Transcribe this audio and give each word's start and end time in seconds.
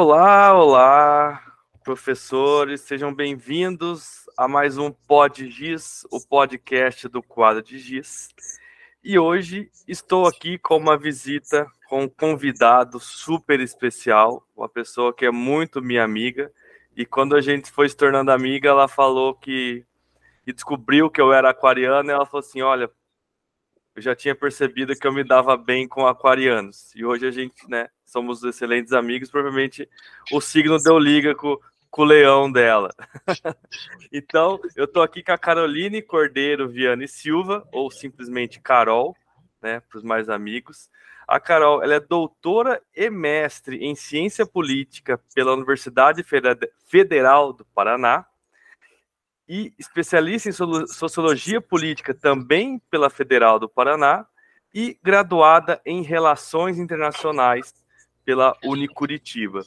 Olá, 0.00 0.54
olá, 0.54 1.42
professores, 1.82 2.82
sejam 2.82 3.12
bem-vindos 3.12 4.26
a 4.36 4.46
mais 4.46 4.78
um 4.78 4.92
Pod 4.92 5.50
Giz, 5.50 6.06
o 6.12 6.20
podcast 6.20 7.08
do 7.08 7.20
quadro 7.20 7.64
de 7.64 7.80
Giz. 7.80 8.28
E 9.02 9.18
hoje 9.18 9.68
estou 9.88 10.28
aqui 10.28 10.56
com 10.56 10.76
uma 10.76 10.96
visita 10.96 11.66
com 11.88 12.04
um 12.04 12.08
convidado 12.08 13.00
super 13.00 13.58
especial, 13.58 14.46
uma 14.56 14.68
pessoa 14.68 15.12
que 15.12 15.26
é 15.26 15.32
muito 15.32 15.82
minha 15.82 16.04
amiga. 16.04 16.48
E 16.96 17.04
quando 17.04 17.34
a 17.34 17.40
gente 17.40 17.68
foi 17.68 17.88
se 17.88 17.96
tornando 17.96 18.30
amiga, 18.30 18.68
ela 18.68 18.86
falou 18.86 19.34
que 19.34 19.84
e 20.46 20.52
descobriu 20.52 21.10
que 21.10 21.20
eu 21.20 21.32
era 21.32 21.50
aquariano, 21.50 22.08
e 22.08 22.12
ela 22.12 22.24
falou 22.24 22.46
assim: 22.46 22.62
"Olha, 22.62 22.88
eu 23.98 24.02
já 24.02 24.14
tinha 24.14 24.34
percebido 24.34 24.94
que 24.94 25.04
eu 25.04 25.12
me 25.12 25.24
dava 25.24 25.56
bem 25.56 25.88
com 25.88 26.06
aquarianos. 26.06 26.94
E 26.94 27.04
hoje 27.04 27.26
a 27.26 27.32
gente, 27.32 27.68
né, 27.68 27.88
somos 28.06 28.44
excelentes 28.44 28.92
amigos, 28.92 29.28
provavelmente 29.28 29.88
o 30.30 30.40
signo 30.40 30.78
deu 30.78 30.96
liga 31.00 31.34
com, 31.34 31.58
com 31.90 32.02
o 32.02 32.04
leão 32.04 32.50
dela. 32.50 32.90
então, 34.12 34.60
eu 34.76 34.86
tô 34.86 35.02
aqui 35.02 35.20
com 35.20 35.32
a 35.32 35.38
Caroline 35.38 36.00
Cordeiro 36.00 36.68
Viane 36.68 37.08
Silva, 37.08 37.66
ou 37.72 37.90
simplesmente 37.90 38.60
Carol, 38.60 39.16
né, 39.60 39.80
para 39.80 39.98
os 39.98 40.04
mais 40.04 40.28
amigos. 40.28 40.88
A 41.26 41.40
Carol, 41.40 41.82
ela 41.82 41.94
é 41.94 42.00
doutora 42.00 42.80
e 42.94 43.10
mestre 43.10 43.78
em 43.78 43.96
ciência 43.96 44.46
política 44.46 45.20
pela 45.34 45.52
Universidade 45.54 46.24
Federal 46.86 47.52
do 47.52 47.64
Paraná 47.64 48.24
e 49.48 49.72
especialista 49.78 50.50
em 50.50 50.86
sociologia 50.86 51.60
política 51.60 52.12
também 52.12 52.78
pela 52.90 53.08
Federal 53.08 53.58
do 53.58 53.68
Paraná 53.68 54.26
e 54.74 54.98
graduada 55.02 55.80
em 55.86 56.02
relações 56.02 56.78
internacionais 56.78 57.72
pela 58.24 58.54
Unicuritiba. 58.62 59.62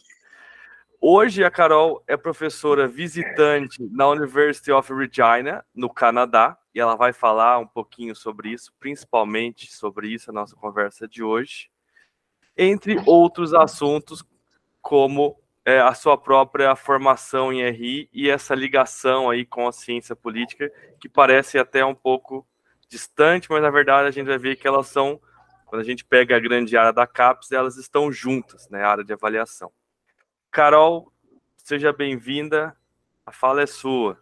Hoje 1.04 1.44
a 1.44 1.50
Carol 1.50 2.04
é 2.06 2.16
professora 2.16 2.88
visitante 2.88 3.84
na 3.92 4.08
University 4.08 4.72
of 4.72 4.94
Regina, 4.94 5.66
no 5.74 5.90
Canadá, 5.90 6.56
e 6.76 6.80
ela 6.80 6.96
vai 6.96 7.12
falar 7.12 7.58
um 7.58 7.66
pouquinho 7.66 8.16
sobre 8.16 8.52
isso, 8.52 8.72
principalmente 8.80 9.74
sobre 9.74 10.09
isso 10.09 10.30
a 10.30 10.34
nossa 10.34 10.56
conversa 10.56 11.08
de 11.08 11.24
hoje, 11.24 11.72
entre 12.56 13.02
outros 13.08 13.52
assuntos 13.52 14.24
como 14.80 15.41
é, 15.66 15.80
a 15.80 15.94
sua 15.94 16.17
própria 16.17 16.76
formação 16.76 17.54
em 17.54 17.67
RI 17.70 18.09
e 18.12 18.30
essa 18.30 18.56
ligação 18.56 19.30
aí 19.30 19.45
com 19.45 19.68
a 19.68 19.72
ciência 19.72 20.16
política, 20.16 20.72
que 21.00 21.08
parece 21.08 21.58
até 21.58 21.86
um 21.86 21.95
pouco 21.95 22.48
distante, 22.90 23.50
mas 23.50 23.62
na 23.62 23.70
verdade 23.70 24.08
a 24.08 24.12
gente 24.12 24.28
vai 24.28 24.38
ver 24.38 24.56
que 24.56 24.68
elas 24.68 24.88
são, 24.88 25.20
quando 25.66 25.81
a 25.81 25.86
gente 25.86 26.03
pega 26.03 26.36
a 26.36 26.40
grande 26.40 26.76
área 26.76 26.92
da 26.92 27.08
CAPES, 27.08 27.52
elas 27.52 27.78
estão 27.78 28.12
juntas, 28.12 28.68
né, 28.70 28.84
a 28.84 28.90
área 28.90 29.03
de 29.03 29.14
avaliação. 29.14 29.72
Carol, 30.52 31.12
seja 31.58 31.94
bem-vinda, 31.94 32.75
a 33.25 33.31
fala 33.31 33.62
é 33.62 33.68
sua. 33.68 34.20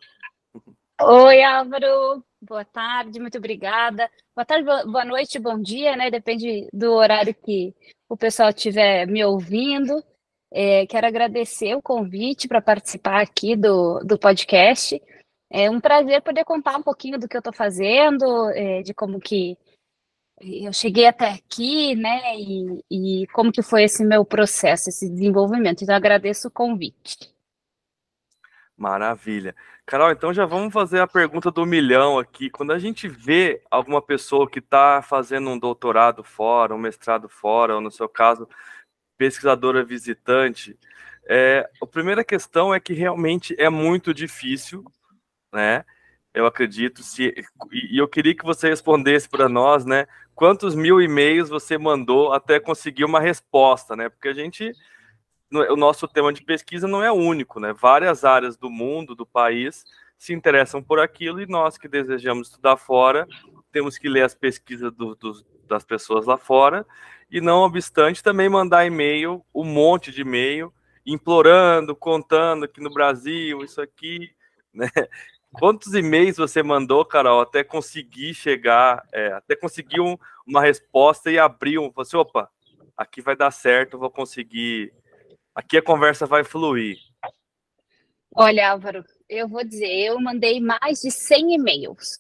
Oi, 1.02 1.42
Álvaro, 1.42 2.24
boa 2.42 2.66
tarde, 2.66 3.20
muito 3.20 3.38
obrigada. 3.38 4.12
Boa 4.36 4.46
tarde, 4.46 4.66
boa 4.66 5.06
noite, 5.06 5.40
bom 5.40 5.60
dia, 5.60 5.96
né? 5.96 6.12
Depende 6.12 6.68
do 6.74 6.92
horário 6.92 7.34
que 7.34 7.74
o 8.08 8.18
pessoal 8.18 8.50
estiver 8.50 9.08
me 9.08 9.24
ouvindo. 9.24 10.04
É, 10.52 10.86
quero 10.88 11.08
agradecer 11.08 11.76
o 11.76 11.82
convite 11.82 12.48
para 12.48 12.62
participar 12.62 13.22
aqui 13.22 13.56
do, 13.56 14.00
do 14.00 14.18
podcast. 14.18 15.02
É 15.50 15.70
um 15.70 15.80
prazer 15.80 16.22
poder 16.22 16.44
contar 16.44 16.78
um 16.78 16.84
pouquinho 16.84 17.20
do 17.20 17.28
que 17.28 17.36
eu 17.36 17.40
estou 17.40 17.54
fazendo, 17.54 18.50
é, 18.52 18.82
de 18.82 18.94
como 18.94 19.20
que 19.20 19.58
eu 20.42 20.72
cheguei 20.72 21.06
até 21.06 21.30
aqui, 21.32 21.96
né, 21.96 22.38
e, 22.38 22.84
e 22.90 23.28
como 23.28 23.52
que 23.52 23.62
foi 23.62 23.84
esse 23.84 24.06
meu 24.06 24.24
processo, 24.24 24.90
esse 24.90 25.10
desenvolvimento. 25.10 25.84
Então, 25.84 25.96
agradeço 25.96 26.48
o 26.48 26.52
convite. 26.52 27.34
Maravilha. 28.78 29.54
Carol, 29.86 30.12
então 30.12 30.34
já 30.34 30.46
vamos 30.46 30.72
fazer 30.72 31.02
a 31.02 31.08
pergunta 31.08 31.52
do 31.52 31.66
milhão 31.66 32.18
aqui. 32.18 32.50
Quando 32.50 32.72
a 32.72 32.80
gente 32.80 33.08
vê 33.08 33.62
alguma 33.70 34.02
pessoa 34.02 34.50
que 34.50 34.60
está 34.60 35.02
fazendo 35.02 35.50
um 35.50 35.60
doutorado 35.60 36.24
fora, 36.24 36.74
um 36.74 36.78
mestrado 36.78 37.28
fora, 37.28 37.76
ou 37.76 37.82
no 37.82 37.92
seu 37.92 38.08
caso, 38.08 38.48
pesquisadora 39.20 39.84
visitante, 39.84 40.80
é, 41.28 41.70
a 41.80 41.86
primeira 41.86 42.24
questão 42.24 42.74
é 42.74 42.80
que 42.80 42.94
realmente 42.94 43.54
é 43.60 43.70
muito 43.70 44.14
difícil, 44.14 44.84
né? 45.54 45.84
Eu 46.34 46.46
acredito, 46.46 47.04
se, 47.04 47.36
e 47.72 47.98
eu 47.98 48.08
queria 48.08 48.34
que 48.34 48.46
você 48.46 48.70
respondesse 48.70 49.28
para 49.28 49.50
nós, 49.50 49.86
né? 49.86 50.08
Quantos 50.34 50.74
mil 50.74 51.02
e-mails 51.02 51.50
você 51.50 51.78
mandou 51.78 52.32
até 52.32 52.60
conseguir 52.62 53.04
uma 53.04 53.20
resposta, 53.20 53.94
né? 53.94 54.08
Porque 54.08 54.30
a 54.30 54.34
gente, 54.34 54.72
o 55.52 55.76
nosso 55.76 56.08
tema 56.08 56.32
de 56.32 56.42
pesquisa 56.42 56.88
não 56.88 57.04
é 57.04 57.12
único, 57.12 57.60
né? 57.60 57.74
Várias 57.74 58.24
áreas 58.24 58.56
do 58.56 58.70
mundo, 58.70 59.16
do 59.16 59.26
país, 59.26 59.84
se 60.18 60.34
interessam 60.34 60.82
por 60.82 61.00
aquilo 61.00 61.42
e 61.42 61.46
nós 61.46 61.78
que 61.78 61.90
desejamos 61.90 62.48
estudar 62.48 62.78
fora, 62.78 63.28
temos 63.72 63.98
que 63.98 64.08
ler 64.08 64.24
as 64.24 64.34
pesquisas 64.34 64.94
do, 64.94 65.14
do, 65.16 65.44
das 65.70 65.86
pessoas 65.86 66.26
lá 66.26 66.38
fora 66.38 66.86
e 67.32 67.40
não 67.40 67.62
obstante 67.62 68.24
também 68.24 68.50
mandar 68.50 68.86
e-mail, 68.86 69.46
um 69.54 69.64
monte 69.64 70.12
de 70.12 70.22
e-mail, 70.22 70.74
implorando, 71.06 71.96
contando 71.96 72.68
que 72.68 72.82
no 72.82 72.92
Brasil, 72.92 73.64
isso 73.64 73.82
aqui, 73.82 74.32
né? 74.74 74.90
Quantos 75.52 75.96
e-mails 75.96 76.38
você 76.38 76.62
mandou, 76.62 77.04
Carol, 77.04 77.42
até 77.42 77.64
conseguir 77.64 78.36
chegar, 78.36 79.04
é, 79.12 79.34
até 79.34 79.56
conseguir 79.56 80.00
um, 80.00 80.16
uma 80.46 80.62
resposta 80.62 81.32
e 81.32 81.40
abrir 81.40 81.80
um, 81.80 81.90
você, 81.92 82.16
assim, 82.16 82.18
opa, 82.18 82.52
aqui 82.96 83.20
vai 83.20 83.36
dar 83.36 83.50
certo, 83.50 83.98
vou 83.98 84.12
conseguir, 84.12 84.94
aqui 85.56 85.78
a 85.78 85.82
conversa 85.82 86.28
vai 86.28 86.44
fluir. 86.44 87.00
Olha, 88.36 88.72
Álvaro, 88.72 89.04
eu 89.28 89.48
vou 89.48 89.64
dizer, 89.64 89.88
eu 89.88 90.20
mandei 90.22 90.60
mais 90.60 91.02
de 91.02 91.10
100 91.10 91.56
e-mails. 91.56 92.20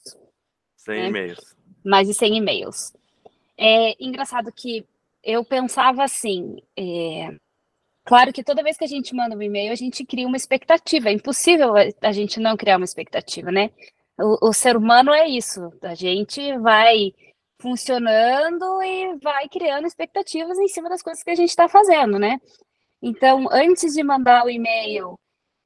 100 0.77 0.95
né? 0.95 1.07
e-mails. 1.07 1.55
Mais 1.85 2.07
de 2.07 2.15
100 2.15 2.37
e-mails. 2.37 2.93
É 3.61 3.95
engraçado 4.01 4.51
que 4.53 4.85
eu 5.21 5.43
pensava 5.43 6.01
assim, 6.03 6.61
é, 6.77 7.35
claro 8.05 8.31
que 8.31 8.41
toda 8.41 8.63
vez 8.63 8.77
que 8.77 8.85
a 8.85 8.87
gente 8.87 9.13
manda 9.13 9.35
um 9.35 9.41
e-mail, 9.41 9.71
a 9.73 9.75
gente 9.75 10.05
cria 10.05 10.25
uma 10.25 10.37
expectativa. 10.37 11.09
É 11.09 11.13
impossível 11.13 11.73
a 12.01 12.11
gente 12.13 12.39
não 12.39 12.55
criar 12.55 12.77
uma 12.77 12.85
expectativa, 12.85 13.51
né? 13.51 13.69
O, 14.17 14.49
o 14.49 14.53
ser 14.53 14.77
humano 14.77 15.13
é 15.13 15.27
isso. 15.27 15.73
A 15.81 15.93
gente 15.93 16.57
vai 16.59 17.13
funcionando 17.59 18.81
e 18.81 19.17
vai 19.17 19.49
criando 19.49 19.85
expectativas 19.85 20.57
em 20.57 20.67
cima 20.69 20.87
das 20.87 21.01
coisas 21.01 21.21
que 21.21 21.29
a 21.31 21.35
gente 21.35 21.49
está 21.49 21.67
fazendo, 21.67 22.17
né? 22.17 22.39
Então, 23.01 23.47
antes 23.51 23.93
de 23.93 24.03
mandar 24.03 24.45
o 24.45 24.49
e-mail, 24.49 25.19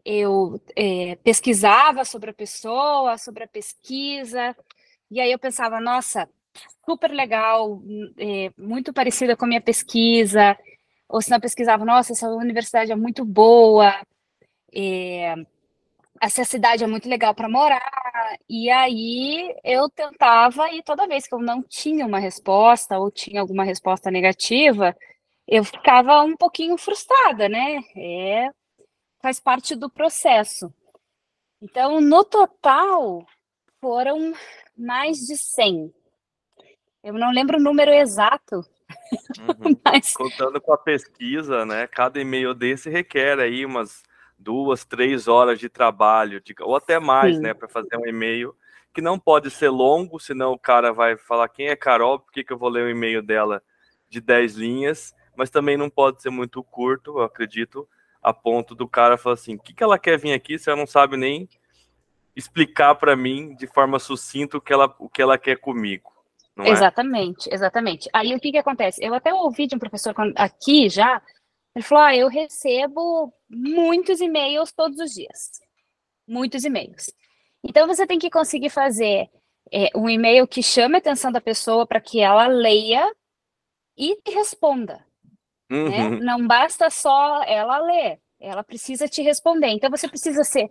eu 0.05 0.59
é, 0.75 1.15
pesquisava 1.17 2.03
sobre 2.05 2.31
a 2.31 2.33
pessoa, 2.33 3.17
sobre 3.19 3.43
a 3.43 3.47
pesquisa, 3.47 4.55
e 5.11 5.21
aí 5.21 5.31
eu 5.31 5.39
pensava, 5.39 5.79
nossa, 5.79 6.27
super 6.85 7.11
legal, 7.11 7.81
é, 8.17 8.51
muito 8.57 8.93
parecida 8.93 9.35
com 9.35 9.45
a 9.45 9.47
minha 9.47 9.61
pesquisa, 9.61 10.57
ou 11.07 11.21
se 11.21 11.29
não 11.29 11.39
pesquisava, 11.39 11.85
nossa, 11.85 12.13
essa 12.13 12.29
universidade 12.29 12.91
é 12.91 12.95
muito 12.95 13.23
boa, 13.25 13.93
é, 14.73 15.35
essa 16.21 16.43
cidade 16.43 16.83
é 16.83 16.87
muito 16.87 17.09
legal 17.09 17.33
para 17.35 17.49
morar, 17.49 17.81
e 18.49 18.69
aí 18.69 19.55
eu 19.63 19.89
tentava, 19.89 20.71
e 20.73 20.83
toda 20.83 21.07
vez 21.07 21.27
que 21.27 21.35
eu 21.35 21.39
não 21.39 21.61
tinha 21.63 22.05
uma 22.05 22.19
resposta, 22.19 22.97
ou 22.97 23.11
tinha 23.11 23.41
alguma 23.41 23.63
resposta 23.63 24.11
negativa, 24.11 24.95
eu 25.47 25.63
ficava 25.63 26.21
um 26.23 26.35
pouquinho 26.37 26.77
frustrada, 26.77 27.49
né? 27.49 27.83
É, 27.97 28.49
faz 29.21 29.39
parte 29.39 29.75
do 29.75 29.89
processo. 29.89 30.73
Então, 31.61 32.01
no 32.01 32.23
total, 32.23 33.25
foram 33.81 34.33
mais 34.77 35.17
de 35.19 35.37
100 35.37 35.93
eu 37.03 37.13
não 37.13 37.31
lembro 37.31 37.57
o 37.57 37.61
número 37.61 37.91
exato. 37.91 38.55
Uhum. 38.57 39.77
Mas... 39.83 40.13
Contando 40.13 40.61
com 40.61 40.73
a 40.73 40.77
pesquisa, 40.77 41.65
né? 41.65 41.87
Cada 41.87 42.19
e-mail 42.19 42.53
desse 42.53 42.89
requer 42.89 43.39
aí 43.39 43.65
umas 43.65 44.03
duas, 44.37 44.85
três 44.85 45.27
horas 45.27 45.59
de 45.59 45.69
trabalho, 45.69 46.41
de... 46.41 46.55
ou 46.61 46.75
até 46.75 46.99
mais, 46.99 47.35
Sim. 47.35 47.41
né? 47.41 47.53
Para 47.53 47.67
fazer 47.67 47.97
um 47.97 48.07
e-mail 48.07 48.55
que 48.93 49.01
não 49.01 49.17
pode 49.17 49.49
ser 49.49 49.69
longo, 49.69 50.19
senão 50.19 50.53
o 50.53 50.59
cara 50.59 50.93
vai 50.93 51.17
falar 51.17 51.49
quem 51.49 51.67
é 51.67 51.75
Carol, 51.75 52.19
por 52.19 52.31
que, 52.31 52.43
que 52.43 52.53
eu 52.53 52.57
vou 52.57 52.69
ler 52.69 52.85
o 52.85 52.89
e-mail 52.89 53.23
dela 53.23 53.61
de 54.07 54.21
10 54.21 54.55
linhas, 54.55 55.15
mas 55.35 55.49
também 55.49 55.75
não 55.75 55.89
pode 55.89 56.21
ser 56.21 56.29
muito 56.29 56.63
curto, 56.63 57.17
eu 57.17 57.23
acredito, 57.23 57.89
a 58.21 58.31
ponto 58.31 58.75
do 58.75 58.87
cara 58.87 59.17
falar 59.17 59.33
assim: 59.33 59.55
o 59.55 59.59
que, 59.59 59.73
que 59.73 59.83
ela 59.83 59.97
quer 59.97 60.19
vir 60.19 60.31
aqui 60.31 60.59
se 60.59 60.69
ela 60.69 60.77
não 60.77 60.85
sabe 60.85 61.17
nem 61.17 61.49
explicar 62.35 62.95
para 62.95 63.15
mim 63.15 63.55
de 63.55 63.65
forma 63.65 63.97
sucinta 63.97 64.57
o 64.57 64.61
que 64.61 64.71
ela, 64.71 64.95
o 64.99 65.09
que 65.09 65.21
ela 65.21 65.37
quer 65.39 65.57
comigo. 65.57 66.12
É? 66.59 66.69
exatamente, 66.69 67.49
é? 67.49 67.55
exatamente. 67.55 68.09
Aí 68.13 68.33
o 68.35 68.39
que 68.39 68.51
que 68.51 68.57
acontece? 68.57 69.03
Eu 69.03 69.13
até 69.13 69.33
ouvi 69.33 69.67
de 69.67 69.75
um 69.75 69.79
professor 69.79 70.13
aqui 70.35 70.89
já, 70.89 71.21
ele 71.75 71.83
falou: 71.83 72.03
ah, 72.03 72.15
eu 72.15 72.27
recebo 72.27 73.33
muitos 73.49 74.21
e-mails 74.21 74.71
todos 74.71 74.99
os 74.99 75.11
dias. 75.11 75.59
Muitos 76.27 76.63
e-mails. 76.63 77.11
Então 77.63 77.87
você 77.87 78.05
tem 78.05 78.19
que 78.19 78.29
conseguir 78.29 78.69
fazer 78.69 79.29
é, 79.71 79.89
um 79.95 80.09
e-mail 80.09 80.47
que 80.47 80.61
chame 80.61 80.95
a 80.95 80.97
atenção 80.99 81.31
da 81.31 81.41
pessoa 81.41 81.87
para 81.87 82.01
que 82.01 82.19
ela 82.19 82.47
leia 82.47 83.11
e 83.97 84.17
responda. 84.27 85.05
Né? 85.69 85.77
Uhum. 85.77 85.89
Né? 85.89 86.19
Não 86.21 86.47
basta 86.47 86.89
só 86.89 87.43
ela 87.43 87.79
ler, 87.79 88.19
ela 88.39 88.63
precisa 88.63 89.07
te 89.07 89.21
responder. 89.21 89.69
Então 89.69 89.89
você 89.89 90.07
precisa 90.07 90.43
ser 90.43 90.69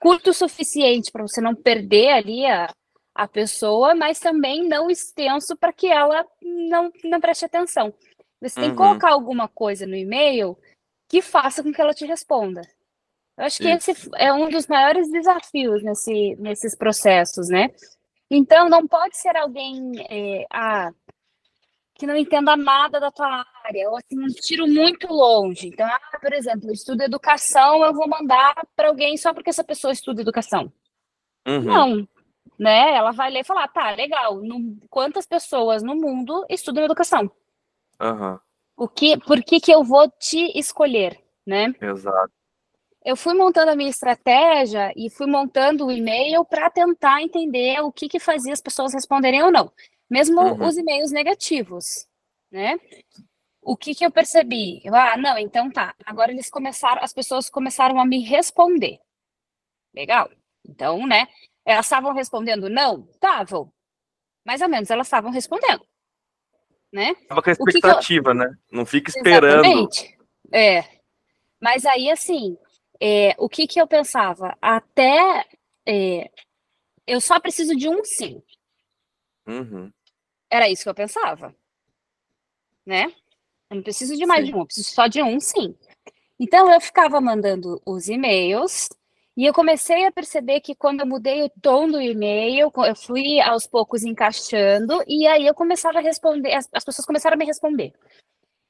curto 0.00 0.30
o 0.30 0.34
suficiente 0.34 1.12
para 1.12 1.22
você 1.22 1.40
não 1.40 1.54
perder 1.54 2.08
ali 2.08 2.46
a, 2.46 2.72
a 3.14 3.28
pessoa, 3.28 3.94
mas 3.94 4.20
também 4.20 4.68
não 4.68 4.90
extenso 4.90 5.56
para 5.56 5.72
que 5.72 5.86
ela 5.88 6.26
não, 6.40 6.90
não 7.04 7.20
preste 7.20 7.44
atenção. 7.44 7.92
Você 8.40 8.58
uhum. 8.58 8.66
tem 8.66 8.74
que 8.74 8.80
uhum. 8.80 8.88
colocar 8.88 9.10
alguma 9.10 9.48
coisa 9.48 9.86
no 9.86 9.96
e-mail 9.96 10.56
que 11.08 11.20
faça 11.20 11.62
com 11.62 11.72
que 11.72 11.80
ela 11.80 11.92
te 11.92 12.06
responda. 12.06 12.62
Eu 13.36 13.44
acho 13.44 13.58
que 13.58 13.68
esse 13.68 13.92
é 14.16 14.32
um 14.32 14.48
dos 14.48 14.66
maiores 14.66 15.10
desafios 15.10 15.82
nesse, 15.82 16.36
nesses 16.36 16.76
processos, 16.76 17.48
né? 17.48 17.70
Então, 18.30 18.68
não 18.68 18.86
pode 18.86 19.16
ser 19.16 19.36
alguém 19.36 19.92
é, 20.08 20.46
ah, 20.50 20.90
que 21.94 22.06
não 22.06 22.16
entenda 22.16 22.56
nada 22.56 23.00
da 23.00 23.10
tua 23.10 23.44
área, 23.64 23.90
ou 23.90 23.96
assim, 23.96 24.18
um 24.18 24.26
tiro 24.28 24.66
muito 24.66 25.06
longe. 25.08 25.68
Então, 25.68 25.86
ah, 25.86 26.18
por 26.20 26.32
exemplo, 26.32 26.68
eu 26.68 26.72
estudo 26.72 27.02
educação, 27.02 27.84
eu 27.84 27.92
vou 27.92 28.08
mandar 28.08 28.54
para 28.76 28.88
alguém 28.88 29.16
só 29.16 29.34
porque 29.34 29.50
essa 29.50 29.64
pessoa 29.64 29.92
estuda 29.92 30.22
educação. 30.22 30.72
Uhum. 31.46 31.62
Não, 31.62 32.08
né? 32.60 32.94
Ela 32.94 33.10
vai 33.10 33.30
ler 33.30 33.40
e 33.40 33.44
falar, 33.44 33.66
tá, 33.68 33.90
legal, 33.92 34.36
no, 34.36 34.76
quantas 34.90 35.26
pessoas 35.26 35.82
no 35.82 35.96
mundo 35.96 36.44
estudam 36.50 36.84
educação? 36.84 37.30
Uhum. 37.98 38.38
O 38.76 38.86
que, 38.86 39.18
por 39.18 39.42
que 39.42 39.58
que 39.58 39.72
eu 39.72 39.82
vou 39.82 40.10
te 40.10 40.58
escolher, 40.58 41.18
né? 41.46 41.74
Exato. 41.80 42.30
Eu 43.02 43.16
fui 43.16 43.32
montando 43.32 43.70
a 43.70 43.74
minha 43.74 43.88
estratégia 43.88 44.92
e 44.94 45.08
fui 45.08 45.26
montando 45.26 45.86
o 45.86 45.90
e-mail 45.90 46.44
para 46.44 46.68
tentar 46.68 47.22
entender 47.22 47.80
o 47.80 47.90
que 47.90 48.10
que 48.10 48.20
fazia 48.20 48.52
as 48.52 48.60
pessoas 48.60 48.92
responderem 48.92 49.42
ou 49.42 49.50
não, 49.50 49.72
mesmo 50.08 50.38
uhum. 50.42 50.66
os 50.66 50.76
e-mails 50.76 51.10
negativos, 51.10 52.06
né? 52.50 52.78
O 53.62 53.74
que 53.74 53.94
que 53.94 54.04
eu 54.04 54.10
percebi? 54.10 54.82
Eu, 54.84 54.94
ah, 54.94 55.16
não, 55.16 55.38
então 55.38 55.70
tá. 55.70 55.94
Agora 56.04 56.30
eles 56.30 56.50
começaram, 56.50 57.02
as 57.02 57.12
pessoas 57.14 57.48
começaram 57.48 57.98
a 57.98 58.04
me 58.04 58.20
responder. 58.20 59.00
Legal. 59.94 60.30
Então, 60.62 61.06
né? 61.06 61.26
Elas 61.64 61.86
estavam 61.86 62.12
respondendo 62.12 62.68
não? 62.68 63.06
Estavam. 63.12 63.72
Mais 64.44 64.60
ou 64.60 64.68
menos, 64.68 64.90
elas 64.90 65.06
estavam 65.06 65.30
respondendo. 65.30 65.86
Né? 66.92 67.14
Tava 67.28 67.42
com 67.42 67.50
a 67.50 67.52
expectativa, 67.52 68.30
eu... 68.30 68.34
né? 68.34 68.58
Não 68.72 68.84
fica 68.84 69.10
esperando. 69.10 69.64
Exatamente. 69.64 70.18
É. 70.52 70.84
Mas 71.60 71.84
aí, 71.84 72.10
assim, 72.10 72.56
é, 73.00 73.34
o 73.38 73.48
que 73.48 73.66
que 73.66 73.80
eu 73.80 73.86
pensava? 73.86 74.56
Até 74.60 75.46
é, 75.86 76.30
eu 77.06 77.20
só 77.20 77.38
preciso 77.40 77.76
de 77.76 77.88
um 77.88 78.04
sim. 78.04 78.42
Uhum. 79.46 79.92
Era 80.48 80.68
isso 80.68 80.82
que 80.82 80.88
eu 80.88 80.94
pensava. 80.94 81.54
Né? 82.84 83.12
Eu 83.68 83.76
não 83.76 83.82
preciso 83.82 84.16
de 84.16 84.26
mais 84.26 84.44
sim. 84.44 84.50
de 84.50 84.56
um, 84.56 84.60
eu 84.60 84.66
preciso 84.66 84.90
só 84.90 85.06
de 85.06 85.22
um 85.22 85.38
sim. 85.38 85.76
Então 86.38 86.72
eu 86.72 86.80
ficava 86.80 87.20
mandando 87.20 87.80
os 87.84 88.08
e-mails 88.08 88.88
e 89.40 89.46
eu 89.46 89.54
comecei 89.54 90.04
a 90.04 90.12
perceber 90.12 90.60
que 90.60 90.74
quando 90.74 91.00
eu 91.00 91.06
mudei 91.06 91.42
o 91.42 91.48
tom 91.62 91.88
do 91.88 91.98
e-mail, 91.98 92.70
eu 92.76 92.94
fui 92.94 93.40
aos 93.40 93.66
poucos 93.66 94.04
encaixando, 94.04 95.02
e 95.08 95.26
aí 95.26 95.46
eu 95.46 95.54
começava 95.54 95.96
a 95.96 96.02
responder, 96.02 96.52
as, 96.52 96.68
as 96.70 96.84
pessoas 96.84 97.06
começaram 97.06 97.36
a 97.36 97.38
me 97.38 97.46
responder. 97.46 97.94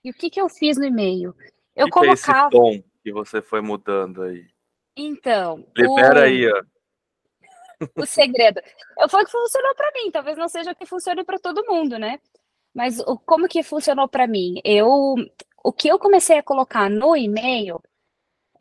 E 0.04 0.10
o 0.10 0.14
que, 0.14 0.30
que 0.30 0.40
eu 0.40 0.48
fiz 0.48 0.78
no 0.78 0.84
e-mail? 0.84 1.34
Eu 1.74 1.86
que 1.86 1.90
colocava. 1.90 2.50
Que 2.50 2.56
é 2.56 2.60
esse 2.60 2.82
tom 2.82 2.88
que 3.02 3.12
você 3.12 3.42
foi 3.42 3.60
mudando 3.60 4.22
aí? 4.22 4.46
Então. 4.96 5.66
Libera 5.76 6.20
o... 6.20 6.22
aí, 6.22 6.48
ó. 6.48 6.62
O 7.96 8.06
segredo. 8.06 8.60
Foi 9.08 9.22
o 9.22 9.26
que 9.26 9.32
funcionou 9.32 9.74
para 9.74 9.90
mim, 9.90 10.08
talvez 10.12 10.38
não 10.38 10.48
seja 10.48 10.70
o 10.70 10.76
que 10.76 10.86
funcione 10.86 11.24
para 11.24 11.40
todo 11.40 11.66
mundo, 11.66 11.98
né? 11.98 12.20
Mas 12.72 13.00
o, 13.00 13.18
como 13.18 13.48
que 13.48 13.64
funcionou 13.64 14.06
para 14.06 14.28
mim? 14.28 14.60
Eu, 14.64 15.16
o 15.64 15.72
que 15.72 15.88
eu 15.88 15.98
comecei 15.98 16.38
a 16.38 16.44
colocar 16.44 16.88
no 16.88 17.16
e-mail 17.16 17.82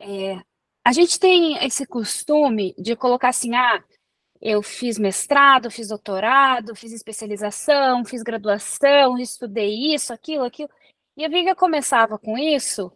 é, 0.00 0.40
a 0.84 0.92
gente 0.92 1.20
tem 1.20 1.64
esse 1.64 1.86
costume 1.86 2.74
de 2.78 2.96
colocar 2.96 3.28
assim, 3.28 3.54
ah, 3.54 3.82
eu 4.40 4.62
fiz 4.62 4.98
mestrado, 4.98 5.70
fiz 5.70 5.88
doutorado, 5.88 6.74
fiz 6.74 6.92
especialização, 6.92 8.04
fiz 8.04 8.22
graduação, 8.22 9.18
estudei 9.18 9.94
isso, 9.94 10.12
aquilo, 10.12 10.44
aquilo. 10.44 10.70
E 11.16 11.24
a 11.24 11.28
Viga 11.28 11.54
começava 11.54 12.18
com 12.18 12.38
isso 12.38 12.90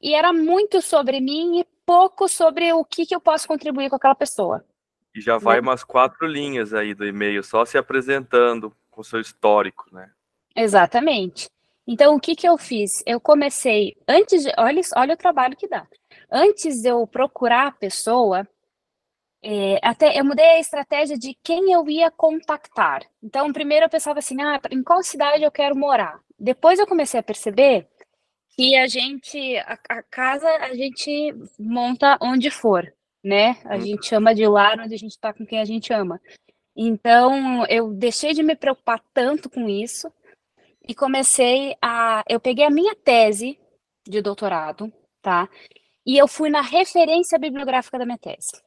e 0.00 0.14
era 0.14 0.32
muito 0.32 0.80
sobre 0.80 1.20
mim 1.20 1.60
e 1.60 1.66
pouco 1.84 2.28
sobre 2.28 2.72
o 2.72 2.84
que, 2.84 3.04
que 3.04 3.14
eu 3.14 3.20
posso 3.20 3.48
contribuir 3.48 3.90
com 3.90 3.96
aquela 3.96 4.14
pessoa. 4.14 4.64
E 5.12 5.20
já 5.20 5.38
vai 5.38 5.56
né? 5.56 5.62
umas 5.62 5.82
quatro 5.82 6.26
linhas 6.26 6.72
aí 6.72 6.94
do 6.94 7.04
e-mail, 7.04 7.42
só 7.42 7.64
se 7.64 7.76
apresentando 7.76 8.72
com 8.90 9.00
o 9.00 9.04
seu 9.04 9.20
histórico, 9.20 9.86
né? 9.90 10.12
Exatamente. 10.54 11.48
Então, 11.86 12.14
o 12.14 12.20
que, 12.20 12.36
que 12.36 12.46
eu 12.46 12.56
fiz? 12.58 13.02
Eu 13.06 13.18
comecei, 13.18 13.96
antes 14.06 14.44
de. 14.44 14.52
Olha, 14.58 14.80
olha 14.94 15.14
o 15.14 15.16
trabalho 15.16 15.56
que 15.56 15.66
dá 15.66 15.86
antes 16.30 16.82
de 16.82 16.88
eu 16.88 17.06
procurar 17.06 17.68
a 17.68 17.72
pessoa, 17.72 18.46
é, 19.42 19.78
até 19.82 20.18
eu 20.18 20.24
mudei 20.24 20.44
a 20.44 20.60
estratégia 20.60 21.16
de 21.16 21.36
quem 21.42 21.72
eu 21.72 21.88
ia 21.88 22.10
contactar. 22.10 23.02
Então, 23.22 23.52
primeiro 23.52 23.86
eu 23.86 23.90
pensava 23.90 24.18
assim, 24.18 24.40
ah, 24.42 24.60
em 24.70 24.82
qual 24.82 25.02
cidade 25.02 25.44
eu 25.44 25.50
quero 25.50 25.76
morar. 25.76 26.20
Depois 26.38 26.78
eu 26.78 26.86
comecei 26.86 27.20
a 27.20 27.22
perceber 27.22 27.88
que 28.56 28.76
a 28.76 28.88
gente, 28.88 29.56
a, 29.58 29.78
a 29.88 30.02
casa, 30.02 30.48
a 30.48 30.74
gente 30.74 31.32
monta 31.58 32.18
onde 32.20 32.50
for, 32.50 32.92
né? 33.22 33.56
A 33.64 33.76
uhum. 33.76 33.80
gente 33.80 34.06
chama 34.06 34.34
de 34.34 34.46
lar 34.46 34.80
onde 34.80 34.94
a 34.94 34.98
gente 34.98 35.12
está 35.12 35.32
com 35.32 35.46
quem 35.46 35.60
a 35.60 35.64
gente 35.64 35.92
ama. 35.92 36.20
Então, 36.76 37.66
eu 37.66 37.92
deixei 37.92 38.32
de 38.32 38.42
me 38.42 38.56
preocupar 38.56 39.00
tanto 39.12 39.48
com 39.48 39.68
isso 39.68 40.12
e 40.88 40.94
comecei 40.94 41.76
a. 41.82 42.24
Eu 42.28 42.40
peguei 42.40 42.64
a 42.64 42.70
minha 42.70 42.94
tese 42.94 43.58
de 44.06 44.22
doutorado, 44.22 44.92
tá? 45.20 45.48
E 46.08 46.16
eu 46.16 46.26
fui 46.26 46.48
na 46.48 46.62
referência 46.62 47.38
bibliográfica 47.38 47.98
da 47.98 48.06
minha 48.06 48.16
tese. 48.16 48.62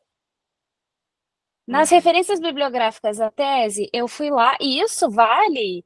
Nas 1.68 1.90
uhum. 1.90 1.98
referências 1.98 2.40
bibliográficas 2.40 3.18
da 3.18 3.32
tese, 3.32 3.90
eu 3.92 4.08
fui 4.08 4.30
lá, 4.30 4.56
e 4.62 4.80
isso 4.80 5.10
vale 5.10 5.84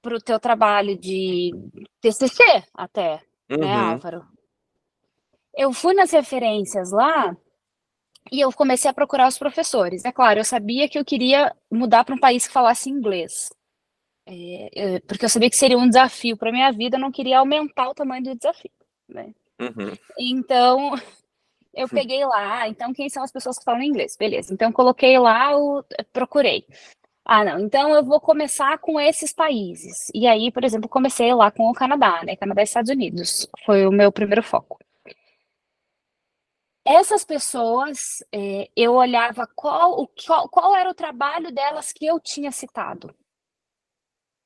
para 0.00 0.16
o 0.16 0.20
teu 0.20 0.40
trabalho 0.40 0.98
de 0.98 1.50
TCC 2.00 2.42
até, 2.72 3.20
né, 3.50 3.56
uhum. 3.56 3.58
né, 3.58 3.74
Álvaro? 3.74 4.26
Eu 5.54 5.74
fui 5.74 5.92
nas 5.92 6.10
referências 6.10 6.90
lá 6.90 7.36
e 8.32 8.40
eu 8.40 8.50
comecei 8.50 8.90
a 8.90 8.94
procurar 8.94 9.28
os 9.28 9.36
professores. 9.36 10.06
É 10.06 10.10
claro, 10.10 10.40
eu 10.40 10.44
sabia 10.44 10.88
que 10.88 10.98
eu 10.98 11.04
queria 11.04 11.54
mudar 11.70 12.04
para 12.04 12.14
um 12.14 12.18
país 12.18 12.46
que 12.46 12.52
falasse 12.52 12.88
inglês. 12.88 13.50
É, 14.26 15.00
porque 15.00 15.26
eu 15.26 15.28
sabia 15.28 15.50
que 15.50 15.56
seria 15.56 15.76
um 15.76 15.86
desafio 15.86 16.34
para 16.34 16.50
minha 16.50 16.72
vida, 16.72 16.96
eu 16.96 17.00
não 17.00 17.12
queria 17.12 17.40
aumentar 17.40 17.90
o 17.90 17.94
tamanho 17.94 18.24
do 18.24 18.34
desafio. 18.34 18.72
Né? 19.06 19.34
Uhum. 19.60 19.96
Então, 20.18 20.94
eu 21.74 21.88
peguei 21.88 22.24
lá, 22.24 22.68
então 22.68 22.92
quem 22.92 23.08
são 23.08 23.22
as 23.22 23.32
pessoas 23.32 23.58
que 23.58 23.64
falam 23.64 23.82
inglês? 23.82 24.16
Beleza, 24.16 24.52
então 24.52 24.72
coloquei 24.72 25.18
lá, 25.18 25.56
o, 25.56 25.84
procurei. 26.12 26.66
Ah, 27.26 27.42
não, 27.42 27.58
então 27.58 27.94
eu 27.94 28.04
vou 28.04 28.20
começar 28.20 28.78
com 28.78 29.00
esses 29.00 29.32
países. 29.32 30.10
E 30.14 30.26
aí, 30.26 30.52
por 30.52 30.62
exemplo, 30.62 30.88
comecei 30.88 31.32
lá 31.32 31.50
com 31.50 31.70
o 31.70 31.74
Canadá, 31.74 32.22
né? 32.22 32.36
Canadá 32.36 32.60
e 32.60 32.64
Estados 32.64 32.90
Unidos. 32.90 33.48
Foi 33.64 33.86
o 33.86 33.90
meu 33.90 34.12
primeiro 34.12 34.42
foco. 34.42 34.78
Essas 36.86 37.24
pessoas, 37.24 38.22
é, 38.30 38.68
eu 38.76 38.92
olhava 38.92 39.46
qual, 39.54 40.06
qual, 40.26 40.48
qual 40.50 40.76
era 40.76 40.90
o 40.90 40.94
trabalho 40.94 41.50
delas 41.50 41.92
que 41.94 42.04
eu 42.04 42.20
tinha 42.20 42.52
citado. 42.52 43.14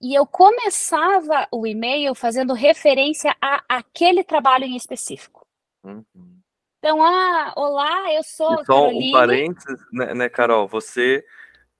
E 0.00 0.14
eu 0.14 0.26
começava 0.26 1.48
o 1.50 1.66
e-mail 1.66 2.14
fazendo 2.14 2.52
referência 2.52 3.34
a 3.40 3.62
aquele 3.68 4.22
trabalho 4.22 4.64
em 4.64 4.76
específico. 4.76 5.44
Uhum. 5.82 6.38
Então, 6.78 7.02
ah, 7.02 7.52
olá, 7.56 8.12
eu 8.12 8.22
sou. 8.22 8.54
E 8.54 8.64
só 8.64 8.64
Caroline. 8.64 9.08
um 9.08 9.12
parênteses, 9.12 9.80
né, 9.92 10.14
né 10.14 10.28
Carol? 10.28 10.68
Você, 10.68 11.24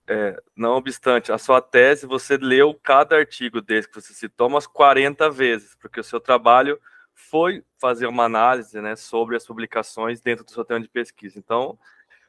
é, 0.09 0.37
não 0.57 0.73
obstante, 0.73 1.31
a 1.31 1.39
sua 1.39 1.61
tese, 1.61 2.07
você 2.07 2.37
leu 2.37 2.75
cada 2.75 3.17
artigo 3.17 3.61
desse 3.61 3.89
que 3.89 4.01
você 4.01 4.13
citou 4.13 4.49
umas 4.49 4.67
40 4.67 5.31
vezes, 5.31 5.77
porque 5.77 6.01
o 6.01 6.05
seu 6.05 6.19
trabalho 6.19 6.81
foi 7.15 7.63
fazer 7.81 8.07
uma 8.07 8.25
análise 8.25 8.81
né, 8.81 8.97
sobre 8.97 9.37
as 9.37 9.47
publicações 9.47 10.21
dentro 10.21 10.45
do 10.45 10.51
seu 10.51 10.65
tema 10.65 10.81
de 10.81 10.89
pesquisa. 10.89 11.39
Então, 11.39 11.79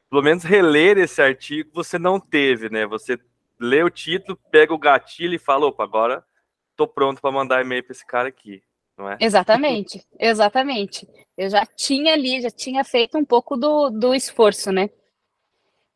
pelo 0.08 0.22
menos 0.22 0.44
reler 0.44 0.98
esse 0.98 1.20
artigo 1.20 1.70
você 1.72 1.98
não 1.98 2.20
teve, 2.20 2.68
né? 2.68 2.86
Você 2.86 3.18
lê 3.60 3.82
o 3.82 3.90
título, 3.90 4.38
pega 4.50 4.72
o 4.72 4.78
gatilho 4.78 5.34
e 5.34 5.38
fala, 5.38 5.66
opa, 5.66 5.84
agora 5.84 6.24
tô 6.74 6.88
pronto 6.88 7.20
para 7.20 7.30
mandar 7.30 7.60
e-mail 7.62 7.84
para 7.84 7.92
esse 7.92 8.06
cara 8.06 8.28
aqui, 8.28 8.62
não 8.96 9.10
é? 9.10 9.18
Exatamente, 9.20 10.02
exatamente. 10.18 11.06
Eu 11.36 11.50
já 11.50 11.66
tinha 11.66 12.14
ali, 12.14 12.40
já 12.40 12.50
tinha 12.50 12.82
feito 12.82 13.18
um 13.18 13.24
pouco 13.24 13.56
do, 13.56 13.90
do 13.90 14.14
esforço, 14.14 14.72
né? 14.72 14.88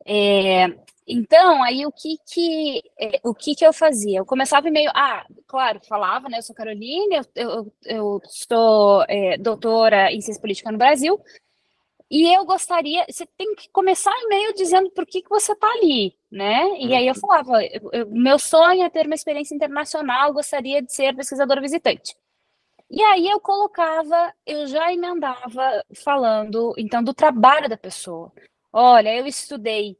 É, 0.05 0.67
então, 1.07 1.63
aí 1.63 1.85
o 1.85 1.91
que 1.91 2.17
que, 2.31 2.83
é, 2.99 3.19
o 3.23 3.33
que 3.33 3.55
que 3.55 3.65
eu 3.65 3.73
fazia? 3.73 4.19
Eu 4.19 4.25
começava 4.25 4.67
e-mail, 4.67 4.91
ah, 4.93 5.25
claro, 5.47 5.79
falava, 5.87 6.29
né, 6.29 6.37
eu 6.37 6.43
sou 6.43 6.55
Caroline, 6.55 7.15
eu, 7.15 7.23
eu, 7.35 7.73
eu 7.83 8.21
sou 8.25 9.03
é, 9.07 9.37
doutora 9.37 10.11
em 10.11 10.21
ciência 10.21 10.41
política 10.41 10.71
no 10.71 10.77
Brasil, 10.77 11.19
e 12.09 12.31
eu 12.31 12.45
gostaria, 12.45 13.03
você 13.09 13.25
tem 13.37 13.55
que 13.55 13.69
começar 13.69 14.11
e-mail 14.23 14.53
dizendo 14.53 14.91
por 14.91 15.05
que, 15.05 15.23
que 15.23 15.29
você 15.29 15.53
está 15.53 15.67
ali, 15.67 16.15
né? 16.31 16.77
E 16.79 16.93
aí 16.93 17.07
eu 17.07 17.13
uhum. 17.15 17.19
falava, 17.19 17.65
eu, 17.65 17.89
eu, 17.91 18.09
meu 18.11 18.37
sonho 18.37 18.83
é 18.83 18.89
ter 18.89 19.07
uma 19.07 19.15
experiência 19.15 19.55
internacional, 19.55 20.33
gostaria 20.33 20.81
de 20.81 20.93
ser 20.93 21.15
pesquisador 21.15 21.59
visitante. 21.61 22.15
E 22.89 23.01
aí 23.01 23.27
eu 23.27 23.39
colocava, 23.39 24.33
eu 24.45 24.67
já 24.67 24.93
emendava 24.93 25.83
falando, 25.95 26.73
então, 26.77 27.03
do 27.03 27.13
trabalho 27.13 27.67
da 27.67 27.77
pessoa. 27.77 28.31
Olha, 28.71 29.15
eu 29.15 29.25
estudei, 29.25 29.97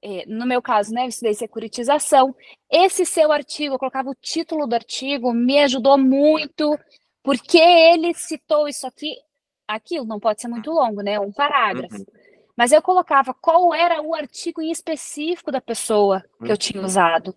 eh, 0.00 0.24
no 0.26 0.46
meu 0.46 0.62
caso, 0.62 0.92
né, 0.94 1.04
eu 1.04 1.08
estudei 1.08 1.34
securitização. 1.34 2.34
Esse 2.70 3.04
seu 3.04 3.32
artigo, 3.32 3.74
eu 3.74 3.78
colocava 3.78 4.10
o 4.10 4.14
título 4.14 4.66
do 4.66 4.74
artigo, 4.74 5.32
me 5.32 5.58
ajudou 5.60 5.98
muito, 5.98 6.78
porque 7.22 7.58
ele 7.58 8.14
citou 8.14 8.68
isso 8.68 8.86
aqui, 8.86 9.16
aquilo, 9.68 10.06
não 10.06 10.18
pode 10.18 10.40
ser 10.40 10.48
muito 10.48 10.70
longo, 10.70 11.02
né, 11.02 11.20
um 11.20 11.30
parágrafo. 11.30 11.98
Uhum. 11.98 12.06
Mas 12.56 12.72
eu 12.72 12.82
colocava 12.82 13.32
qual 13.32 13.72
era 13.72 14.02
o 14.02 14.14
artigo 14.14 14.60
em 14.60 14.72
específico 14.72 15.52
da 15.52 15.60
pessoa 15.60 16.24
que 16.44 16.50
eu 16.50 16.56
tinha 16.56 16.80
uhum. 16.80 16.86
usado. 16.86 17.36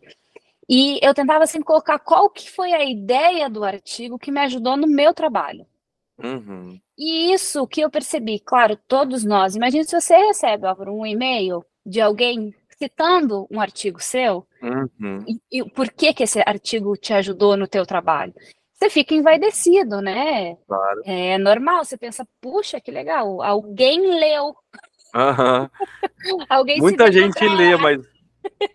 E 0.68 1.00
eu 1.04 1.14
tentava 1.14 1.46
sempre 1.46 1.66
colocar 1.66 2.00
qual 2.00 2.30
que 2.30 2.50
foi 2.50 2.72
a 2.72 2.84
ideia 2.84 3.50
do 3.50 3.64
artigo 3.64 4.18
que 4.18 4.32
me 4.32 4.40
ajudou 4.40 4.78
no 4.78 4.88
meu 4.88 5.14
trabalho. 5.14 5.68
Uhum. 6.24 6.80
E 6.98 7.34
isso 7.34 7.68
que 7.68 7.82
eu 7.82 7.90
percebi, 7.90 8.40
claro, 8.40 8.78
todos 8.88 9.24
nós. 9.24 9.56
Imagina 9.56 9.84
se 9.84 10.00
você 10.00 10.16
recebe, 10.16 10.66
Álvaro, 10.66 10.94
um 10.94 11.06
e-mail 11.06 11.64
de 11.86 12.00
alguém 12.00 12.56
citando 12.78 13.48
um 13.52 13.60
artigo 13.60 14.02
seu, 14.02 14.48
uhum. 14.62 15.24
e, 15.28 15.60
e 15.60 15.70
por 15.70 15.92
que, 15.92 16.14
que 16.14 16.24
esse 16.24 16.42
artigo 16.46 16.98
te 16.98 17.14
ajudou 17.14 17.56
no 17.56 17.68
teu 17.68 17.86
trabalho. 17.86 18.34
Você 18.82 18.90
fica 18.90 19.14
envaidecido, 19.14 20.02
né? 20.02 20.56
Claro. 20.68 21.02
É 21.06 21.38
normal, 21.38 21.86
você 21.86 21.96
pensa, 21.96 22.28
puxa, 22.42 22.82
que 22.82 22.90
legal, 22.90 23.40
alguém 23.44 24.20
leu. 24.20 24.56
Uhum. 25.14 25.70
alguém 26.50 26.80
Muita 26.80 27.12
gente 27.12 27.48
lê, 27.48 27.78
mas 27.78 28.02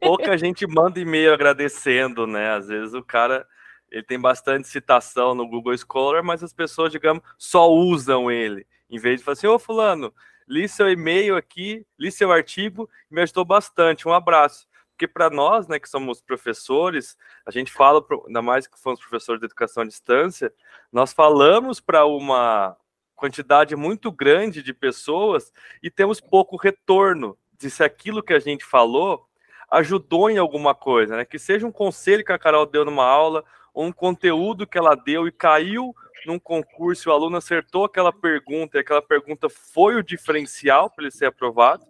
pouca 0.01 0.39
gente 0.39 0.65
manda 0.65 1.01
e-mail 1.01 1.35
agradecendo, 1.35 2.25
né? 2.25 2.53
Às 2.53 2.69
vezes 2.69 2.95
o 2.95 3.03
cara 3.03 3.45
ele 3.91 4.05
tem 4.05 4.21
bastante 4.21 4.69
citação 4.69 5.35
no 5.35 5.49
Google 5.49 5.77
Scholar, 5.77 6.23
mas 6.23 6.41
as 6.41 6.53
pessoas, 6.53 6.93
digamos, 6.93 7.25
só 7.37 7.69
usam 7.69 8.31
ele. 8.31 8.65
Em 8.89 9.01
vez 9.01 9.19
de 9.19 9.25
falar 9.25 9.33
assim, 9.33 9.49
ô 9.49 9.59
fulano, 9.59 10.15
li 10.47 10.69
seu 10.69 10.89
e-mail 10.89 11.35
aqui, 11.35 11.85
li 11.99 12.13
seu 12.13 12.31
artigo, 12.31 12.89
me 13.11 13.23
ajudou 13.23 13.45
bastante, 13.45 14.07
um 14.07 14.13
abraço. 14.13 14.69
Porque 14.97 15.07
para 15.07 15.29
nós, 15.29 15.69
né, 15.69 15.79
que 15.79 15.91
somos 15.91 16.23
professores, 16.23 17.19
a 17.45 17.50
gente 17.50 17.71
fala, 17.71 18.03
ainda 18.26 18.41
mais 18.41 18.67
que 18.67 18.81
fomos 18.81 18.99
professores 18.99 19.38
de 19.38 19.45
educação 19.45 19.83
à 19.83 19.87
distância, 19.87 20.50
nós 20.91 21.12
falamos 21.12 21.81
para 21.81 22.07
uma 22.07 22.75
quantidade 23.15 23.76
muito 23.76 24.11
grande 24.11 24.62
de 24.62 24.73
pessoas 24.73 25.53
e 25.83 25.91
temos 25.91 26.19
pouco 26.19 26.57
retorno 26.57 27.37
de 27.59 27.69
se 27.69 27.85
aquilo 27.85 28.23
que 28.23 28.33
a 28.33 28.38
gente 28.38 28.65
falou 28.65 29.29
ajudou 29.71 30.31
em 30.31 30.38
alguma 30.38 30.75
coisa, 30.75 31.15
né? 31.15 31.26
Que 31.26 31.38
seja 31.38 31.67
um 31.67 31.73
conselho 31.73 32.25
que 32.25 32.33
a 32.33 32.38
Carol 32.38 32.65
deu 32.65 32.85
numa 32.85 33.05
aula, 33.05 33.45
ou 33.75 33.85
um 33.85 33.93
conteúdo 33.93 34.67
que 34.67 34.79
ela 34.79 34.95
deu 34.95 35.29
e 35.29 35.33
caiu 35.33 35.95
num 36.25 36.38
concurso, 36.38 37.11
o 37.11 37.12
aluno 37.12 37.37
acertou 37.37 37.85
aquela 37.85 38.12
pergunta, 38.12 38.79
e 38.79 38.81
aquela 38.81 39.03
pergunta 39.03 39.49
foi 39.50 39.97
o 39.97 40.03
diferencial 40.03 40.88
para 40.88 41.05
ele 41.05 41.11
ser 41.11 41.26
aprovado. 41.26 41.85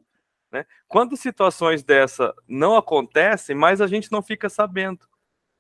Né? 0.57 0.67
Quando 0.89 1.17
situações 1.17 1.83
dessa 1.83 2.35
não 2.49 2.77
acontecem, 2.77 3.55
mas 3.55 3.81
a 3.81 3.87
gente 3.87 4.11
não 4.11 4.23
fica 4.23 4.49
sabendo. 4.49 5.07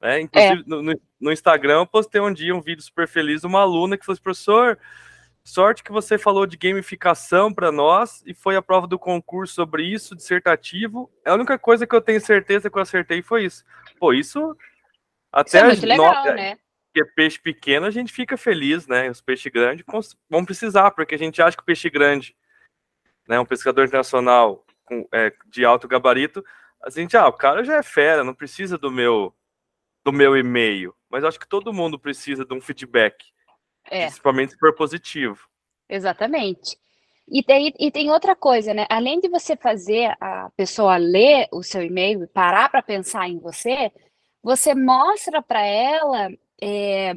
Né? 0.00 0.20
Inclusive, 0.20 0.60
é. 0.60 0.64
no, 0.66 1.00
no, 1.20 1.32
Instagram, 1.32 1.80
eu 1.80 1.86
postei 1.86 2.20
um 2.20 2.32
dia 2.32 2.54
um 2.54 2.60
vídeo 2.60 2.82
super 2.82 3.06
feliz 3.06 3.42
de 3.42 3.46
uma 3.46 3.60
aluna 3.60 3.96
que 3.96 4.04
falou 4.04 4.14
assim, 4.14 4.22
professor, 4.22 4.78
Sorte 5.48 5.84
que 5.84 5.92
você 5.92 6.18
falou 6.18 6.44
de 6.44 6.56
gamificação 6.56 7.54
para 7.54 7.70
nós 7.70 8.20
e 8.26 8.34
foi 8.34 8.56
a 8.56 8.62
prova 8.62 8.84
do 8.84 8.98
concurso 8.98 9.54
sobre 9.54 9.84
isso, 9.84 10.16
dissertativo. 10.16 11.08
A 11.24 11.34
única 11.34 11.56
coisa 11.56 11.86
que 11.86 11.94
eu 11.94 12.00
tenho 12.00 12.20
certeza 12.20 12.68
que 12.68 12.76
eu 12.76 12.82
acertei 12.82 13.22
foi 13.22 13.44
isso. 13.44 13.64
Pô, 13.96 14.12
isso 14.12 14.56
até 15.30 15.58
isso 15.58 15.58
é 15.58 15.66
muito 15.68 15.86
legal, 15.86 16.24
nós, 16.24 16.34
né? 16.34 16.58
Porque 16.92 17.12
peixe 17.14 17.38
pequeno 17.38 17.86
a 17.86 17.92
gente 17.92 18.12
fica 18.12 18.36
feliz, 18.36 18.88
né? 18.88 19.08
Os 19.08 19.20
peixes 19.20 19.52
grandes 19.52 19.84
vão 20.28 20.44
precisar, 20.44 20.90
porque 20.90 21.14
a 21.14 21.18
gente 21.18 21.40
acha 21.40 21.56
que 21.56 21.62
o 21.62 21.66
peixe 21.66 21.88
grande, 21.88 22.34
né, 23.28 23.38
um 23.38 23.46
pescador 23.46 23.86
internacional 23.86 24.65
com, 24.86 25.06
é, 25.12 25.32
de 25.46 25.64
alto 25.64 25.86
gabarito, 25.86 26.42
a 26.82 26.90
gente, 26.90 27.16
ah, 27.16 27.28
o 27.28 27.32
cara 27.32 27.64
já 27.64 27.76
é 27.76 27.82
fera, 27.82 28.24
não 28.24 28.34
precisa 28.34 28.78
do 28.78 28.90
meu 28.90 29.34
do 30.04 30.12
meu 30.12 30.36
e-mail. 30.36 30.94
Mas 31.10 31.24
acho 31.24 31.40
que 31.40 31.48
todo 31.48 31.72
mundo 31.72 31.98
precisa 31.98 32.44
de 32.44 32.54
um 32.54 32.60
feedback. 32.60 33.24
É. 33.90 34.06
Principalmente 34.06 34.52
se 34.52 34.58
for 34.58 34.72
positivo. 34.72 35.48
Exatamente. 35.88 36.78
E, 37.28 37.42
tem 37.42 37.74
e 37.78 37.90
tem 37.90 38.10
outra 38.10 38.36
coisa, 38.36 38.72
né? 38.72 38.86
Além 38.88 39.18
de 39.18 39.28
você 39.28 39.56
fazer 39.56 40.16
a 40.20 40.48
pessoa 40.56 40.96
ler 40.96 41.48
o 41.52 41.60
seu 41.60 41.82
e-mail 41.82 42.22
e 42.22 42.28
parar 42.28 42.68
para 42.68 42.82
pensar 42.82 43.28
em 43.28 43.40
você, 43.40 43.90
você 44.40 44.76
mostra 44.76 45.42
para 45.42 45.60
ela 45.60 46.28
é, 46.62 47.14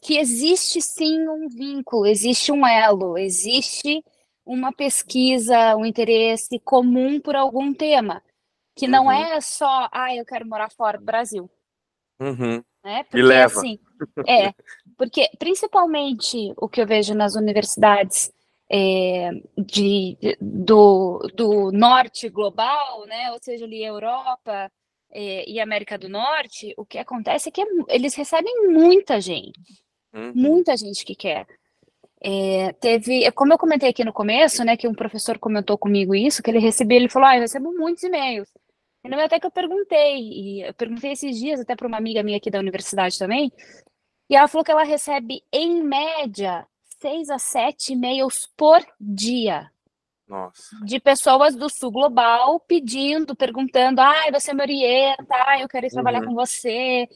que 0.00 0.16
existe 0.16 0.80
sim 0.80 1.28
um 1.28 1.48
vínculo, 1.48 2.06
existe 2.06 2.52
um 2.52 2.64
elo, 2.64 3.18
existe 3.18 4.04
uma 4.50 4.72
pesquisa, 4.72 5.76
um 5.76 5.86
interesse 5.86 6.58
comum 6.58 7.20
por 7.20 7.36
algum 7.36 7.72
tema, 7.72 8.20
que 8.74 8.88
não 8.88 9.04
uhum. 9.04 9.12
é 9.12 9.40
só, 9.40 9.88
ah, 9.92 10.14
eu 10.14 10.24
quero 10.24 10.44
morar 10.44 10.70
fora 10.72 10.98
do 10.98 11.04
Brasil. 11.04 11.48
Uhum. 12.20 12.60
Né? 12.84 13.04
Porque, 13.04 13.22
leva. 13.22 13.60
assim, 13.60 13.78
é, 14.26 14.52
porque 14.98 15.30
principalmente 15.38 16.52
o 16.56 16.68
que 16.68 16.80
eu 16.80 16.86
vejo 16.86 17.14
nas 17.14 17.36
universidades 17.36 18.32
é, 18.68 19.30
de, 19.56 20.18
do, 20.40 21.18
do 21.34 21.70
norte 21.70 22.28
global, 22.28 23.06
né, 23.06 23.30
ou 23.30 23.38
seja, 23.40 23.64
ali 23.64 23.84
Europa 23.84 24.70
é, 25.12 25.48
e 25.48 25.60
América 25.60 25.96
do 25.96 26.08
Norte, 26.08 26.74
o 26.76 26.84
que 26.84 26.98
acontece 26.98 27.50
é 27.50 27.52
que 27.52 27.64
eles 27.88 28.14
recebem 28.16 28.68
muita 28.68 29.20
gente, 29.20 29.60
uhum. 30.12 30.32
muita 30.34 30.76
gente 30.76 31.04
que 31.04 31.14
quer. 31.14 31.46
É, 32.22 32.72
teve, 32.74 33.30
como 33.32 33.52
eu 33.52 33.58
comentei 33.58 33.88
aqui 33.88 34.04
no 34.04 34.12
começo, 34.12 34.62
né, 34.62 34.76
que 34.76 34.86
um 34.86 34.94
professor 34.94 35.38
comentou 35.38 35.78
comigo 35.78 36.14
isso, 36.14 36.42
que 36.42 36.50
ele 36.50 36.58
recebeu, 36.58 36.98
ele 36.98 37.08
falou, 37.08 37.28
ah, 37.28 37.36
eu 37.36 37.40
recebo 37.40 37.72
muitos 37.72 38.02
e-mails. 38.02 38.48
E 39.02 39.14
até 39.14 39.40
que 39.40 39.46
eu 39.46 39.50
perguntei, 39.50 40.18
e 40.18 40.62
eu 40.68 40.74
perguntei 40.74 41.12
esses 41.12 41.38
dias 41.38 41.60
até 41.60 41.74
para 41.74 41.88
uma 41.88 41.96
amiga 41.96 42.22
minha 42.22 42.36
aqui 42.36 42.50
da 42.50 42.58
universidade 42.58 43.18
também, 43.18 43.50
e 44.28 44.36
ela 44.36 44.46
falou 44.46 44.64
que 44.64 44.70
ela 44.70 44.84
recebe, 44.84 45.42
em 45.50 45.82
média, 45.82 46.66
seis 47.00 47.30
a 47.30 47.38
sete 47.38 47.94
e-mails 47.94 48.48
por 48.56 48.80
dia. 49.00 49.70
Nossa. 50.28 50.76
De 50.84 51.00
pessoas 51.00 51.56
do 51.56 51.68
sul 51.68 51.90
global 51.90 52.60
pedindo, 52.60 53.34
perguntando, 53.34 54.00
ah, 54.00 54.30
você 54.30 54.52
me 54.52 54.62
orienta, 54.62 55.34
eu 55.58 55.68
quero 55.68 55.86
ir 55.86 55.90
trabalhar 55.90 56.20
uhum. 56.20 56.28
com 56.28 56.34
você. 56.34 57.08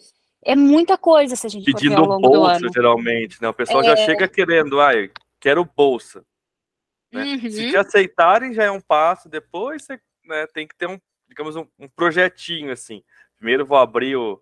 É 0.44 0.54
muita 0.54 0.98
coisa 0.98 1.36
se 1.36 1.46
a 1.46 1.50
gente 1.50 1.64
Pedindo 1.64 1.96
for 1.96 2.02
ver 2.02 2.08
longo 2.08 2.28
bolsa, 2.28 2.68
geralmente, 2.72 3.40
né? 3.40 3.48
O 3.48 3.54
pessoal 3.54 3.82
é... 3.82 3.84
já 3.84 3.96
chega 3.96 4.28
querendo, 4.28 4.80
ah, 4.80 4.92
quero 5.40 5.64
bolsa. 5.64 6.24
Né? 7.12 7.24
Uhum. 7.24 7.50
Se 7.50 7.70
te 7.70 7.76
aceitarem, 7.76 8.52
já 8.52 8.64
é 8.64 8.70
um 8.70 8.80
passo, 8.80 9.28
depois 9.28 9.84
você 9.84 10.00
né, 10.24 10.46
tem 10.48 10.66
que 10.66 10.76
ter 10.76 10.88
um 10.88 10.98
digamos, 11.28 11.56
um, 11.56 11.66
um 11.78 11.88
projetinho 11.88 12.72
assim. 12.72 13.02
Primeiro 13.36 13.66
vou 13.66 13.78
abrir 13.78 14.16
o, 14.16 14.40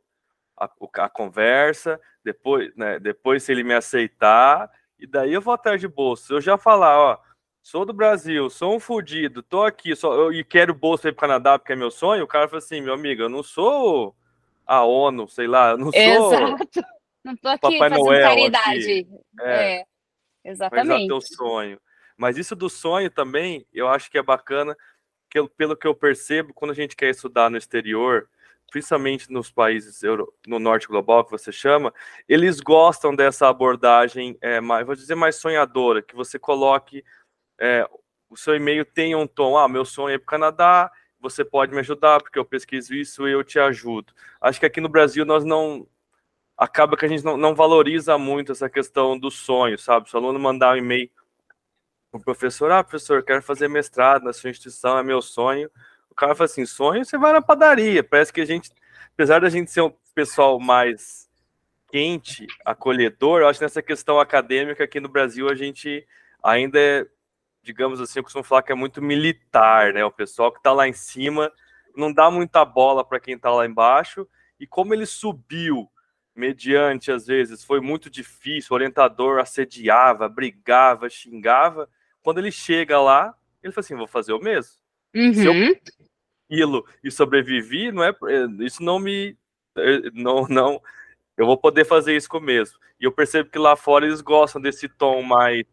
a, 0.58 0.68
a, 0.98 1.08
conversa, 1.08 2.00
depois, 2.24 2.74
né, 2.76 2.98
depois 2.98 3.42
se 3.42 3.52
ele 3.52 3.64
me 3.64 3.74
aceitar, 3.74 4.70
e 4.98 5.06
daí 5.06 5.32
eu 5.32 5.40
vou 5.40 5.54
atrás 5.54 5.80
de 5.80 5.88
bolsa. 5.88 6.34
Eu 6.34 6.40
já 6.40 6.56
falar, 6.56 6.98
ó, 6.98 7.18
sou 7.62 7.84
do 7.84 7.92
Brasil, 7.92 8.48
sou 8.50 8.76
um 8.76 8.80
fudido, 8.80 9.42
tô 9.42 9.64
aqui, 9.64 9.96
só, 9.96 10.14
eu, 10.14 10.32
e 10.32 10.44
quero 10.44 10.74
bolsa 10.74 11.02
para 11.04 11.12
o 11.12 11.16
Canadá 11.16 11.58
porque 11.58 11.72
é 11.72 11.76
meu 11.76 11.90
sonho, 11.90 12.24
o 12.24 12.28
cara 12.28 12.46
fala 12.46 12.58
assim, 12.58 12.80
meu 12.80 12.94
amigo, 12.94 13.22
eu 13.22 13.28
não 13.28 13.42
sou 13.42 14.14
a 14.72 14.84
ONU, 14.84 15.28
sei 15.28 15.46
lá, 15.46 15.76
não 15.76 15.92
sou... 15.92 16.00
Exato. 16.00 16.80
Não 17.24 17.36
tô 17.36 17.46
aqui 17.50 17.60
Papai 17.60 17.78
fazendo 17.78 18.04
Noel 18.04 18.28
caridade. 18.28 18.80
Aqui. 18.80 19.08
É, 19.42 19.76
é, 19.76 19.84
exatamente. 20.44 20.88
Mas 20.88 21.02
é 21.02 21.06
teu 21.06 21.20
sonho. 21.20 21.80
Mas 22.16 22.36
isso 22.36 22.56
do 22.56 22.68
sonho 22.68 23.08
também, 23.08 23.64
eu 23.72 23.86
acho 23.86 24.10
que 24.10 24.18
é 24.18 24.22
bacana, 24.24 24.76
que, 25.30 25.40
pelo 25.50 25.76
que 25.76 25.86
eu 25.86 25.94
percebo, 25.94 26.52
quando 26.52 26.72
a 26.72 26.74
gente 26.74 26.96
quer 26.96 27.10
estudar 27.10 27.48
no 27.48 27.56
exterior, 27.56 28.28
principalmente 28.72 29.30
nos 29.30 29.52
países 29.52 30.02
euro, 30.02 30.34
no 30.44 30.58
norte 30.58 30.88
global 30.88 31.24
que 31.24 31.30
você 31.30 31.52
chama, 31.52 31.94
eles 32.28 32.58
gostam 32.58 33.14
dessa 33.14 33.48
abordagem, 33.48 34.36
é, 34.40 34.60
mais, 34.60 34.84
vou 34.84 34.96
dizer 34.96 35.14
mais 35.14 35.36
sonhadora, 35.36 36.02
que 36.02 36.16
você 36.16 36.40
coloque 36.40 37.04
é, 37.60 37.88
o 38.28 38.36
seu 38.36 38.56
e-mail 38.56 38.84
tenha 38.84 39.16
um 39.16 39.28
tom, 39.28 39.56
ah, 39.56 39.68
meu 39.68 39.84
sonho 39.84 40.16
é 40.16 40.18
para 40.18 40.24
o 40.24 40.26
Canadá, 40.26 40.90
você 41.22 41.44
pode 41.44 41.72
me 41.72 41.78
ajudar 41.78 42.20
porque 42.20 42.38
eu 42.38 42.44
pesquiso 42.44 42.94
isso 42.94 43.26
e 43.28 43.32
eu 43.32 43.44
te 43.44 43.58
ajudo. 43.58 44.12
Acho 44.40 44.60
que 44.60 44.66
aqui 44.66 44.80
no 44.80 44.88
Brasil 44.88 45.24
nós 45.24 45.44
não 45.44 45.86
acaba 46.58 46.96
que 46.96 47.06
a 47.06 47.08
gente 47.08 47.24
não, 47.24 47.36
não 47.36 47.54
valoriza 47.54 48.18
muito 48.18 48.52
essa 48.52 48.68
questão 48.68 49.18
do 49.18 49.30
sonho, 49.30 49.78
sabe? 49.78 50.10
Se 50.10 50.16
o 50.16 50.18
aluno 50.18 50.38
mandar 50.38 50.74
um 50.74 50.78
e-mail 50.78 51.10
o 52.12 52.20
professor, 52.20 52.70
ah, 52.70 52.84
professor, 52.84 53.22
quero 53.22 53.42
fazer 53.42 53.68
mestrado 53.68 54.24
na 54.24 54.34
sua 54.34 54.50
instituição, 54.50 54.98
é 54.98 55.02
meu 55.02 55.22
sonho. 55.22 55.70
O 56.10 56.14
cara 56.14 56.34
fala 56.34 56.44
assim, 56.44 56.66
sonho, 56.66 57.04
você 57.04 57.16
vai 57.16 57.32
na 57.32 57.40
padaria. 57.40 58.04
Parece 58.04 58.30
que 58.30 58.42
a 58.42 58.44
gente, 58.44 58.70
apesar 59.14 59.40
da 59.40 59.48
gente 59.48 59.70
ser 59.70 59.80
um 59.80 59.94
pessoal 60.14 60.60
mais 60.60 61.26
quente, 61.90 62.46
acolhedor, 62.64 63.40
eu 63.40 63.48
acho 63.48 63.58
que 63.58 63.64
nessa 63.64 63.82
questão 63.82 64.20
acadêmica 64.20 64.84
aqui 64.84 65.00
no 65.00 65.08
Brasil 65.08 65.48
a 65.48 65.54
gente 65.54 66.06
ainda 66.42 66.78
é, 66.78 67.06
digamos 67.62 68.00
assim, 68.00 68.18
eu 68.18 68.22
costumo 68.22 68.44
falar 68.44 68.62
que 68.62 68.72
é 68.72 68.74
muito 68.74 69.00
militar, 69.00 69.92
né? 69.92 70.04
O 70.04 70.10
pessoal 70.10 70.50
que 70.50 70.58
está 70.58 70.72
lá 70.72 70.88
em 70.88 70.92
cima 70.92 71.52
não 71.96 72.12
dá 72.12 72.30
muita 72.30 72.64
bola 72.64 73.04
para 73.04 73.20
quem 73.20 73.34
está 73.34 73.50
lá 73.50 73.66
embaixo. 73.66 74.26
E 74.58 74.66
como 74.66 74.94
ele 74.94 75.06
subiu 75.06 75.88
mediante, 76.34 77.12
às 77.12 77.26
vezes, 77.26 77.62
foi 77.64 77.80
muito 77.80 78.08
difícil, 78.08 78.68
o 78.70 78.74
orientador 78.74 79.38
assediava, 79.38 80.28
brigava, 80.28 81.08
xingava. 81.08 81.88
Quando 82.22 82.38
ele 82.38 82.50
chega 82.50 83.00
lá, 83.00 83.34
ele 83.62 83.72
fala 83.72 83.84
assim: 83.84 83.96
vou 83.96 84.06
fazer 84.06 84.32
o 84.32 84.40
mesmo. 84.40 84.72
Uhum. 85.14 85.34
Se 85.34 85.44
eu 85.44 85.52
aquilo 86.52 86.86
e 87.02 87.10
sobrevivi, 87.10 87.90
não 87.90 88.04
é, 88.04 88.10
é 88.10 88.64
isso 88.64 88.82
não 88.82 88.98
me 88.98 89.36
é, 89.76 90.10
não 90.12 90.46
não 90.48 90.82
eu 91.36 91.46
vou 91.46 91.56
poder 91.56 91.84
fazer 91.86 92.14
isso 92.14 92.28
com 92.28 92.38
o 92.38 92.42
mesmo. 92.42 92.78
E 93.00 93.04
eu 93.04 93.12
percebo 93.12 93.48
que 93.48 93.58
lá 93.58 93.74
fora 93.74 94.04
eles 94.04 94.20
gostam 94.20 94.60
desse 94.60 94.88
tom 94.88 95.22
mais 95.22 95.64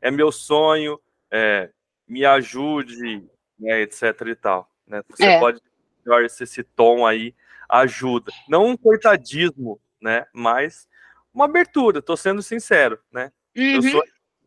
é 0.00 0.10
meu 0.10 0.32
sonho, 0.32 0.98
é, 1.32 1.70
me 2.06 2.24
ajude, 2.24 3.26
né, 3.58 3.80
etc 3.80 4.02
e 4.26 4.34
tal, 4.34 4.70
né? 4.86 5.02
Você 5.08 5.24
é. 5.24 5.40
pode 5.40 5.60
melhor 6.04 6.22
esse, 6.24 6.62
tom 6.62 7.06
aí 7.06 7.34
ajuda. 7.68 8.30
Não 8.48 8.66
um 8.66 8.76
coitadismo, 8.76 9.80
né, 10.00 10.26
mas 10.32 10.86
uma 11.32 11.46
abertura, 11.46 12.00
estou 12.00 12.16
sendo 12.16 12.42
sincero, 12.42 13.00
né? 13.10 13.32
Uhum. 13.56 13.74
Eu 13.74 13.82
sou 13.82 14.04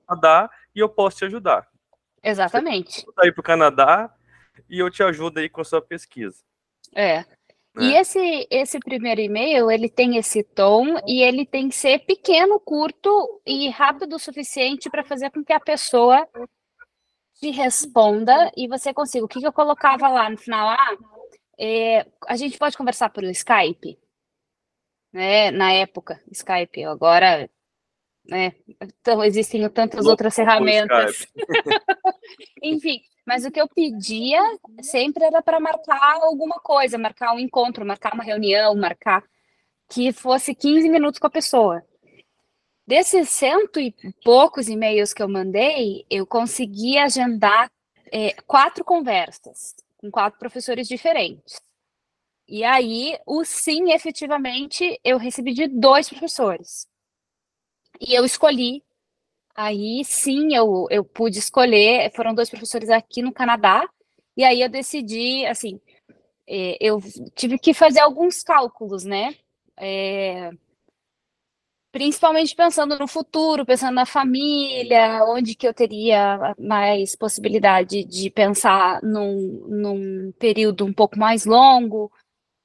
Canadá 0.08 0.50
e 0.76 0.80
eu 0.80 0.88
posso 0.88 1.18
te 1.18 1.26
ajudar. 1.26 1.68
Exatamente. 2.22 3.04
Você 3.06 3.14
aí 3.18 3.32
para 3.32 3.42
o 3.42 3.44
Canadá, 3.44 4.14
e 4.70 4.80
eu 4.80 4.90
te 4.90 5.04
ajudo 5.04 5.40
aí 5.40 5.50
com 5.50 5.62
a 5.62 5.66
sua 5.66 5.82
pesquisa. 5.82 6.44
É. 6.94 7.20
Né? 7.20 7.26
E 7.78 7.94
esse, 7.96 8.48
esse 8.50 8.80
primeiro 8.80 9.22
e-mail, 9.22 9.70
ele 9.70 9.90
tem 9.90 10.18
esse 10.18 10.44
tom 10.44 10.98
e 11.06 11.22
ele 11.22 11.46
tem 11.46 11.70
que 11.70 11.76
ser 11.76 12.00
pequeno, 12.00 12.60
curto 12.60 13.42
e 13.46 13.70
rápido 13.70 14.16
o 14.16 14.20
suficiente 14.20 14.90
para 14.90 15.04
fazer 15.04 15.30
com 15.32 15.44
que 15.44 15.54
a 15.54 15.60
pessoa 15.60 16.28
te 17.40 17.52
responda 17.52 18.52
e 18.56 18.68
você 18.68 18.94
consiga. 18.94 19.26
O 19.26 19.28
que, 19.28 19.40
que 19.40 19.48
eu 19.48 19.54
colocava 19.54 20.08
lá 20.08 20.30
no 20.30 20.38
final? 20.38 20.70
Ah, 20.70 20.98
é, 21.60 22.06
a 22.28 22.36
gente 22.36 22.58
pode 22.58 22.78
conversar 22.78 23.10
pelo 23.10 23.30
Skype? 23.30 24.00
Né? 25.14 25.52
Na 25.52 25.72
época, 25.72 26.22
Skype. 26.32 26.84
Agora 26.86 27.50
né? 28.28 28.54
Então, 28.82 29.24
existem 29.24 29.68
tantas 29.70 30.00
Louco 30.02 30.12
outras 30.12 30.36
ferramentas. 30.36 31.28
Enfim, 32.62 33.00
mas 33.26 33.46
o 33.46 33.52
que 33.52 33.62
eu 33.62 33.68
pedia 33.68 34.42
sempre 34.82 35.24
era 35.24 35.42
para 35.42 35.60
marcar 35.60 36.20
alguma 36.22 36.60
coisa, 36.60 36.98
marcar 36.98 37.34
um 37.34 37.40
encontro, 37.40 37.86
marcar 37.86 38.14
uma 38.14 38.24
reunião, 38.24 38.76
marcar 38.76 39.24
que 39.90 40.12
fosse 40.12 40.56
15 40.56 40.90
minutos 40.90 41.20
com 41.20 41.28
a 41.28 41.32
pessoa. 41.32 41.84
Desses 42.88 43.30
cento 43.30 43.80
e 43.80 43.96
poucos 44.24 44.68
e-mails 44.70 45.14
que 45.14 45.24
eu 45.24 45.28
mandei, 45.28 46.06
eu 46.10 46.26
consegui 46.26 46.98
agendar 46.98 47.72
é, 48.12 48.34
quatro 48.44 48.84
conversas 48.86 49.76
com 49.98 50.12
quatro 50.12 50.38
professores 50.38 50.88
diferentes. 50.88 51.60
E 52.48 52.64
aí, 52.64 53.18
o 53.26 53.44
sim, 53.44 53.92
efetivamente, 53.92 55.00
eu 55.04 55.18
recebi 55.18 55.52
de 55.52 55.68
dois 55.68 56.08
professores. 56.08 56.88
E 58.00 58.14
eu 58.14 58.24
escolhi. 58.24 58.84
Aí 59.56 60.04
sim, 60.06 60.54
eu, 60.54 60.86
eu 60.92 61.04
pude 61.04 61.40
escolher. 61.40 62.12
Foram 62.14 62.36
dois 62.36 62.52
professores 62.52 62.90
aqui 62.92 63.24
no 63.24 63.34
Canadá. 63.34 63.90
E 64.38 64.44
aí 64.44 64.62
eu 64.62 64.70
decidi, 64.70 65.44
assim, 65.48 65.82
é, 66.48 66.78
eu 66.80 67.02
tive 67.34 67.58
que 67.58 67.74
fazer 67.74 68.02
alguns 68.02 68.44
cálculos, 68.44 69.06
né? 69.06 69.36
É, 69.76 70.52
principalmente 71.96 72.54
pensando 72.54 73.00
no 73.00 73.08
futuro, 73.08 73.66
pensando 73.66 73.96
na 73.96 74.06
família, 74.06 75.24
onde 75.24 75.56
que 75.56 75.66
eu 75.66 75.74
teria 75.74 76.54
mais 76.60 77.16
possibilidade 77.16 78.04
de 78.04 78.30
pensar 78.30 79.02
num, 79.02 79.66
num 79.66 80.34
período 80.38 80.84
um 80.84 80.92
pouco 80.92 81.18
mais 81.18 81.46
longo, 81.46 82.12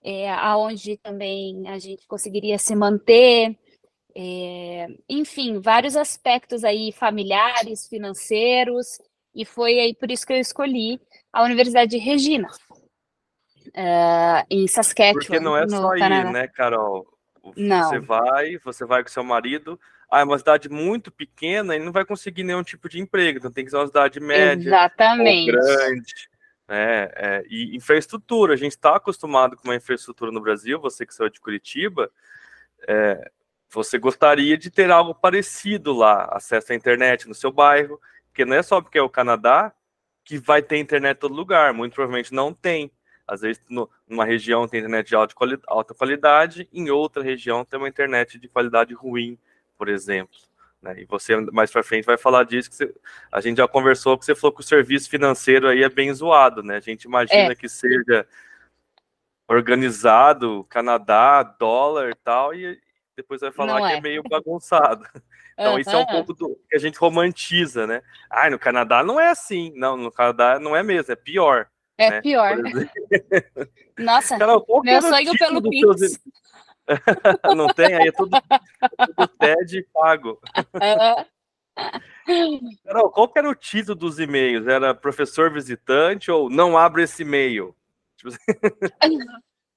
é, 0.02 0.28
aonde 0.32 0.96
também 0.96 1.68
a 1.68 1.78
gente 1.78 2.08
conseguiria 2.08 2.58
se 2.58 2.74
manter. 2.74 3.56
É, 4.16 4.88
enfim, 5.08 5.60
vários 5.60 5.94
aspectos 5.94 6.64
aí 6.64 6.90
familiares, 6.90 7.86
financeiros, 7.86 9.00
e 9.32 9.44
foi 9.44 9.78
aí 9.78 9.94
por 9.94 10.10
isso 10.10 10.26
que 10.26 10.32
eu 10.32 10.38
escolhi 10.38 11.00
a 11.32 11.44
Universidade 11.44 11.92
de 11.92 11.98
Regina, 11.98 12.48
uh, 13.68 14.44
em 14.50 14.66
Saskatchewan. 14.66 15.20
Porque 15.20 15.38
não 15.38 15.56
é 15.56 15.68
só 15.68 15.94
ir, 15.94 16.32
né, 16.32 16.48
Carol? 16.48 17.06
Não. 17.56 17.88
Você 17.88 17.98
vai, 17.98 18.58
você 18.58 18.84
vai 18.84 19.02
com 19.02 19.08
seu 19.08 19.24
marido, 19.24 19.78
ah, 20.10 20.20
é 20.20 20.24
uma 20.24 20.38
cidade 20.38 20.68
muito 20.68 21.10
pequena 21.10 21.76
e 21.76 21.78
não 21.78 21.92
vai 21.92 22.04
conseguir 22.04 22.42
nenhum 22.42 22.62
tipo 22.62 22.88
de 22.88 23.00
emprego, 23.00 23.38
então 23.38 23.50
tem 23.50 23.64
que 23.64 23.70
ser 23.70 23.76
uma 23.76 23.86
cidade 23.86 24.20
média, 24.20 24.68
Exatamente. 24.68 25.52
grande. 25.52 26.30
É, 26.72 27.12
é, 27.16 27.44
e 27.48 27.76
infraestrutura, 27.76 28.54
a 28.54 28.56
gente 28.56 28.72
está 28.72 28.94
acostumado 28.94 29.56
com 29.56 29.68
uma 29.68 29.74
infraestrutura 29.74 30.30
no 30.30 30.40
Brasil, 30.40 30.80
você 30.80 31.04
que 31.04 31.14
saiu 31.14 31.28
de 31.28 31.40
Curitiba, 31.40 32.10
é, 32.86 33.30
você 33.68 33.98
gostaria 33.98 34.56
de 34.56 34.70
ter 34.70 34.90
algo 34.90 35.14
parecido 35.14 35.92
lá, 35.92 36.28
acesso 36.32 36.72
à 36.72 36.76
internet 36.76 37.28
no 37.28 37.34
seu 37.34 37.52
bairro, 37.52 38.00
porque 38.26 38.44
não 38.44 38.56
é 38.56 38.62
só 38.62 38.80
porque 38.80 38.98
é 38.98 39.02
o 39.02 39.08
Canadá 39.08 39.72
que 40.24 40.38
vai 40.38 40.62
ter 40.62 40.78
internet 40.78 41.16
em 41.16 41.20
todo 41.20 41.34
lugar, 41.34 41.72
muito 41.72 41.94
provavelmente 41.94 42.32
não 42.32 42.52
tem. 42.52 42.90
Às 43.30 43.42
vezes, 43.42 43.62
no, 43.68 43.88
numa 44.08 44.24
região 44.24 44.66
tem 44.66 44.80
internet 44.80 45.06
de 45.06 45.14
alta, 45.14 45.32
quali 45.36 45.56
alta 45.68 45.94
qualidade, 45.94 46.68
em 46.72 46.90
outra 46.90 47.22
região 47.22 47.64
tem 47.64 47.78
uma 47.78 47.88
internet 47.88 48.40
de 48.40 48.48
qualidade 48.48 48.92
ruim, 48.92 49.38
por 49.78 49.88
exemplo. 49.88 50.36
Né? 50.82 51.02
E 51.02 51.04
você, 51.04 51.36
mais 51.36 51.70
para 51.70 51.84
frente, 51.84 52.04
vai 52.04 52.18
falar 52.18 52.42
disso. 52.42 52.68
Que 52.68 52.74
você, 52.74 52.94
a 53.30 53.40
gente 53.40 53.58
já 53.58 53.68
conversou 53.68 54.18
que 54.18 54.24
você 54.24 54.34
falou 54.34 54.52
que 54.52 54.62
o 54.62 54.64
serviço 54.64 55.08
financeiro 55.08 55.68
aí 55.68 55.84
é 55.84 55.88
bem 55.88 56.12
zoado, 56.12 56.60
né? 56.60 56.78
A 56.78 56.80
gente 56.80 57.04
imagina 57.04 57.52
é. 57.52 57.54
que 57.54 57.68
seja 57.68 58.26
organizado, 59.46 60.66
Canadá, 60.68 61.44
dólar 61.44 62.10
e 62.10 62.14
tal, 62.16 62.52
e, 62.52 62.80
depois 63.16 63.40
vai 63.40 63.52
falar 63.52 63.78
que 63.78 63.94
é. 63.94 63.96
é. 63.98 64.00
meio 64.00 64.22
bagunçado. 64.28 65.04
Então, 65.58 65.74
uhum. 65.74 65.78
isso 65.78 65.90
é 65.90 65.96
um 65.98 66.06
pouco 66.06 66.32
do 66.32 66.58
que 66.70 66.74
a 66.74 66.78
gente 66.78 66.98
romantiza, 66.98 67.86
né? 67.86 68.00
Ah, 68.30 68.48
no 68.48 68.58
Canadá 68.58 69.02
não 69.02 69.20
é 69.20 69.28
assim. 69.28 69.70
Não, 69.76 69.94
no 69.94 70.10
Canadá 70.10 70.58
não 70.58 70.74
é 70.74 70.82
mesmo, 70.82 71.12
é 71.12 71.16
pior. 71.16 71.68
É 72.00 72.10
né? 72.10 72.20
pior. 72.20 72.56
Nossa, 73.98 74.38
Carol, 74.38 74.64
meu 74.82 75.02
sonho 75.02 75.32
pelo 75.38 75.62
Pix. 75.62 75.98
Seus... 75.98 76.18
não 77.56 77.68
tem? 77.68 77.94
Aí 77.94 78.08
é 78.08 78.12
tudo, 78.12 78.30
tudo 79.06 79.28
TED 79.38 79.86
pago. 79.92 80.40
Uhum. 80.74 81.24
Carol, 82.84 83.10
qual 83.10 83.28
que 83.28 83.38
era 83.38 83.50
o 83.50 83.54
título 83.54 83.94
dos 83.94 84.18
e-mails? 84.18 84.66
Era 84.66 84.94
professor 84.94 85.52
visitante 85.52 86.30
ou 86.30 86.48
não 86.48 86.78
abre 86.78 87.02
esse 87.02 87.22
e-mail? 87.22 87.74
Tipo 88.16 88.30
assim. 88.30 89.18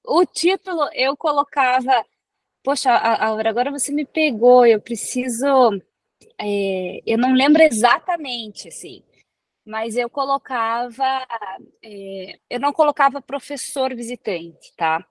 o 0.06 0.24
título 0.24 0.88
eu 0.92 1.16
colocava 1.16 2.04
Poxa, 2.64 2.90
Aura, 2.90 3.50
agora 3.50 3.70
você 3.70 3.92
me 3.92 4.06
pegou, 4.06 4.64
eu 4.64 4.80
preciso. 4.80 5.46
É, 6.40 7.02
eu 7.06 7.18
não 7.18 7.34
lembro 7.34 7.62
exatamente, 7.62 8.68
assim, 8.68 9.02
mas 9.64 9.96
eu 9.96 10.10
colocava. 10.10 11.26
É, 11.82 12.38
eu 12.50 12.60
não 12.60 12.72
colocava 12.72 13.22
professor 13.22 13.94
visitante, 13.94 14.72
tá? 14.76 15.04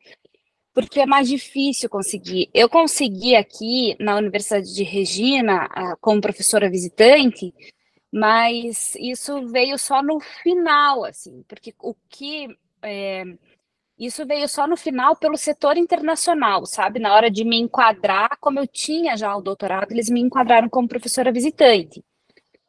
Porque 0.74 1.02
é 1.02 1.06
mais 1.06 1.28
difícil 1.28 1.90
conseguir. 1.90 2.50
Eu 2.54 2.70
consegui 2.70 3.36
aqui 3.36 3.96
na 4.00 4.16
Universidade 4.18 4.74
de 4.74 4.84
Regina, 4.84 5.70
como 6.02 6.22
professora 6.22 6.70
visitante, 6.70 7.54
mas 8.12 8.96
isso 8.96 9.48
veio 9.48 9.78
só 9.78 10.04
no 10.04 10.20
final, 10.20 11.04
assim, 11.06 11.44
porque 11.48 11.74
o 11.80 11.96
que. 12.10 12.48
É, 12.82 13.24
isso 13.98 14.26
veio 14.26 14.48
só 14.50 14.68
no 14.68 14.76
final 14.76 15.16
pelo 15.16 15.38
setor 15.38 15.78
internacional, 15.78 16.66
sabe? 16.66 17.00
Na 17.00 17.14
hora 17.16 17.30
de 17.30 17.46
me 17.46 17.58
enquadrar, 17.60 18.38
como 18.40 18.60
eu 18.60 18.68
tinha 18.68 19.16
já 19.16 19.36
o 19.36 19.42
doutorado, 19.42 19.92
eles 19.92 20.10
me 20.10 20.20
enquadraram 20.20 20.68
como 20.70 20.88
professora 20.88 21.32
visitante. 21.32 22.04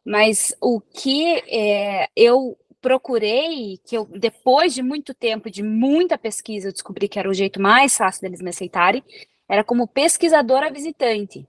Mas 0.05 0.55
o 0.61 0.81
que 0.81 1.43
é, 1.49 2.09
eu 2.15 2.59
procurei, 2.81 3.79
que 3.87 3.97
eu, 3.97 4.05
depois 4.05 4.75
de 4.75 4.83
muito 4.83 5.15
tempo, 5.15 5.51
de 5.51 5.63
muita 5.63 6.19
pesquisa, 6.19 6.69
eu 6.69 6.73
descobri 6.73 7.09
que 7.09 7.19
era 7.19 7.29
o 7.29 7.35
jeito 7.35 7.61
mais 7.61 7.97
fácil 7.97 8.23
deles 8.23 8.43
me 8.43 8.51
aceitarem, 8.51 9.03
era 9.49 9.65
como 9.65 9.89
pesquisadora 9.89 10.71
visitante. 10.71 11.47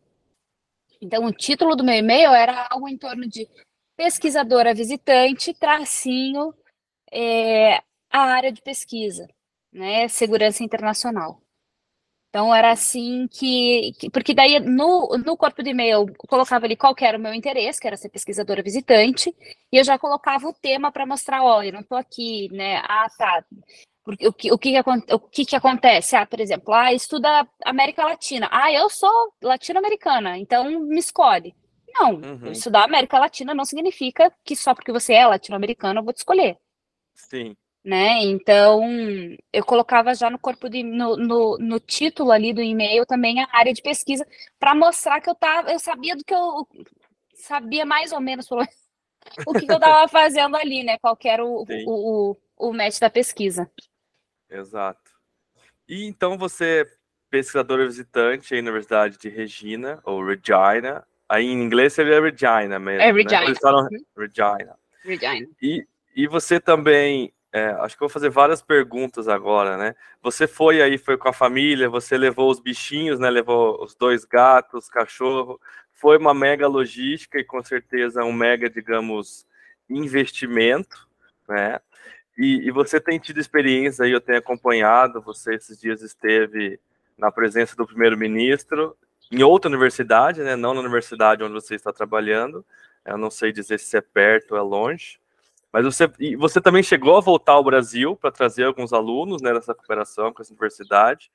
Então, 1.01 1.25
o 1.25 1.33
título 1.33 1.75
do 1.75 1.83
meu 1.83 1.95
e-mail 1.95 2.31
era 2.31 2.67
algo 2.69 2.87
em 2.87 2.97
torno 2.97 3.27
de 3.27 3.47
pesquisadora 3.97 4.73
visitante, 4.73 5.53
tracinho, 5.53 6.53
é, 7.11 7.81
a 8.09 8.21
área 8.21 8.51
de 8.51 8.61
pesquisa 8.61 9.27
né, 9.75 10.07
segurança 10.07 10.63
internacional. 10.63 11.41
Então 12.35 12.53
era 12.53 12.69
assim 12.69 13.29
que, 13.31 13.93
que, 13.97 14.09
porque 14.09 14.33
daí 14.33 14.59
no, 14.59 15.17
no 15.25 15.37
corpo 15.37 15.63
de 15.63 15.69
e-mail 15.69 15.99
eu 15.99 16.13
colocava 16.27 16.65
ali 16.65 16.75
qual 16.75 16.93
era 16.99 17.17
o 17.17 17.21
meu 17.21 17.33
interesse, 17.33 17.79
que 17.79 17.87
era 17.87 17.95
ser 17.95 18.09
pesquisadora 18.09 18.61
visitante, 18.61 19.33
e 19.71 19.77
eu 19.77 19.85
já 19.85 19.97
colocava 19.97 20.45
o 20.45 20.53
tema 20.53 20.91
para 20.91 21.05
mostrar, 21.05 21.41
olha, 21.41 21.69
eu 21.69 21.71
não 21.71 21.79
estou 21.79 21.97
aqui, 21.97 22.49
né? 22.51 22.81
Ah, 22.83 23.07
tá. 23.17 23.45
Porque, 24.03 24.27
o, 24.27 24.33
que, 24.33 24.51
o, 24.51 24.57
que, 24.57 24.73
o 25.13 25.19
que, 25.31 25.45
que 25.45 25.55
acontece? 25.55 26.17
Ah, 26.17 26.25
por 26.25 26.41
exemplo, 26.41 26.73
ah, 26.73 26.91
estuda 26.91 27.47
América 27.63 28.03
Latina. 28.03 28.49
Ah, 28.51 28.69
eu 28.69 28.89
sou 28.89 29.33
latino-americana, 29.41 30.37
então 30.37 30.69
me 30.81 30.99
escolhe. 30.99 31.55
Não, 31.87 32.15
uhum. 32.15 32.51
estudar 32.51 32.83
América 32.83 33.17
Latina 33.17 33.53
não 33.53 33.63
significa 33.63 34.29
que 34.43 34.57
só 34.57 34.75
porque 34.75 34.91
você 34.91 35.13
é 35.13 35.25
latino-americana 35.25 36.01
eu 36.01 36.03
vou 36.03 36.11
te 36.11 36.17
escolher. 36.17 36.57
Sim. 37.13 37.55
Né? 37.85 38.23
Então, 38.23 38.81
eu 39.53 39.63
colocava 39.63 40.15
já 40.15 40.27
no 40.27 40.39
corpo 40.39 40.67
de, 40.67 40.81
no, 40.81 41.15
no, 41.15 41.57
no 41.59 41.79
título 41.79 42.31
ali 42.31 42.51
do 42.51 42.61
e-mail 42.63 43.05
também 43.05 43.39
a 43.39 43.47
área 43.51 43.71
de 43.71 43.81
pesquisa 43.81 44.25
para 44.59 44.73
mostrar 44.73 45.21
que 45.21 45.29
eu 45.29 45.35
tava, 45.35 45.71
eu 45.71 45.77
sabia 45.77 46.15
do 46.15 46.25
que 46.25 46.33
eu 46.33 46.67
sabia 47.35 47.85
mais 47.85 48.11
ou 48.11 48.19
menos 48.19 48.49
o 48.51 49.53
que, 49.53 49.69
eu 49.69 49.75
estava 49.75 50.07
fazendo 50.07 50.57
ali, 50.57 50.83
né? 50.83 50.97
Qual 50.97 51.15
era 51.25 51.45
o, 51.45 51.63
o, 51.63 52.31
o, 52.31 52.37
o 52.57 52.73
match 52.73 52.99
da 52.99 53.09
pesquisa. 53.09 53.69
Exato. 54.49 55.11
E 55.87 56.05
então 56.05 56.39
você 56.39 56.87
pesquisadora 57.29 57.85
visitante 57.85 58.55
aí 58.55 58.63
na 58.63 58.71
Universidade 58.71 59.19
de 59.19 59.29
Regina, 59.29 59.99
ou 60.03 60.25
Regina. 60.25 61.05
Aí 61.29 61.45
em 61.45 61.61
inglês 61.61 61.93
seria 61.93 62.19
Regina 62.19 62.79
mesmo. 62.79 63.01
É 63.01 63.11
Regina. 63.11 63.47
Né? 63.47 63.55
Falam 63.61 63.83
uhum. 63.83 64.05
Regina. 64.17 64.75
Regina. 65.03 65.47
E, 65.61 65.87
e 66.15 66.27
você 66.27 66.59
também 66.59 67.31
é, 67.55 67.69
acho 67.79 67.95
que 67.95 68.01
vou 68.01 68.09
fazer 68.09 68.29
várias 68.29 68.61
perguntas 68.61 69.29
agora, 69.29 69.77
né? 69.77 69.95
Você 70.21 70.45
foi 70.45 70.81
aí, 70.81 70.97
foi 70.97 71.17
com 71.17 71.29
a 71.29 71.33
família, 71.33 71.87
você 71.89 72.17
levou 72.17 72.51
os 72.51 72.59
bichinhos, 72.59 73.17
né? 73.17 73.29
Levou 73.29 73.81
os 73.81 73.95
dois 73.95 74.25
gatos, 74.25 74.89
cachorro. 74.89 75.57
Foi 75.93 76.17
uma 76.17 76.33
mega 76.33 76.67
logística 76.67 77.39
e 77.39 77.45
com 77.45 77.63
certeza 77.63 78.25
um 78.25 78.33
mega, 78.33 78.69
digamos, 78.69 79.47
investimento, 79.89 81.07
né? 81.47 81.79
E, 82.37 82.67
e 82.67 82.71
você 82.71 82.99
tem 82.99 83.17
tido 83.19 83.39
experiência 83.39 84.03
aí, 84.03 84.11
eu 84.11 84.19
tenho 84.19 84.39
acompanhado, 84.39 85.21
você 85.21 85.55
esses 85.55 85.79
dias 85.79 86.01
esteve 86.01 86.77
na 87.17 87.31
presença 87.31 87.73
do 87.73 87.87
primeiro-ministro 87.87 88.97
em 89.31 89.43
outra 89.43 89.69
universidade, 89.69 90.41
né? 90.43 90.57
Não 90.57 90.73
na 90.73 90.81
universidade 90.81 91.41
onde 91.41 91.53
você 91.53 91.75
está 91.75 91.93
trabalhando. 91.93 92.65
Eu 93.05 93.17
não 93.17 93.31
sei 93.31 93.53
dizer 93.53 93.79
se 93.79 93.95
é 93.95 94.01
perto 94.01 94.55
ou 94.55 94.57
é 94.57 94.61
longe 94.61 95.23
mas 95.75 95.83
você, 95.83 96.09
você 96.37 96.61
também 96.61 96.81
chegou 96.81 97.17
a 97.17 97.19
voltar 97.19 97.51
ao 97.51 97.63
Brasil 97.63 98.15
para 98.15 98.31
trazer 98.31 98.63
alguns 98.63 98.93
alunos 98.93 99.41
né, 99.41 99.51
nessa 99.51 99.75
cooperação 99.75 100.31
com 100.31 100.41
essa 100.41 100.53
universidade. 100.53 101.29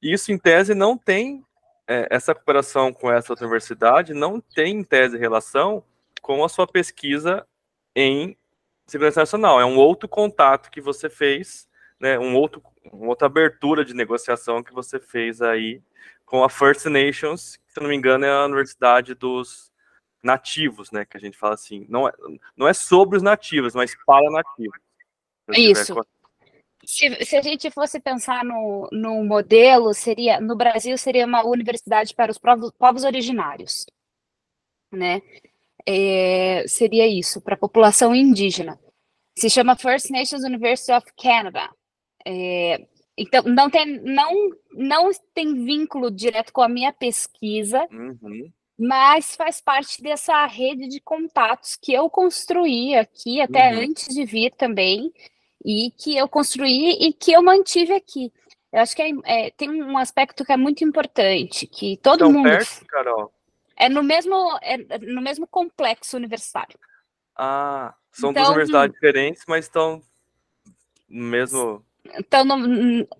Isso, 0.00 0.32
em 0.32 0.38
tese, 0.38 0.74
não 0.74 0.96
tem, 0.96 1.44
é, 1.86 2.08
essa 2.10 2.34
cooperação 2.34 2.94
com 2.94 3.12
essa 3.12 3.30
outra 3.30 3.44
universidade 3.44 4.14
não 4.14 4.40
tem, 4.40 4.78
em 4.78 4.82
tese, 4.82 5.18
relação 5.18 5.84
com 6.22 6.42
a 6.42 6.48
sua 6.48 6.66
pesquisa 6.66 7.46
em 7.94 8.38
segurança 8.86 9.20
nacional. 9.20 9.60
É 9.60 9.66
um 9.66 9.76
outro 9.76 10.08
contato 10.08 10.70
que 10.70 10.80
você 10.80 11.10
fez, 11.10 11.68
né, 12.00 12.18
um 12.18 12.36
outro, 12.36 12.62
uma 12.90 13.08
outra 13.08 13.26
abertura 13.26 13.84
de 13.84 13.92
negociação 13.92 14.62
que 14.62 14.72
você 14.72 14.98
fez 14.98 15.42
aí 15.42 15.82
com 16.24 16.42
a 16.42 16.48
First 16.48 16.86
Nations, 16.86 17.58
que, 17.58 17.74
se 17.74 17.80
não 17.82 17.90
me 17.90 17.96
engano, 17.96 18.24
é 18.24 18.30
a 18.30 18.46
universidade 18.46 19.12
dos 19.12 19.67
nativos, 20.22 20.90
né? 20.90 21.04
Que 21.04 21.16
a 21.16 21.20
gente 21.20 21.36
fala 21.36 21.54
assim, 21.54 21.86
não 21.88 22.08
é, 22.08 22.12
não 22.56 22.68
é 22.68 22.72
sobre 22.72 23.16
os 23.16 23.22
nativos, 23.22 23.74
mas 23.74 23.94
para 24.04 24.30
nativos. 24.30 24.78
Isso. 25.50 25.94
Se, 26.84 27.24
se, 27.24 27.36
a 27.36 27.42
gente 27.42 27.70
fosse 27.70 28.00
pensar 28.00 28.44
no, 28.44 28.88
no 28.92 29.24
modelo, 29.24 29.92
seria 29.92 30.40
no 30.40 30.56
Brasil 30.56 30.96
seria 30.96 31.26
uma 31.26 31.44
universidade 31.44 32.14
para 32.14 32.30
os 32.30 32.38
povos, 32.38 32.70
povos 32.78 33.04
originários, 33.04 33.84
né? 34.92 35.20
É, 35.86 36.64
seria 36.66 37.06
isso 37.06 37.40
para 37.40 37.54
a 37.54 37.58
população 37.58 38.14
indígena. 38.14 38.78
Se 39.36 39.50
chama 39.50 39.76
First 39.76 40.10
Nations 40.10 40.44
University 40.44 40.92
of 40.92 41.06
Canada. 41.20 41.68
É, 42.26 42.86
então 43.16 43.42
não 43.44 43.68
tem 43.70 44.00
não 44.02 44.50
não 44.72 45.10
tem 45.34 45.64
vínculo 45.64 46.10
direto 46.10 46.52
com 46.52 46.62
a 46.62 46.68
minha 46.68 46.92
pesquisa, 46.92 47.86
uhum 47.90 48.52
mas 48.78 49.34
faz 49.34 49.60
parte 49.60 50.00
dessa 50.00 50.46
rede 50.46 50.86
de 50.86 51.00
contatos 51.00 51.76
que 51.76 51.92
eu 51.92 52.08
construí 52.08 52.94
aqui, 52.94 53.40
até 53.40 53.74
uhum. 53.74 53.80
antes 53.80 54.14
de 54.14 54.24
vir 54.24 54.52
também, 54.52 55.12
e 55.64 55.90
que 55.90 56.16
eu 56.16 56.28
construí 56.28 56.92
e 57.00 57.12
que 57.12 57.32
eu 57.32 57.42
mantive 57.42 57.92
aqui. 57.92 58.32
Eu 58.72 58.80
acho 58.80 58.94
que 58.94 59.02
é, 59.02 59.10
é, 59.24 59.50
tem 59.50 59.82
um 59.82 59.98
aspecto 59.98 60.44
que 60.44 60.52
é 60.52 60.56
muito 60.56 60.84
importante, 60.84 61.66
que 61.66 61.96
todo 61.96 62.20
Tão 62.20 62.32
mundo... 62.32 62.44
Perto, 62.44 62.86
Carol? 62.86 63.32
É 63.76 63.88
no 63.88 64.02
mesmo, 64.02 64.58
é 64.62 64.76
no 64.98 65.20
mesmo 65.20 65.46
complexo 65.46 66.16
universitário. 66.16 66.78
Ah, 67.36 67.94
são 68.12 68.30
então, 68.30 68.42
duas 68.42 68.54
universidades 68.54 68.94
diferentes, 68.94 69.42
mas 69.48 69.64
estão 69.64 70.02
no 71.08 71.24
mesmo... 71.24 71.84
Estão 72.18 72.44
no, 72.44 72.56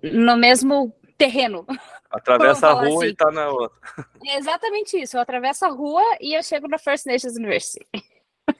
no 0.02 0.36
mesmo 0.36 0.92
terreno. 1.18 1.66
Atravessa 2.10 2.68
a 2.68 2.72
rua 2.72 3.04
assim. 3.04 3.12
e 3.12 3.14
tá 3.14 3.30
na 3.30 3.50
outra. 3.50 3.76
É 4.24 4.38
exatamente 4.38 4.96
isso. 4.98 5.16
Eu 5.16 5.20
atravesso 5.20 5.66
a 5.66 5.68
rua 5.68 6.02
e 6.20 6.34
eu 6.34 6.42
chego 6.42 6.68
na 6.68 6.78
First 6.78 7.04
Nations 7.06 7.36
University. 7.36 7.86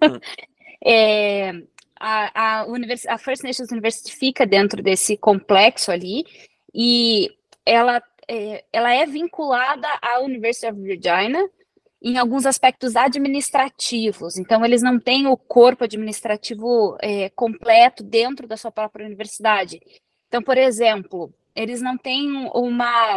Hum. 0.03 0.21
é, 0.85 1.53
a, 1.99 2.61
a, 2.61 2.66
univers, 2.66 3.07
a 3.07 3.16
First 3.16 3.42
Nations 3.42 3.71
University 3.71 4.14
fica 4.14 4.44
dentro 4.44 4.83
desse 4.83 5.16
complexo 5.16 5.90
ali 5.90 6.27
e 6.75 7.31
ela 7.64 8.03
é, 8.29 8.64
ela 8.73 8.92
é 8.92 9.07
vinculada 9.07 9.88
à 10.03 10.21
University 10.21 10.66
of 10.66 10.81
Virginia 10.81 11.49
em 12.01 12.16
alguns 12.16 12.47
aspectos 12.47 12.94
administrativos. 12.94 14.38
Então, 14.38 14.64
eles 14.64 14.83
não 14.83 15.01
têm 15.01 15.27
o 15.27 15.37
corpo 15.37 15.85
administrativo 15.85 16.97
é, 17.01 17.29
completo 17.31 18.05
dentro 18.05 18.47
da 18.47 18.57
sua 18.57 18.71
própria 18.71 19.07
universidade. 19.07 19.81
Então, 20.29 20.42
por 20.42 20.57
exemplo, 20.57 21.33
eles 21.59 21.83
não 21.83 21.99
têm 21.99 22.49
uma 22.55 23.16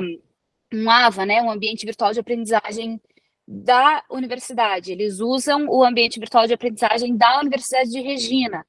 um 0.73 0.89
AVA, 0.89 1.25
né, 1.25 1.41
um 1.41 1.51
ambiente 1.51 1.86
virtual 1.86 2.13
de 2.13 2.19
aprendizagem 2.19 2.99
da 3.47 4.04
universidade. 4.10 4.91
Eles 4.91 5.19
usam 5.19 5.67
o 5.67 5.84
ambiente 5.84 6.19
virtual 6.19 6.47
de 6.47 6.54
aprendizagem 6.54 7.15
da 7.17 7.39
Universidade 7.39 7.89
de 7.89 7.99
Regina. 7.99 8.65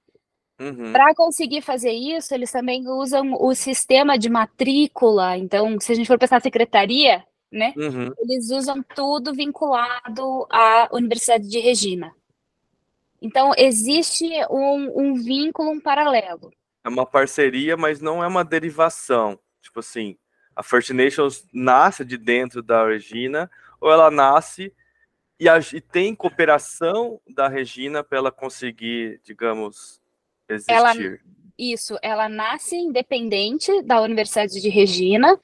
Uhum. 0.61 0.93
Para 0.93 1.15
conseguir 1.15 1.63
fazer 1.63 1.93
isso, 1.93 2.35
eles 2.35 2.51
também 2.51 2.89
usam 2.89 3.35
o 3.35 3.55
sistema 3.55 4.19
de 4.19 4.29
matrícula. 4.29 5.37
Então, 5.37 5.79
se 5.81 5.93
a 5.93 5.95
gente 5.95 6.07
for 6.07 6.19
pensar 6.19 6.37
na 6.37 6.41
secretaria, 6.41 7.25
né, 7.51 7.73
uhum. 7.77 8.13
eles 8.19 8.51
usam 8.51 8.83
tudo 8.95 9.33
vinculado 9.33 10.47
à 10.51 10.89
Universidade 10.93 11.49
de 11.49 11.61
Regina. 11.61 12.13
Então, 13.21 13.53
existe 13.57 14.29
um, 14.51 15.01
um 15.01 15.15
vínculo, 15.15 15.71
um 15.71 15.81
paralelo. 15.81 16.51
É 16.85 16.89
uma 16.89 17.07
parceria, 17.07 17.77
mas 17.77 18.01
não 18.01 18.25
é 18.25 18.27
uma 18.27 18.45
derivação. 18.45 19.39
Tipo 19.63 19.81
assim, 19.81 20.19
a 20.55 20.63
First 20.63 20.91
Nations 20.91 21.47
nasce 21.53 22.05
de 22.05 22.19
dentro 22.19 22.63
da 22.63 22.87
Regina 22.87 23.51
ou 23.81 23.91
ela 23.91 24.11
nasce 24.11 24.73
e, 25.41 25.49
a, 25.49 25.59
e 25.59 25.81
tem 25.81 26.15
cooperação 26.15 27.21
da 27.29 27.49
Regina 27.49 28.05
para 28.05 28.19
ela 28.19 28.31
conseguir, 28.31 29.21
digamos, 29.25 30.01
existir? 30.49 30.73
Ela, 30.73 30.95
isso, 31.59 31.99
ela 32.03 32.29
nasce 32.29 32.77
independente 32.77 33.83
da 33.83 34.01
Universidade 34.01 34.61
de 34.61 34.69
Regina, 34.69 35.39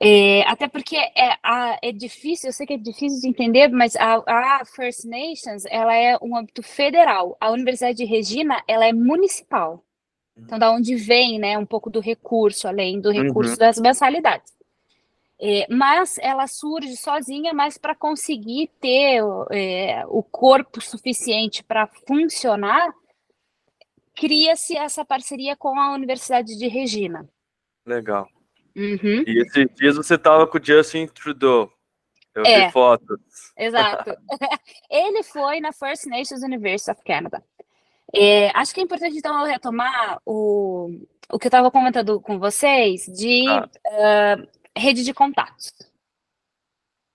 é, 0.00 0.42
até 0.48 0.66
porque 0.66 0.96
é, 0.96 1.38
é 1.80 1.92
difícil, 1.92 2.48
eu 2.48 2.52
sei 2.52 2.66
que 2.66 2.74
é 2.74 2.76
difícil 2.76 3.20
de 3.20 3.28
entender, 3.28 3.68
mas 3.68 3.94
a, 3.94 4.16
a, 4.26 4.64
First 4.64 5.04
Nations 5.04 5.64
ela 5.66 5.94
é 5.94 6.18
um 6.20 6.36
âmbito 6.36 6.62
federal. 6.62 7.36
A 7.40 7.50
Universidade 7.50 7.98
de 7.98 8.04
Regina 8.04 8.62
ela 8.66 8.86
é 8.86 8.92
municipal. 8.92 9.84
Então, 10.36 10.58
da 10.58 10.70
onde 10.70 10.96
vem, 10.96 11.38
né, 11.38 11.56
um 11.56 11.66
pouco 11.66 11.88
do 11.88 12.00
recurso, 12.00 12.66
além 12.66 13.00
do 13.00 13.10
recurso 13.10 13.52
uhum. 13.52 13.58
das 13.58 13.78
mensalidades. 13.78 14.52
É, 15.40 15.66
mas 15.68 16.16
ela 16.18 16.46
surge 16.46 16.96
sozinha, 16.96 17.52
mas 17.52 17.76
para 17.76 17.94
conseguir 17.94 18.70
ter 18.80 19.20
é, 19.50 20.04
o 20.06 20.22
corpo 20.22 20.80
suficiente 20.80 21.62
para 21.62 21.86
funcionar, 22.06 22.94
cria-se 24.14 24.76
essa 24.76 25.04
parceria 25.04 25.56
com 25.56 25.78
a 25.78 25.92
Universidade 25.92 26.56
de 26.56 26.68
Regina. 26.68 27.28
Legal. 27.84 28.28
Uhum. 28.76 29.24
E 29.26 29.42
esses 29.42 29.66
dias 29.74 29.96
você 29.96 30.14
estava 30.14 30.46
com 30.46 30.58
o 30.58 30.64
Justin 30.64 31.06
Trudeau. 31.06 31.70
Eu 32.34 32.44
é, 32.44 32.66
vi 32.66 32.72
fotos. 32.72 33.18
Exato. 33.56 34.16
Ele 34.90 35.22
foi 35.22 35.60
na 35.60 35.72
First 35.72 36.06
Nations 36.06 36.42
University 36.42 36.90
of 36.90 37.02
Canada. 37.04 37.42
É, 38.16 38.50
acho 38.56 38.72
que 38.72 38.80
é 38.80 38.84
importante, 38.84 39.18
então, 39.18 39.40
eu 39.40 39.46
retomar 39.46 40.20
o, 40.24 40.88
o 41.30 41.38
que 41.38 41.46
eu 41.46 41.48
estava 41.48 41.70
comentando 41.70 42.20
com 42.20 42.38
vocês 42.38 43.06
de 43.06 43.44
ah. 43.48 43.68
uh, 43.86 44.48
rede 44.76 45.02
de 45.02 45.12
contatos. 45.12 45.72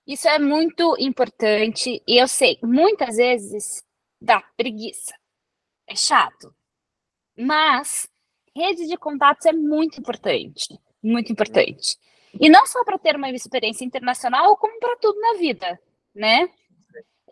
Isso 0.05 0.27
é 0.27 0.39
muito 0.39 0.95
importante 0.99 2.01
e 2.07 2.17
eu 2.17 2.27
sei, 2.27 2.57
muitas 2.63 3.15
vezes 3.15 3.83
dá 4.19 4.41
preguiça, 4.57 5.13
é 5.87 5.95
chato, 5.95 6.53
mas 7.37 8.09
rede 8.55 8.87
de 8.87 8.97
contatos 8.97 9.45
é 9.45 9.53
muito 9.53 9.99
importante, 9.99 10.77
muito 11.01 11.31
importante. 11.31 11.97
E 12.39 12.49
não 12.49 12.65
só 12.65 12.83
para 12.83 12.97
ter 12.97 13.15
uma 13.15 13.29
experiência 13.29 13.85
internacional, 13.85 14.57
como 14.57 14.79
para 14.79 14.97
tudo 14.97 15.19
na 15.19 15.33
vida, 15.35 15.79
né? 16.13 16.49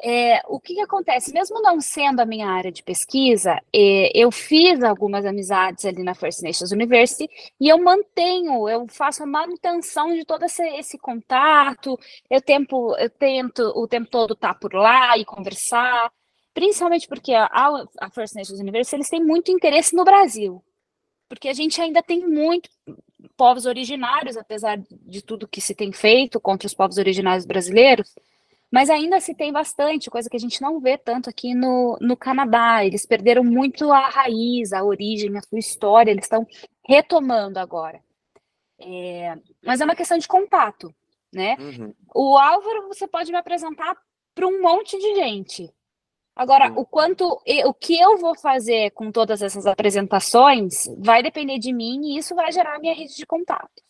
É, 0.03 0.41
o 0.47 0.59
que, 0.59 0.75
que, 0.75 0.81
acontece? 0.81 1.33
Mesmo 1.33 1.61
não 1.61 1.81
sendo 1.81 2.19
a 2.19 2.25
minha 2.25 2.47
área 2.47 2.71
de 2.71 2.83
pesquisa, 2.83 3.59
é, 3.73 4.11
eu 4.13 4.31
fiz 4.31 4.83
algumas 4.83 5.25
amizades 5.25 5.85
ali 5.85 6.03
na 6.03 6.13
First 6.13 6.41
Nations 6.43 6.71
University 6.71 7.27
e 7.59 7.67
eu 7.67 7.81
mantenho, 7.81 8.69
eu 8.69 8.85
faço 8.87 9.23
a 9.23 9.25
manutenção 9.25 10.13
de 10.13 10.23
todo 10.23 10.45
esse, 10.45 10.63
esse 10.77 10.97
contato, 10.97 11.99
eu, 12.29 12.39
tempo, 12.41 12.95
eu 12.97 13.09
tento 13.09 13.61
o 13.75 13.87
tempo 13.87 14.09
todo 14.09 14.33
estar 14.33 14.53
por 14.53 14.73
lá 14.73 15.17
e 15.17 15.25
conversar, 15.25 16.11
principalmente 16.53 17.07
porque 17.07 17.33
a, 17.33 17.49
a 17.99 18.09
First 18.11 18.35
Nations 18.35 18.59
University 18.59 18.95
eles 18.95 19.09
têm 19.09 19.23
muito 19.23 19.51
interesse 19.51 19.95
no 19.95 20.03
Brasil. 20.03 20.63
porque 21.29 21.49
a 21.49 21.53
gente 21.53 21.81
ainda 21.81 22.03
tem 22.03 22.27
muito 22.27 22.69
povos 23.35 23.65
originários, 23.65 24.37
apesar 24.37 24.79
de 24.89 25.21
tudo 25.21 25.47
que 25.47 25.61
se 25.61 25.75
tem 25.75 25.91
feito 25.91 26.39
contra 26.39 26.67
os 26.67 26.73
povos 26.73 26.97
originários 26.97 27.45
brasileiros, 27.45 28.13
mas 28.71 28.89
ainda 28.89 29.19
se 29.19 29.33
tem 29.33 29.51
bastante, 29.51 30.09
coisa 30.09 30.29
que 30.29 30.35
a 30.35 30.39
gente 30.39 30.61
não 30.61 30.79
vê 30.79 30.97
tanto 30.97 31.29
aqui 31.29 31.53
no, 31.53 31.97
no 32.01 32.17
Canadá. 32.17 32.83
Eles 32.83 33.05
perderam 33.05 33.43
muito 33.43 33.91
a 33.91 34.09
raiz, 34.09 34.73
a 34.73 34.83
origem, 34.83 35.37
a 35.37 35.41
sua 35.41 35.59
história, 35.59 36.11
eles 36.11 36.25
estão 36.25 36.45
retomando 36.85 37.59
agora. 37.59 38.01
É, 38.79 39.35
mas 39.63 39.81
é 39.81 39.85
uma 39.85 39.95
questão 39.95 40.17
de 40.17 40.27
contato, 40.27 40.93
né? 41.33 41.55
Uhum. 41.59 41.93
O 42.13 42.37
Álvaro, 42.37 42.87
você 42.87 43.07
pode 43.07 43.31
me 43.31 43.37
apresentar 43.37 43.95
para 44.35 44.47
um 44.47 44.61
monte 44.61 44.97
de 44.99 45.15
gente. 45.15 45.73
Agora, 46.35 46.71
o 46.75 46.85
quanto, 46.85 47.41
o 47.65 47.73
que 47.73 47.99
eu 47.99 48.17
vou 48.17 48.37
fazer 48.37 48.91
com 48.91 49.11
todas 49.11 49.41
essas 49.41 49.65
apresentações 49.65 50.85
vai 50.99 51.23
depender 51.23 51.57
de 51.57 51.73
mim 51.73 51.99
e 52.03 52.17
isso 52.19 52.35
vai 52.35 52.51
gerar 52.51 52.75
a 52.75 52.79
minha 52.79 52.93
rede 52.93 53.15
de 53.15 53.25
contatos, 53.25 53.83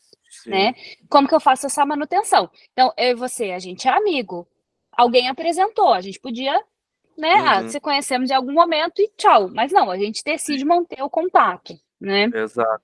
Sim. 0.44 0.52
né? 0.52 0.74
Como 1.10 1.28
que 1.28 1.36
eu 1.36 1.42
faço 1.42 1.66
essa 1.66 1.86
manutenção? 1.86 2.50
Então, 2.72 2.94
eu 2.96 3.10
e 3.10 3.16
você, 3.16 3.52
a 3.52 3.60
gente 3.60 3.86
é 3.86 3.92
amigo. 3.92 4.48
Alguém 4.98 5.30
apresentou, 5.30 5.94
a 5.94 6.02
gente 6.02 6.20
podia, 6.20 6.54
né? 7.18 7.34
Ah, 7.34 7.60
uhum. 7.60 7.66
Ah, 7.66 7.70
se 7.70 7.80
conhecemos 7.80 8.32
em 8.32 8.34
algum 8.34 8.52
momento 8.52 9.00
e 9.00 9.10
tchau. 9.16 9.50
Mas 9.50 9.72
não, 9.72 9.92
a 9.92 9.98
gente 9.98 10.24
decide 10.24 10.66
manter 10.66 11.02
o 11.04 11.10
contato, 11.10 11.74
né? 12.02 12.30
Exato. 12.34 12.84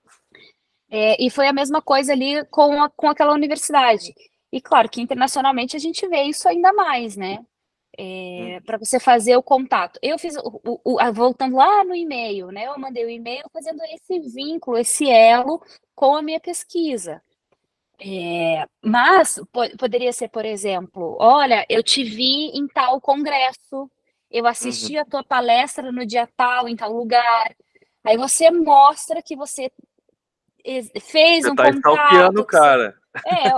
É, 0.90 1.22
e 1.22 1.30
foi 1.30 1.48
a 1.48 1.54
mesma 1.54 1.82
coisa 1.82 2.14
ali 2.14 2.46
com, 2.46 2.84
a, 2.84 2.90
com 2.90 3.10
aquela 3.10 3.34
universidade. 3.34 4.14
E 4.52 4.62
claro 4.62 4.88
que 4.88 5.02
internacionalmente 5.02 5.76
a 5.76 5.80
gente 5.80 6.08
vê 6.08 6.22
isso 6.24 6.48
ainda 6.48 6.72
mais, 6.72 7.18
né? 7.18 7.44
é, 7.98 8.60
para 8.66 8.78
você 8.78 9.00
fazer 9.00 9.36
o 9.36 9.44
contato. 9.44 10.00
Eu 10.02 10.18
fiz, 10.18 10.36
o, 10.38 10.80
o, 10.84 11.14
voltando 11.14 11.56
lá 11.56 11.84
no 11.84 11.96
e-mail, 11.96 12.48
né? 12.48 12.66
Eu 12.68 12.78
mandei 12.80 13.06
o 13.06 13.10
e-mail 13.10 13.44
fazendo 13.52 13.82
esse 13.84 14.20
vínculo, 14.20 14.78
esse 14.78 15.10
elo 15.10 15.62
com 15.96 16.16
a 16.16 16.22
minha 16.22 16.40
pesquisa. 16.40 17.22
É, 18.00 18.66
mas 18.84 19.40
poderia 19.78 20.12
ser, 20.12 20.28
por 20.30 20.46
exemplo, 20.46 21.16
olha, 21.20 21.66
eu 21.70 21.82
te 21.82 22.04
vi 22.04 22.50
em 22.58 22.68
tal 22.68 23.00
congresso, 23.00 23.90
eu 24.30 24.46
assisti 24.48 24.96
uhum. 24.96 25.02
a 25.02 25.06
tua 25.06 25.24
palestra 25.24 25.92
no 25.92 26.06
dia 26.06 26.28
tal, 26.36 26.68
em 26.68 26.76
tal 26.76 26.92
lugar. 26.92 27.56
Aí 28.04 28.18
você 28.18 28.50
mostra 28.52 29.22
que 29.22 29.36
você 29.36 29.72
fez 31.02 31.44
você 31.44 31.52
um 31.52 31.56
tá 31.56 31.66
contato. 31.66 31.78
Stalkeando, 31.78 32.46
cara. 32.46 32.96
É. 33.26 33.50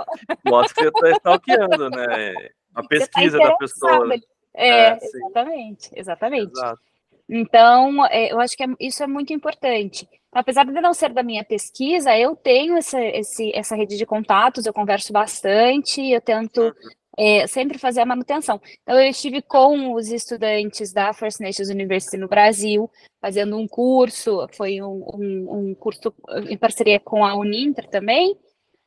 Mostra 0.50 0.92
que 0.92 1.00
você 1.00 1.08
está 1.08 1.18
stalkeando, 1.18 1.90
né? 1.90 2.34
a 2.76 2.82
tá 2.82 2.88
pesquisa 2.88 3.40
tá 3.40 3.48
da 3.48 3.56
pessoa. 3.56 4.08
Né? 4.08 4.20
É, 4.54 4.70
é 4.70 5.00
exatamente, 5.02 5.90
exatamente. 5.96 6.52
Exato. 6.52 6.82
Então, 7.30 8.06
é, 8.08 8.32
eu 8.32 8.40
acho 8.40 8.56
que 8.56 8.64
é, 8.64 8.68
isso 8.80 9.04
é 9.04 9.08
muito 9.08 9.34
importante. 9.34 10.08
Apesar 10.32 10.66
de 10.66 10.82
não 10.82 10.94
ser 10.94 11.14
da 11.14 11.24
minha 11.24 11.44
pesquisa, 11.44 12.16
eu 12.18 12.36
tenho 12.36 12.78
essa, 12.78 13.02
esse, 13.02 13.52
essa 13.56 13.76
rede 13.76 13.98
de 13.98 14.06
contatos, 14.06 14.66
eu 14.66 14.74
converso 14.74 15.12
bastante, 15.14 16.02
eu 16.02 16.22
tento 16.22 16.76
é, 17.18 17.48
sempre 17.48 17.78
fazer 17.78 18.02
a 18.02 18.06
manutenção. 18.06 18.62
Então, 18.84 19.00
eu 19.00 19.10
estive 19.10 19.42
com 19.42 19.94
os 19.94 20.10
estudantes 20.10 20.92
da 20.92 21.14
First 21.14 21.40
Nations 21.40 21.70
University 21.70 22.18
no 22.18 22.28
Brasil, 22.28 22.90
fazendo 23.22 23.58
um 23.58 23.68
curso, 23.68 24.48
foi 24.54 24.82
um, 24.82 25.06
um, 25.14 25.70
um 25.70 25.76
curso 25.76 26.14
em 26.50 26.58
parceria 26.58 27.00
com 27.00 27.26
a 27.26 27.36
Uninter 27.36 27.88
também, 27.88 28.38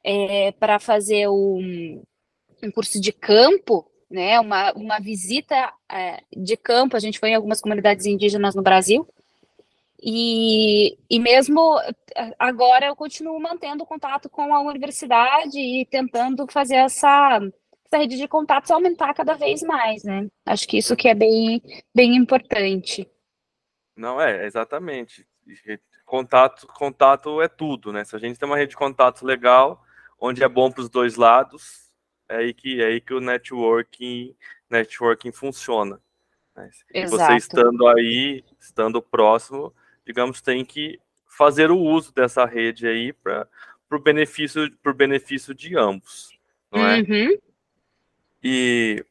é, 0.05 0.53
para 0.53 0.79
fazer 0.79 1.29
um, 1.29 2.03
um 2.62 2.70
curso 2.70 3.01
de 3.01 3.12
campo, 3.12 3.90
né, 4.10 4.40
uma, 4.40 4.72
uma 4.72 4.98
visita 4.98 5.72
é, 5.90 6.22
de 6.34 6.56
campo, 6.56 6.96
a 6.96 7.00
gente 7.00 7.18
foi 7.18 7.30
em 7.30 7.34
algumas 7.34 7.60
comunidades 7.60 8.06
indígenas 8.06 8.54
no 8.54 8.62
Brasil, 8.62 9.06
e, 10.00 10.96
e 11.10 11.18
mesmo 11.18 11.76
agora 12.38 12.86
eu 12.86 12.94
continuo 12.94 13.38
mantendo 13.40 13.84
contato 13.84 14.28
com 14.28 14.54
a 14.54 14.60
universidade 14.60 15.58
e 15.58 15.84
tentando 15.86 16.46
fazer 16.50 16.76
essa, 16.76 17.40
essa 17.84 17.98
rede 17.98 18.16
de 18.16 18.28
contatos 18.28 18.70
aumentar 18.70 19.12
cada 19.12 19.34
vez 19.34 19.60
mais, 19.62 20.04
né? 20.04 20.28
Acho 20.46 20.68
que 20.68 20.78
isso 20.78 20.94
que 20.94 21.08
é 21.08 21.14
bem, 21.14 21.60
bem 21.92 22.14
importante. 22.14 23.10
Não, 23.96 24.20
é, 24.20 24.46
exatamente. 24.46 25.26
Contato, 26.06 26.68
contato 26.68 27.42
é 27.42 27.48
tudo, 27.48 27.92
né? 27.92 28.04
Se 28.04 28.14
a 28.14 28.18
gente 28.20 28.38
tem 28.38 28.48
uma 28.48 28.56
rede 28.56 28.70
de 28.70 28.76
contatos 28.76 29.22
legal, 29.22 29.82
onde 30.20 30.44
é 30.44 30.48
bom 30.48 30.70
para 30.70 30.82
os 30.82 30.88
dois 30.88 31.16
lados, 31.16 31.88
é 32.28 32.36
aí 32.36 32.52
que, 32.52 32.82
é 32.82 32.86
aí 32.86 33.00
que 33.00 33.14
o 33.14 33.20
networking, 33.20 34.34
networking 34.68 35.32
funciona. 35.32 36.00
Né? 36.54 36.70
Você 37.06 37.36
estando 37.36 37.86
aí, 37.88 38.44
estando 38.60 39.00
próximo, 39.00 39.74
digamos, 40.04 40.40
tem 40.40 40.64
que 40.64 41.00
fazer 41.26 41.70
o 41.70 41.78
uso 41.78 42.12
dessa 42.12 42.44
rede 42.44 42.86
aí 42.86 43.12
para 43.12 43.48
o 43.90 43.98
benefício, 43.98 44.68
benefício 44.94 45.54
de 45.54 45.76
ambos, 45.76 46.36
não 46.70 46.86
é? 46.86 47.00
Uhum. 47.00 47.38
E 48.42 49.04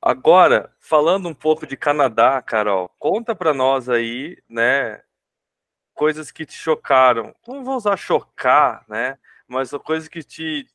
agora, 0.00 0.74
falando 0.78 1.28
um 1.28 1.34
pouco 1.34 1.66
de 1.66 1.76
Canadá, 1.76 2.40
Carol, 2.40 2.88
conta 2.98 3.34
para 3.34 3.52
nós 3.52 3.88
aí, 3.88 4.38
né, 4.48 5.02
coisas 5.92 6.30
que 6.30 6.46
te 6.46 6.54
chocaram. 6.54 7.34
Não 7.46 7.64
vou 7.64 7.76
usar 7.76 7.96
chocar, 7.96 8.84
né, 8.88 9.18
mas 9.46 9.70
coisas 9.84 10.08
que 10.08 10.22
te, 10.22 10.66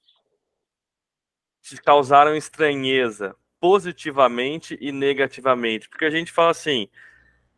te 1.66 1.82
causaram 1.82 2.36
estranheza, 2.36 3.36
positivamente 3.60 4.78
e 4.80 4.92
negativamente? 4.92 5.90
Porque 5.90 6.06
a 6.06 6.10
gente 6.10 6.32
fala 6.32 6.52
assim, 6.52 6.88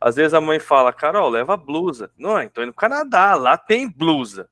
às 0.00 0.16
vezes 0.16 0.32
a 0.32 0.40
mãe 0.40 0.58
fala, 0.58 0.92
Carol, 0.92 1.28
leva 1.28 1.56
blusa. 1.56 2.10
Não, 2.16 2.40
então 2.40 2.64
no 2.64 2.72
Canadá, 2.72 3.34
lá 3.34 3.58
tem 3.58 3.88
blusa. 3.88 4.48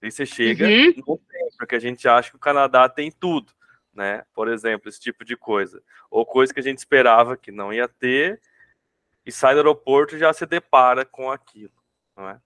Aí 0.00 0.10
você 0.10 0.24
chega, 0.24 0.66
uhum. 0.66 0.94
não 1.06 1.16
tem, 1.16 1.48
porque 1.58 1.74
a 1.74 1.80
gente 1.80 2.06
acha 2.06 2.30
que 2.30 2.36
o 2.36 2.40
Canadá 2.40 2.88
tem 2.88 3.10
tudo, 3.10 3.52
né? 3.92 4.24
Por 4.32 4.48
exemplo, 4.48 4.88
esse 4.88 5.00
tipo 5.00 5.24
de 5.24 5.36
coisa. 5.36 5.82
Ou 6.10 6.24
coisa 6.24 6.52
que 6.52 6.60
a 6.60 6.62
gente 6.62 6.78
esperava 6.78 7.36
que 7.36 7.50
não 7.50 7.72
ia 7.72 7.88
ter, 7.88 8.40
e 9.26 9.32
sai 9.32 9.54
do 9.54 9.58
aeroporto 9.58 10.14
e 10.14 10.18
já 10.18 10.32
se 10.32 10.44
depara 10.44 11.04
com 11.04 11.30
aquilo, 11.30 11.72
não 12.14 12.28
é? 12.28 12.40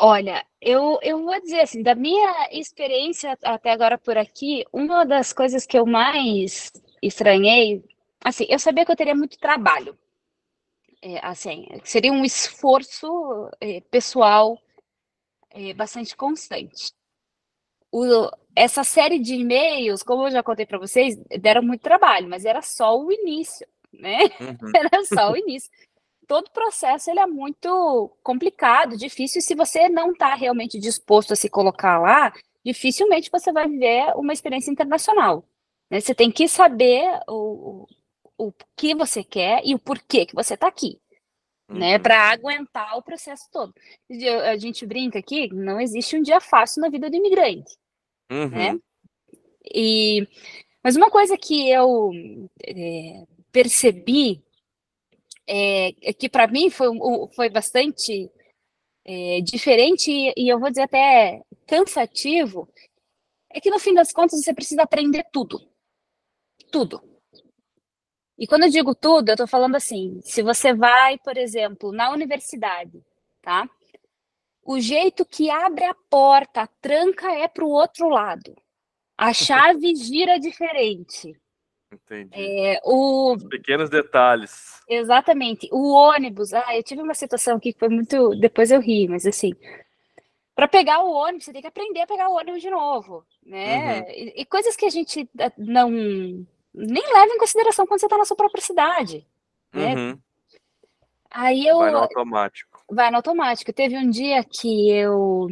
Olha, 0.00 0.44
eu, 0.60 0.98
eu 1.02 1.24
vou 1.24 1.40
dizer 1.40 1.60
assim, 1.60 1.82
da 1.82 1.94
minha 1.94 2.48
experiência 2.52 3.36
até 3.42 3.72
agora 3.72 3.98
por 3.98 4.16
aqui, 4.16 4.64
uma 4.72 5.04
das 5.04 5.32
coisas 5.32 5.66
que 5.66 5.76
eu 5.76 5.84
mais 5.84 6.72
estranhei, 7.02 7.84
assim, 8.24 8.46
eu 8.48 8.58
sabia 8.58 8.84
que 8.84 8.92
eu 8.92 8.96
teria 8.96 9.14
muito 9.14 9.38
trabalho, 9.38 9.98
é, 11.02 11.18
assim, 11.24 11.66
seria 11.84 12.12
um 12.12 12.24
esforço 12.24 13.50
é, 13.60 13.80
pessoal 13.82 14.56
é, 15.50 15.74
bastante 15.74 16.16
constante. 16.16 16.92
O, 17.90 18.30
essa 18.54 18.84
série 18.84 19.18
de 19.18 19.34
e-mails, 19.34 20.02
como 20.02 20.26
eu 20.26 20.30
já 20.30 20.42
contei 20.42 20.66
para 20.66 20.78
vocês, 20.78 21.16
deram 21.40 21.62
muito 21.62 21.80
trabalho, 21.80 22.28
mas 22.28 22.44
era 22.44 22.62
só 22.62 22.96
o 22.96 23.10
início, 23.10 23.66
né? 23.92 24.18
Uhum. 24.40 24.72
Era 24.76 25.04
só 25.04 25.32
o 25.32 25.36
início 25.38 25.70
todo 26.28 26.46
o 26.46 26.52
processo 26.52 27.10
ele 27.10 27.18
é 27.18 27.26
muito 27.26 28.14
complicado, 28.22 28.96
difícil. 28.96 29.40
E 29.40 29.42
se 29.42 29.54
você 29.54 29.88
não 29.88 30.12
está 30.12 30.34
realmente 30.34 30.78
disposto 30.78 31.32
a 31.32 31.36
se 31.36 31.48
colocar 31.48 31.98
lá, 31.98 32.32
dificilmente 32.64 33.30
você 33.32 33.50
vai 33.50 33.66
viver 33.66 34.12
uma 34.14 34.34
experiência 34.34 34.70
internacional. 34.70 35.42
Né? 35.90 36.00
Você 36.00 36.14
tem 36.14 36.30
que 36.30 36.46
saber 36.46 37.18
o, 37.26 37.86
o, 38.36 38.48
o 38.48 38.52
que 38.76 38.94
você 38.94 39.24
quer 39.24 39.62
e 39.64 39.74
o 39.74 39.78
porquê 39.78 40.26
que 40.26 40.34
você 40.34 40.54
está 40.54 40.68
aqui. 40.68 41.00
Né, 41.70 41.74
uhum. 41.74 41.78
Né, 41.80 41.98
para 41.98 42.30
aguentar 42.30 42.96
o 42.96 43.02
processo 43.02 43.44
todo. 43.52 43.74
A 44.46 44.56
gente 44.56 44.86
brinca 44.86 45.18
aqui, 45.18 45.52
não 45.52 45.78
existe 45.78 46.16
um 46.16 46.22
dia 46.22 46.40
fácil 46.40 46.80
na 46.80 46.88
vida 46.88 47.10
do 47.10 47.16
imigrante. 47.16 47.76
Né? 48.30 48.36
Uhum. 48.38 48.48
Né? 48.48 48.78
E, 49.74 50.26
mas 50.82 50.96
uma 50.96 51.10
coisa 51.10 51.36
que 51.36 51.70
eu 51.70 52.10
é, 52.66 53.24
percebi 53.52 54.42
é, 55.48 56.10
é, 56.10 56.12
que 56.12 56.28
para 56.28 56.46
mim 56.46 56.68
foi, 56.68 56.88
foi 57.34 57.48
bastante 57.48 58.30
é, 59.04 59.40
diferente 59.40 60.10
e 60.36 60.52
eu 60.52 60.60
vou 60.60 60.68
dizer 60.68 60.82
até 60.82 61.42
cansativo, 61.66 62.68
é 63.50 63.60
que 63.60 63.70
no 63.70 63.78
fim 63.78 63.94
das 63.94 64.12
contas 64.12 64.40
você 64.40 64.52
precisa 64.52 64.82
aprender 64.82 65.24
tudo. 65.32 65.58
Tudo. 66.70 67.02
E 68.38 68.46
quando 68.46 68.64
eu 68.64 68.70
digo 68.70 68.94
tudo, 68.94 69.30
eu 69.30 69.34
estou 69.34 69.48
falando 69.48 69.74
assim, 69.74 70.20
se 70.22 70.42
você 70.42 70.74
vai, 70.74 71.18
por 71.18 71.36
exemplo, 71.36 71.90
na 71.90 72.12
universidade, 72.12 73.02
tá? 73.40 73.68
O 74.62 74.78
jeito 74.78 75.24
que 75.24 75.50
abre 75.50 75.84
a 75.84 75.94
porta, 76.10 76.62
a 76.62 76.66
tranca 76.66 77.32
é 77.32 77.48
para 77.48 77.64
o 77.64 77.70
outro 77.70 78.08
lado. 78.08 78.54
A 79.16 79.32
chave 79.34 79.94
gira 79.96 80.38
diferente. 80.38 81.32
Entendi. 81.92 82.30
É, 82.34 82.80
o... 82.84 83.34
Os 83.34 83.44
pequenos 83.44 83.88
detalhes. 83.88 84.82
Exatamente. 84.88 85.68
O 85.72 85.92
ônibus. 85.92 86.52
Ah, 86.52 86.76
eu 86.76 86.82
tive 86.82 87.02
uma 87.02 87.14
situação 87.14 87.56
aqui 87.56 87.72
que 87.72 87.78
foi 87.78 87.88
muito. 87.88 88.30
Depois 88.38 88.70
eu 88.70 88.80
ri, 88.80 89.08
mas 89.08 89.26
assim. 89.26 89.52
Para 90.54 90.68
pegar 90.68 91.02
o 91.02 91.12
ônibus, 91.12 91.44
você 91.44 91.52
tem 91.52 91.62
que 91.62 91.68
aprender 91.68 92.00
a 92.00 92.06
pegar 92.06 92.28
o 92.28 92.34
ônibus 92.34 92.60
de 92.60 92.70
novo. 92.70 93.24
Né? 93.44 94.00
Uhum. 94.00 94.06
E, 94.08 94.42
e, 94.42 94.44
coisas 94.44 94.76
que 94.76 94.84
a 94.84 94.90
gente 94.90 95.28
eh, 95.38 95.52
não. 95.56 95.90
Nem 95.90 97.12
leva 97.12 97.32
em 97.32 97.38
consideração 97.38 97.86
quando 97.86 98.00
você 98.00 98.06
está 98.06 98.18
na 98.18 98.24
sua 98.24 98.36
própria 98.36 98.62
cidade. 98.62 99.26
Né? 99.72 99.94
Uhum. 99.94 100.18
Aí 101.30 101.66
eu. 101.66 101.78
Vai 101.78 101.90
no 101.90 101.98
automático. 101.98 102.84
vai 102.90 103.10
no 103.10 103.16
automático. 103.16 103.72
Teve 103.72 103.96
um 103.96 104.10
dia 104.10 104.44
que 104.44 104.90
eu 104.90 105.48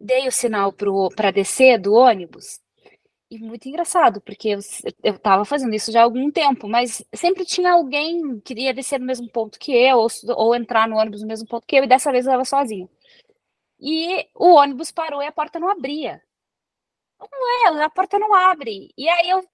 dei 0.00 0.28
o 0.28 0.32
sinal 0.32 0.72
para 1.14 1.30
descer 1.30 1.78
do 1.78 1.94
ônibus. 1.94 2.60
E 3.30 3.38
muito 3.38 3.68
engraçado, 3.68 4.20
porque 4.20 4.48
eu, 4.48 4.58
eu 5.04 5.16
tava 5.16 5.44
fazendo 5.44 5.72
isso 5.72 5.92
já 5.92 6.00
há 6.00 6.02
algum 6.02 6.32
tempo, 6.32 6.68
mas 6.68 7.04
sempre 7.14 7.44
tinha 7.44 7.72
alguém 7.72 8.40
que 8.40 8.54
ia 8.54 8.74
descer 8.74 8.98
no 8.98 9.06
mesmo 9.06 9.30
ponto 9.30 9.56
que 9.56 9.72
eu, 9.72 9.98
ou, 9.98 10.08
ou 10.36 10.54
entrar 10.54 10.88
no 10.88 10.96
ônibus 10.96 11.22
no 11.22 11.28
mesmo 11.28 11.46
ponto 11.46 11.64
que 11.64 11.76
eu, 11.76 11.84
e 11.84 11.86
dessa 11.86 12.10
vez 12.10 12.26
eu 12.26 12.30
estava 12.30 12.44
sozinha. 12.44 12.88
E 13.78 14.26
o 14.34 14.54
ônibus 14.54 14.90
parou 14.90 15.22
e 15.22 15.26
a 15.26 15.32
porta 15.32 15.60
não 15.60 15.68
abria. 15.68 16.20
Não 17.20 17.78
é, 17.78 17.84
a 17.84 17.90
porta 17.90 18.18
não 18.18 18.34
abre. 18.34 18.92
E 18.98 19.08
aí 19.08 19.30
eu 19.30 19.46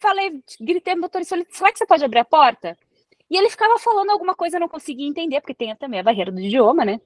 falei, 0.00 0.42
gritei 0.58 0.94
pro 0.94 1.02
motorista, 1.02 1.36
será 1.50 1.70
que 1.70 1.78
você 1.78 1.86
pode 1.86 2.04
abrir 2.04 2.20
a 2.20 2.24
porta? 2.24 2.78
E 3.30 3.36
ele 3.36 3.50
ficava 3.50 3.78
falando 3.78 4.10
alguma 4.10 4.34
coisa, 4.34 4.56
eu 4.56 4.60
não 4.60 4.68
conseguia 4.68 5.06
entender, 5.06 5.42
porque 5.42 5.54
tem 5.54 5.76
também 5.76 6.00
a 6.00 6.02
barreira 6.02 6.32
do 6.32 6.40
idioma, 6.40 6.82
né? 6.82 6.98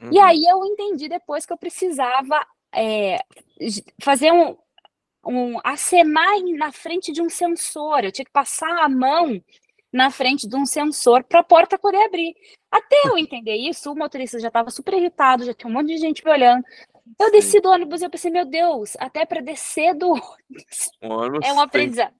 Uhum. 0.00 0.10
E 0.10 0.18
aí 0.18 0.42
eu 0.44 0.64
entendi 0.64 1.06
depois 1.06 1.44
que 1.44 1.52
eu 1.52 1.58
precisava 1.58 2.46
é, 2.74 3.18
fazer 4.00 4.32
um, 4.32 4.56
um 5.24 5.58
acenar 5.64 6.40
na 6.56 6.72
frente 6.72 7.12
de 7.12 7.20
um 7.22 7.28
sensor. 7.28 8.04
Eu 8.04 8.12
tinha 8.12 8.24
que 8.24 8.32
passar 8.32 8.82
a 8.82 8.88
mão 8.88 9.40
na 9.92 10.10
frente 10.10 10.48
de 10.48 10.56
um 10.56 10.64
sensor 10.64 11.24
para 11.24 11.40
a 11.40 11.44
porta 11.44 11.78
poder 11.78 12.04
abrir. 12.04 12.34
Até 12.70 12.96
eu 13.06 13.18
entender 13.18 13.56
isso, 13.56 13.90
o 13.90 13.96
motorista 13.96 14.38
já 14.38 14.48
estava 14.48 14.70
super 14.70 14.94
irritado, 14.94 15.44
já 15.44 15.52
tinha 15.52 15.68
um 15.68 15.72
monte 15.72 15.88
de 15.88 15.98
gente 15.98 16.24
me 16.24 16.30
olhando. 16.30 16.64
Eu 17.20 17.30
desci 17.32 17.60
do 17.60 17.68
ônibus 17.68 18.00
e 18.00 18.04
eu 18.04 18.10
pensei, 18.10 18.30
meu 18.30 18.44
Deus, 18.44 18.96
até 18.98 19.26
para 19.26 19.40
descer 19.40 19.94
do 19.94 20.10
ônibus 21.02 21.44
é 21.44 21.52
um 21.52 21.60
aprendizado. 21.60 22.14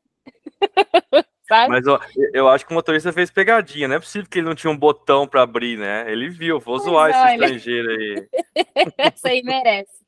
Mas 1.68 1.84
ó, 1.88 1.98
eu 2.32 2.48
acho 2.48 2.64
que 2.64 2.70
o 2.70 2.74
motorista 2.74 3.12
fez 3.12 3.28
pegadinha, 3.28 3.88
não 3.88 3.96
é 3.96 3.98
possível 3.98 4.28
que 4.30 4.38
ele 4.38 4.46
não 4.46 4.54
tinha 4.54 4.70
um 4.70 4.76
botão 4.76 5.26
para 5.26 5.42
abrir, 5.42 5.76
né? 5.76 6.10
Ele 6.10 6.28
viu, 6.30 6.60
vou 6.60 6.78
zoar 6.78 7.10
esse 7.10 7.32
estrangeiro 7.32 7.90
aí. 7.90 8.28
Essa 8.96 9.28
aí 9.28 9.42
merece. 9.42 9.99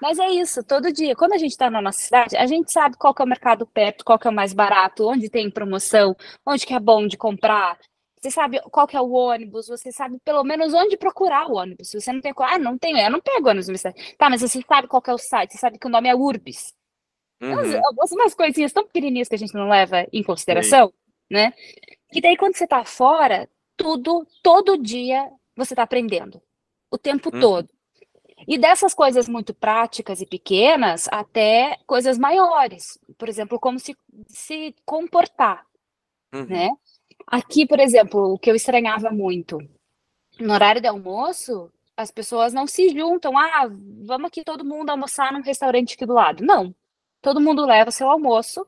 Mas 0.00 0.18
é 0.18 0.28
isso, 0.28 0.62
todo 0.62 0.92
dia. 0.92 1.16
Quando 1.16 1.32
a 1.32 1.38
gente 1.38 1.52
está 1.52 1.70
na 1.70 1.80
nossa 1.80 1.98
cidade, 1.98 2.36
a 2.36 2.46
gente 2.46 2.70
sabe 2.70 2.96
qual 2.96 3.14
é 3.18 3.22
o 3.22 3.26
mercado 3.26 3.66
perto, 3.66 4.04
qual 4.04 4.18
que 4.18 4.26
é 4.26 4.30
o 4.30 4.34
mais 4.34 4.52
barato, 4.52 5.08
onde 5.08 5.28
tem 5.28 5.50
promoção, 5.50 6.14
onde 6.46 6.66
que 6.66 6.74
é 6.74 6.80
bom 6.80 7.06
de 7.06 7.16
comprar. 7.16 7.78
Você 8.20 8.30
sabe 8.30 8.60
qual 8.70 8.86
que 8.86 8.96
é 8.96 9.00
o 9.00 9.10
ônibus, 9.10 9.66
você 9.66 9.90
sabe 9.90 10.18
pelo 10.22 10.44
menos 10.44 10.74
onde 10.74 10.96
procurar 10.96 11.48
o 11.48 11.54
ônibus. 11.54 11.88
Se 11.88 12.00
você 12.00 12.12
não 12.12 12.20
tem, 12.20 12.32
ah, 12.36 12.58
não 12.58 12.76
tenho, 12.78 12.98
eu 12.98 13.10
não 13.10 13.20
pego 13.20 13.48
ônibus 13.48 13.68
na 13.68 13.78
cidade. 13.78 14.14
Tá, 14.18 14.28
mas 14.28 14.42
você 14.42 14.62
sabe 14.62 14.88
qual 14.88 15.00
que 15.00 15.10
é 15.10 15.14
o 15.14 15.18
site, 15.18 15.52
você 15.52 15.58
sabe 15.58 15.78
que 15.78 15.86
o 15.86 15.90
nome 15.90 16.08
é 16.08 16.14
Urbis. 16.14 16.74
Uhum. 17.40 17.52
Umas, 17.52 18.12
umas 18.12 18.34
coisinhas 18.34 18.72
tão 18.72 18.84
pequenininhas 18.84 19.28
que 19.28 19.34
a 19.34 19.38
gente 19.38 19.54
não 19.54 19.68
leva 19.68 20.06
em 20.12 20.22
consideração, 20.22 20.88
Sim. 20.88 20.94
né? 21.30 21.54
E 22.12 22.20
daí 22.20 22.36
quando 22.36 22.54
você 22.54 22.66
tá 22.66 22.84
fora, 22.84 23.48
tudo, 23.76 24.26
todo 24.42 24.76
dia 24.76 25.30
você 25.56 25.74
tá 25.74 25.82
aprendendo. 25.82 26.42
O 26.90 26.98
tempo 26.98 27.30
uhum. 27.32 27.40
todo. 27.40 27.79
E 28.46 28.58
dessas 28.58 28.94
coisas 28.94 29.28
muito 29.28 29.54
práticas 29.54 30.20
e 30.20 30.26
pequenas 30.26 31.08
até 31.10 31.78
coisas 31.86 32.18
maiores. 32.18 32.98
Por 33.18 33.28
exemplo, 33.28 33.58
como 33.58 33.78
se, 33.78 33.96
se 34.26 34.74
comportar, 34.84 35.66
uhum. 36.32 36.46
né? 36.46 36.70
Aqui, 37.26 37.66
por 37.66 37.78
exemplo, 37.78 38.34
o 38.34 38.38
que 38.38 38.50
eu 38.50 38.56
estranhava 38.56 39.10
muito, 39.10 39.58
no 40.38 40.52
horário 40.52 40.80
de 40.80 40.88
almoço, 40.88 41.70
as 41.96 42.10
pessoas 42.10 42.52
não 42.52 42.66
se 42.66 42.88
juntam. 42.88 43.36
Ah, 43.38 43.68
vamos 44.02 44.28
aqui 44.28 44.42
todo 44.42 44.64
mundo 44.64 44.90
almoçar 44.90 45.32
num 45.32 45.42
restaurante 45.42 45.94
aqui 45.94 46.06
do 46.06 46.14
lado. 46.14 46.44
Não. 46.44 46.74
Todo 47.20 47.40
mundo 47.40 47.66
leva 47.66 47.90
seu 47.90 48.10
almoço, 48.10 48.66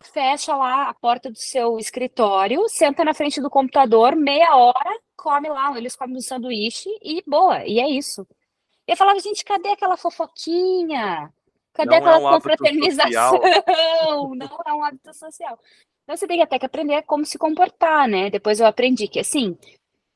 fecha 0.00 0.54
lá 0.54 0.88
a 0.88 0.94
porta 0.94 1.30
do 1.30 1.38
seu 1.38 1.78
escritório, 1.78 2.68
senta 2.68 3.04
na 3.04 3.12
frente 3.12 3.40
do 3.40 3.50
computador, 3.50 4.14
meia 4.14 4.54
hora, 4.56 5.00
come 5.16 5.48
lá, 5.48 5.76
eles 5.76 5.96
comem 5.96 6.16
um 6.16 6.20
sanduíche 6.20 6.88
e 7.02 7.22
boa, 7.26 7.66
e 7.66 7.80
é 7.80 7.88
isso. 7.90 8.26
Eu 8.88 8.96
falava, 8.96 9.20
gente, 9.20 9.44
cadê 9.44 9.68
aquela 9.68 9.98
fofoquinha? 9.98 11.30
Cadê 11.74 11.90
não 11.90 11.96
aquela 11.98 12.16
é 12.16 12.18
um 12.18 12.32
confraternização? 12.32 13.32
não 14.34 14.58
é 14.66 14.72
um 14.72 14.82
hábito 14.82 15.12
social. 15.12 15.60
Então 16.02 16.16
você 16.16 16.26
tem 16.26 16.40
até 16.40 16.58
que 16.58 16.64
aprender 16.64 17.02
como 17.02 17.26
se 17.26 17.36
comportar, 17.36 18.08
né? 18.08 18.30
Depois 18.30 18.58
eu 18.58 18.66
aprendi 18.66 19.06
que 19.06 19.20
assim, 19.20 19.58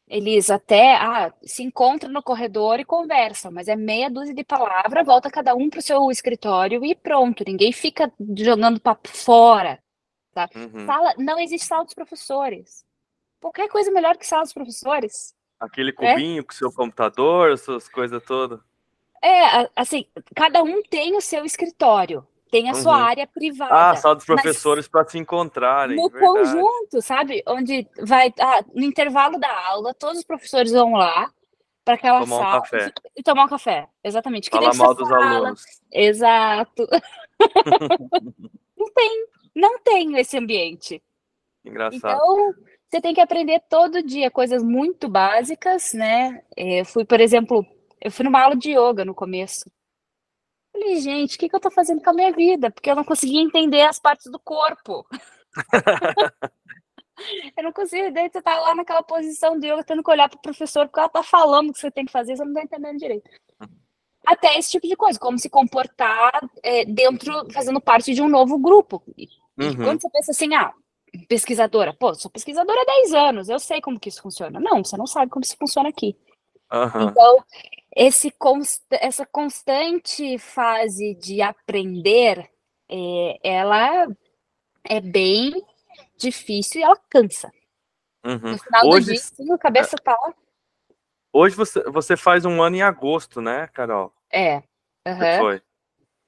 eles 0.08 0.48
até 0.48 0.94
ah, 0.96 1.32
se 1.44 1.62
encontram 1.62 2.10
no 2.10 2.22
corredor 2.22 2.80
e 2.80 2.84
conversam, 2.84 3.52
mas 3.52 3.68
é 3.68 3.76
meia 3.76 4.08
dúzia 4.08 4.34
de 4.34 4.42
palavras, 4.42 5.04
volta 5.04 5.30
cada 5.30 5.54
um 5.54 5.68
para 5.68 5.80
o 5.80 5.82
seu 5.82 6.10
escritório 6.10 6.82
e 6.82 6.94
pronto. 6.94 7.44
Ninguém 7.46 7.72
fica 7.72 8.10
jogando 8.38 8.80
papo 8.80 9.08
fora. 9.08 9.78
Tá? 10.32 10.48
Uhum. 10.56 10.86
Sala, 10.86 11.14
não 11.18 11.38
existe 11.38 11.66
sala 11.66 11.84
dos 11.84 11.92
professores. 11.92 12.86
Qualquer 13.38 13.68
coisa 13.68 13.90
melhor 13.90 14.16
que 14.16 14.26
sala 14.26 14.44
dos 14.44 14.54
professores. 14.54 15.34
Aquele 15.62 15.90
é? 15.90 15.92
cubinho 15.92 16.40
é? 16.40 16.42
com 16.42 16.52
seu 16.52 16.72
computador, 16.72 17.56
suas 17.56 17.88
coisas 17.88 18.20
todas. 18.24 18.58
É, 19.22 19.70
assim, 19.76 20.04
cada 20.34 20.62
um 20.64 20.82
tem 20.82 21.16
o 21.16 21.20
seu 21.20 21.44
escritório, 21.44 22.26
tem 22.50 22.68
a 22.68 22.72
uhum. 22.72 22.82
sua 22.82 22.96
área 22.96 23.24
privada. 23.24 23.90
Ah, 23.90 23.94
sala 23.94 24.16
dos 24.16 24.24
professores 24.24 24.88
para 24.88 25.08
se 25.08 25.16
encontrarem. 25.16 25.96
No 25.96 26.10
verdade. 26.10 26.26
conjunto, 26.26 27.00
sabe? 27.00 27.40
Onde 27.46 27.86
vai, 28.00 28.34
ah, 28.40 28.64
no 28.74 28.82
intervalo 28.82 29.38
da 29.38 29.66
aula, 29.68 29.94
todos 29.94 30.18
os 30.18 30.24
professores 30.24 30.72
vão 30.72 30.94
lá 30.94 31.30
para 31.84 31.94
aquela 31.94 32.20
tomar 32.20 32.36
sala 32.36 32.56
um 32.56 32.60
café. 32.62 32.92
e 33.16 33.22
tomar 33.22 33.44
um 33.44 33.48
café. 33.48 33.88
Exatamente. 34.02 34.50
Falar 34.50 34.74
mal 34.74 34.94
dos 34.94 35.10
alunos. 35.12 35.64
Exato. 35.92 36.88
não 38.76 38.92
tem, 38.92 39.26
não 39.54 39.78
tem 39.78 40.18
esse 40.18 40.36
ambiente. 40.36 41.00
Engraçado. 41.64 42.16
Então, 42.16 42.54
você 42.92 43.00
tem 43.00 43.14
que 43.14 43.22
aprender 43.22 43.58
todo 43.70 44.02
dia 44.02 44.30
coisas 44.30 44.62
muito 44.62 45.08
básicas, 45.08 45.94
né? 45.94 46.42
É, 46.54 46.80
eu 46.80 46.84
fui, 46.84 47.06
por 47.06 47.22
exemplo, 47.22 47.64
eu 47.98 48.12
fui 48.12 48.22
numa 48.22 48.42
aula 48.42 48.54
de 48.54 48.72
yoga 48.72 49.02
no 49.02 49.14
começo. 49.14 49.64
Falei, 50.70 51.00
gente, 51.00 51.36
o 51.36 51.38
que, 51.38 51.48
que 51.48 51.56
eu 51.56 51.60
tô 51.60 51.70
fazendo 51.70 52.02
com 52.02 52.10
a 52.10 52.12
minha 52.12 52.30
vida? 52.32 52.70
Porque 52.70 52.90
eu 52.90 52.94
não 52.94 53.02
conseguia 53.02 53.40
entender 53.40 53.80
as 53.80 53.98
partes 53.98 54.30
do 54.30 54.38
corpo. 54.38 55.06
eu 57.56 57.64
não 57.64 57.72
conseguia, 57.72 58.12
daí 58.12 58.28
você 58.30 58.42
tá 58.42 58.60
lá 58.60 58.74
naquela 58.74 59.02
posição 59.02 59.58
de 59.58 59.68
yoga, 59.68 59.84
tendo 59.84 60.02
que 60.02 60.10
olhar 60.10 60.28
pro 60.28 60.42
professor, 60.42 60.86
porque 60.86 61.00
ela 61.00 61.08
tá 61.08 61.22
falando 61.22 61.70
o 61.70 61.72
que 61.72 61.80
você 61.80 61.90
tem 61.90 62.04
que 62.04 62.12
fazer, 62.12 62.36
você 62.36 62.44
não 62.44 62.52
tá 62.52 62.62
entendendo 62.62 62.98
direito. 62.98 63.30
Até 64.26 64.58
esse 64.58 64.70
tipo 64.70 64.86
de 64.86 64.96
coisa, 64.96 65.18
como 65.18 65.38
se 65.38 65.48
comportar 65.48 66.46
é, 66.62 66.84
dentro, 66.84 67.50
fazendo 67.50 67.80
parte 67.80 68.12
de 68.12 68.20
um 68.20 68.28
novo 68.28 68.58
grupo. 68.58 69.02
Uhum. 69.58 69.76
quando 69.76 70.00
você 70.00 70.10
pensa 70.10 70.30
assim, 70.30 70.54
ah, 70.54 70.72
pesquisadora. 71.28 71.92
Pô, 71.92 72.14
sou 72.14 72.30
pesquisadora 72.30 72.80
há 72.80 72.84
10 72.84 73.14
anos, 73.14 73.48
eu 73.48 73.58
sei 73.58 73.80
como 73.80 74.00
que 74.00 74.08
isso 74.08 74.22
funciona. 74.22 74.58
Não, 74.60 74.84
você 74.84 74.96
não 74.96 75.06
sabe 75.06 75.30
como 75.30 75.44
isso 75.44 75.56
funciona 75.56 75.88
aqui. 75.88 76.16
Uhum. 76.72 77.08
Então, 77.08 77.44
esse 77.94 78.30
const 78.30 78.82
essa 78.90 79.26
constante 79.26 80.38
fase 80.38 81.14
de 81.14 81.42
aprender, 81.42 82.50
é, 82.88 83.38
ela 83.42 84.06
é 84.88 85.00
bem 85.00 85.52
difícil 86.16 86.80
e 86.80 86.84
ela 86.84 86.96
cansa. 87.10 87.50
Uhum. 88.24 88.52
No 88.52 88.58
final 88.58 88.86
Hoje, 88.86 89.06
do 89.06 89.12
dia, 89.12 89.20
sim, 89.20 89.52
a 89.52 89.58
cabeça 89.58 89.96
tá... 89.96 90.16
Hoje 91.32 91.56
você, 91.56 91.82
você 91.90 92.16
faz 92.16 92.44
um 92.44 92.62
ano 92.62 92.76
em 92.76 92.82
agosto, 92.82 93.40
né, 93.40 93.66
Carol? 93.68 94.12
É. 94.30 94.56
Uhum. 95.06 95.38
Foi. 95.38 95.62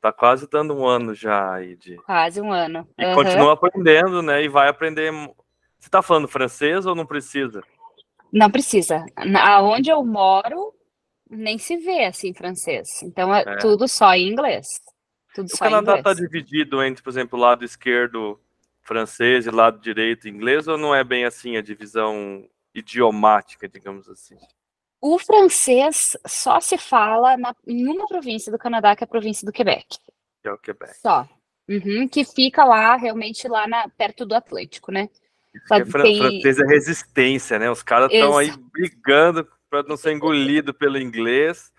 Tá 0.04 0.12
quase 0.12 0.46
dando 0.46 0.74
um 0.74 0.86
ano 0.86 1.14
já 1.14 1.54
aí 1.54 1.76
de. 1.76 1.96
Quase 1.96 2.38
um 2.38 2.52
ano. 2.52 2.86
E 2.98 3.06
uhum. 3.06 3.14
continua 3.14 3.54
aprendendo, 3.54 4.20
né? 4.20 4.44
E 4.44 4.48
vai 4.48 4.68
aprender. 4.68 5.10
Você 5.80 5.88
tá 5.88 6.02
falando 6.02 6.28
francês 6.28 6.84
ou 6.84 6.94
não 6.94 7.06
precisa? 7.06 7.62
Não 8.30 8.50
precisa. 8.50 9.02
Aonde 9.40 9.88
eu 9.88 10.04
moro, 10.04 10.74
nem 11.30 11.56
se 11.56 11.78
vê 11.78 12.04
assim 12.04 12.34
francês. 12.34 13.02
Então 13.02 13.34
é, 13.34 13.44
é. 13.46 13.56
tudo 13.56 13.88
só 13.88 14.12
em 14.12 14.28
inglês. 14.28 14.66
Tudo 15.34 15.46
o 15.46 15.56
só 15.56 15.64
Canadá 15.64 15.96
está 15.96 16.12
dividido 16.12 16.84
entre, 16.84 17.02
por 17.02 17.08
exemplo, 17.08 17.38
lado 17.38 17.64
esquerdo 17.64 18.38
francês 18.82 19.46
e 19.46 19.50
lado 19.50 19.80
direito 19.80 20.28
inglês, 20.28 20.68
ou 20.68 20.76
não 20.76 20.94
é 20.94 21.02
bem 21.02 21.24
assim 21.24 21.56
a 21.56 21.62
divisão 21.62 22.46
idiomática, 22.74 23.66
digamos 23.66 24.06
assim? 24.06 24.36
O 25.06 25.18
francês 25.18 26.16
só 26.26 26.58
se 26.60 26.78
fala 26.78 27.36
na, 27.36 27.54
em 27.66 27.86
uma 27.86 28.06
província 28.06 28.50
do 28.50 28.56
Canadá, 28.56 28.96
que 28.96 29.04
é 29.04 29.06
a 29.06 29.06
província 29.06 29.44
do 29.44 29.52
Quebec. 29.52 29.98
Que 30.40 30.48
é 30.48 30.50
o 30.50 30.56
Quebec. 30.56 30.94
Só. 30.96 31.28
Uhum, 31.68 32.08
que 32.08 32.24
fica 32.24 32.64
lá, 32.64 32.96
realmente, 32.96 33.46
lá 33.46 33.68
na, 33.68 33.86
perto 33.86 34.24
do 34.24 34.34
Atlântico, 34.34 34.90
né? 34.90 35.10
Sabe, 35.66 35.90
é, 35.90 36.02
tem... 36.02 36.18
Francês 36.18 36.58
é 36.58 36.66
resistência, 36.66 37.58
né? 37.58 37.70
Os 37.70 37.82
caras 37.82 38.10
estão 38.10 38.38
aí 38.38 38.50
brigando 38.72 39.46
para 39.68 39.82
não 39.82 39.94
ser 39.94 40.12
engolido 40.12 40.72
pelo 40.72 40.96
inglês. 40.96 41.70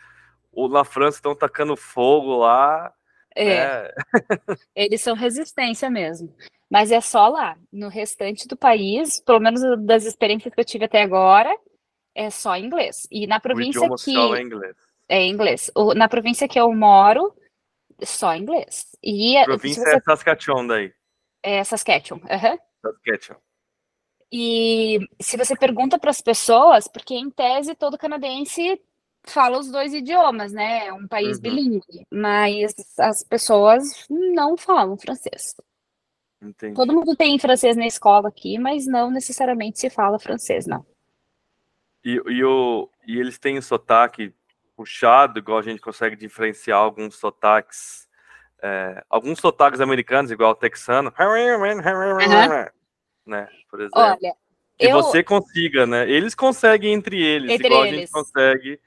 Ou 0.54 0.70
na 0.70 0.84
França 0.84 1.18
estão 1.18 1.36
tacando 1.36 1.76
fogo 1.76 2.38
lá. 2.38 2.94
É. 3.36 3.54
é. 3.54 3.96
Eles 4.76 5.02
são 5.02 5.16
resistência 5.16 5.90
mesmo. 5.90 6.32
Mas 6.70 6.92
é 6.92 7.02
só 7.02 7.28
lá. 7.28 7.58
No 7.74 7.90
restante 7.90 8.48
do 8.48 8.56
país, 8.56 9.20
pelo 9.20 9.40
menos 9.40 9.62
das 9.84 10.06
experiências 10.06 10.54
que 10.54 10.62
eu 10.62 10.66
tive 10.66 10.86
até 10.86 11.02
agora, 11.02 11.52
é 12.16 12.30
só 12.30 12.58
inglês. 12.58 13.06
E 13.12 13.28
na 13.28 13.40
província 13.40 13.82
o 13.82 13.96
que 13.96 14.18
é 14.18 14.42
inglês. 14.42 14.76
É 15.08 15.24
inglês. 15.28 15.72
O, 15.76 15.94
na 15.94 16.08
província 16.08 16.48
que 16.48 16.60
eu 16.60 16.72
moro, 16.74 17.36
só 18.04 18.36
inglês. 18.36 18.88
E 19.04 19.36
província 19.44 19.84
você... 19.84 19.98
é 19.98 20.00
Saskatchewan 20.00 20.66
daí. 20.66 20.94
É 21.44 21.64
Saskatchewan. 21.64 22.22
Uhum. 22.22 22.58
Saskatchewan. 22.82 23.40
E 24.32 25.00
se 25.22 25.38
você 25.38 25.56
pergunta 25.56 26.00
para 26.00 26.10
as 26.10 26.22
pessoas, 26.22 26.88
porque 26.88 27.14
em 27.14 27.30
tese 27.30 27.76
todo 27.76 27.98
canadense 27.98 28.82
fala 29.24 29.60
os 29.60 29.72
dois 29.72 29.94
idiomas, 29.94 30.52
né? 30.52 30.88
É 30.88 30.94
um 30.94 31.08
país 31.08 31.38
uhum. 31.38 31.44
bilíngue, 31.44 32.08
mas 32.12 32.74
as 32.98 33.24
pessoas 33.24 34.06
não 34.10 34.58
falam 34.58 34.98
francês. 34.98 35.56
Entendi. 36.42 36.76
Todo 36.76 36.94
mundo 36.94 37.16
tem 37.16 37.40
francês 37.40 37.76
na 37.76 37.88
escola 37.88 38.30
aqui, 38.30 38.58
mas 38.58 38.86
não 38.86 39.10
necessariamente 39.10 39.80
se 39.80 39.90
fala 39.90 40.20
francês, 40.20 40.66
não. 40.66 40.86
E, 42.06 42.22
e, 42.28 42.44
o, 42.44 42.88
e 43.08 43.20
eles 43.20 43.40
têm 43.40 43.60
sotaque 43.60 44.32
puxado, 44.76 45.40
igual 45.40 45.58
a 45.58 45.64
gente 45.64 45.82
consegue 45.82 46.16
diferenciar 46.16 46.78
alguns 46.78 47.16
sotaques, 47.16 48.08
é, 48.62 49.04
alguns 49.10 49.40
sotaques 49.40 49.82
americanos, 49.82 50.30
igual 50.30 50.52
o 50.52 50.56
texano, 50.56 51.12
uhum. 51.20 52.66
né? 53.26 53.48
Por 53.72 53.80
exemplo. 53.80 54.00
Olha, 54.00 54.36
que 54.78 54.86
eu... 54.86 54.92
você 55.02 55.24
consiga, 55.24 55.88
né? 55.88 56.08
Eles 56.08 56.36
conseguem 56.36 56.94
entre 56.94 57.20
eles, 57.20 57.50
entre 57.50 57.68
igual 57.68 57.86
eles. 57.86 57.98
a 57.98 58.02
gente 58.02 58.12
consegue 58.12 58.80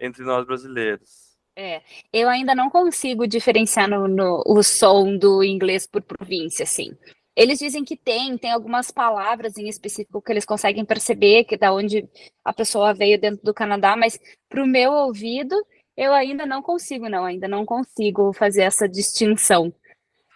entre 0.00 0.24
nós 0.24 0.44
brasileiros. 0.44 1.24
É, 1.56 1.80
eu 2.12 2.28
ainda 2.28 2.56
não 2.56 2.68
consigo 2.68 3.28
diferenciar 3.28 3.88
no, 3.88 4.08
no, 4.08 4.42
o 4.44 4.60
som 4.64 5.16
do 5.16 5.44
inglês 5.44 5.86
por 5.86 6.02
província, 6.02 6.64
assim. 6.64 6.96
Eles 7.36 7.58
dizem 7.58 7.84
que 7.84 7.96
tem, 7.96 8.38
tem 8.38 8.52
algumas 8.52 8.90
palavras 8.90 9.58
em 9.58 9.68
específico 9.68 10.22
que 10.22 10.30
eles 10.30 10.44
conseguem 10.44 10.84
perceber 10.84 11.44
que 11.44 11.56
da 11.56 11.72
onde 11.72 12.08
a 12.44 12.52
pessoa 12.52 12.94
veio 12.94 13.20
dentro 13.20 13.44
do 13.44 13.52
Canadá, 13.52 13.96
mas 13.96 14.18
para 14.48 14.62
o 14.62 14.66
meu 14.66 14.92
ouvido 14.92 15.54
eu 15.96 16.12
ainda 16.12 16.46
não 16.46 16.62
consigo, 16.62 17.08
não, 17.08 17.24
ainda 17.24 17.48
não 17.48 17.64
consigo 17.64 18.32
fazer 18.32 18.62
essa 18.62 18.88
distinção. 18.88 19.72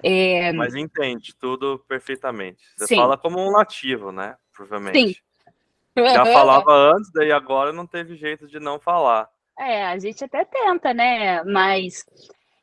É... 0.02 0.52
Mas 0.52 0.74
entende 0.74 1.34
tudo 1.34 1.84
perfeitamente. 1.88 2.62
Você 2.76 2.88
Sim. 2.88 2.96
fala 2.96 3.16
como 3.16 3.40
um 3.40 3.52
nativo, 3.52 4.12
né? 4.12 4.36
Provavelmente. 4.52 5.14
Sim. 5.14 5.54
Já 5.96 6.24
falava 6.32 6.72
antes, 6.72 7.10
daí 7.12 7.32
agora 7.32 7.72
não 7.72 7.86
teve 7.86 8.16
jeito 8.16 8.46
de 8.46 8.60
não 8.60 8.78
falar. 8.78 9.28
É, 9.58 9.86
a 9.86 9.98
gente 9.98 10.22
até 10.24 10.44
tenta, 10.44 10.94
né? 10.94 11.42
Mas 11.42 12.04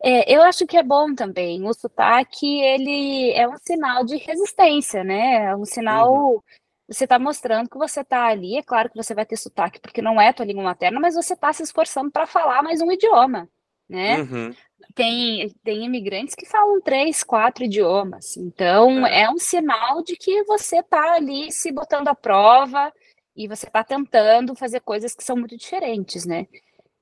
é, 0.01 0.33
eu 0.33 0.41
acho 0.41 0.65
que 0.67 0.77
é 0.77 0.83
bom 0.83 1.13
também. 1.13 1.67
O 1.67 1.73
sotaque, 1.73 2.61
ele 2.61 3.31
é 3.31 3.47
um 3.47 3.57
sinal 3.57 4.03
de 4.03 4.17
resistência, 4.17 5.03
né? 5.03 5.45
É 5.45 5.55
um 5.55 5.65
sinal. 5.65 6.13
Uhum. 6.13 6.41
Você 6.87 7.05
está 7.05 7.17
mostrando 7.17 7.69
que 7.69 7.77
você 7.77 8.01
está 8.01 8.27
ali. 8.27 8.57
É 8.57 8.63
claro 8.63 8.89
que 8.89 8.95
você 8.95 9.13
vai 9.15 9.25
ter 9.25 9.37
sotaque, 9.37 9.79
porque 9.79 10.01
não 10.01 10.21
é 10.21 10.31
tua 10.31 10.45
língua 10.45 10.63
materna, 10.63 10.99
mas 10.99 11.15
você 11.15 11.33
está 11.33 11.51
se 11.51 11.63
esforçando 11.63 12.11
para 12.11 12.27
falar 12.27 12.61
mais 12.61 12.81
um 12.81 12.91
idioma, 12.91 13.49
né? 13.89 14.19
Uhum. 14.21 14.53
Tem, 14.93 15.49
tem 15.63 15.83
imigrantes 15.85 16.35
que 16.35 16.45
falam 16.45 16.79
três, 16.81 17.23
quatro 17.23 17.63
idiomas. 17.63 18.37
Então, 18.37 19.05
é, 19.07 19.23
é 19.23 19.29
um 19.29 19.37
sinal 19.37 20.03
de 20.03 20.15
que 20.15 20.43
você 20.43 20.79
está 20.79 21.13
ali 21.13 21.51
se 21.51 21.71
botando 21.71 22.07
à 22.09 22.15
prova 22.15 22.93
e 23.35 23.47
você 23.47 23.65
está 23.65 23.83
tentando 23.83 24.55
fazer 24.55 24.81
coisas 24.81 25.15
que 25.15 25.23
são 25.23 25.35
muito 25.35 25.57
diferentes, 25.57 26.25
né? 26.25 26.45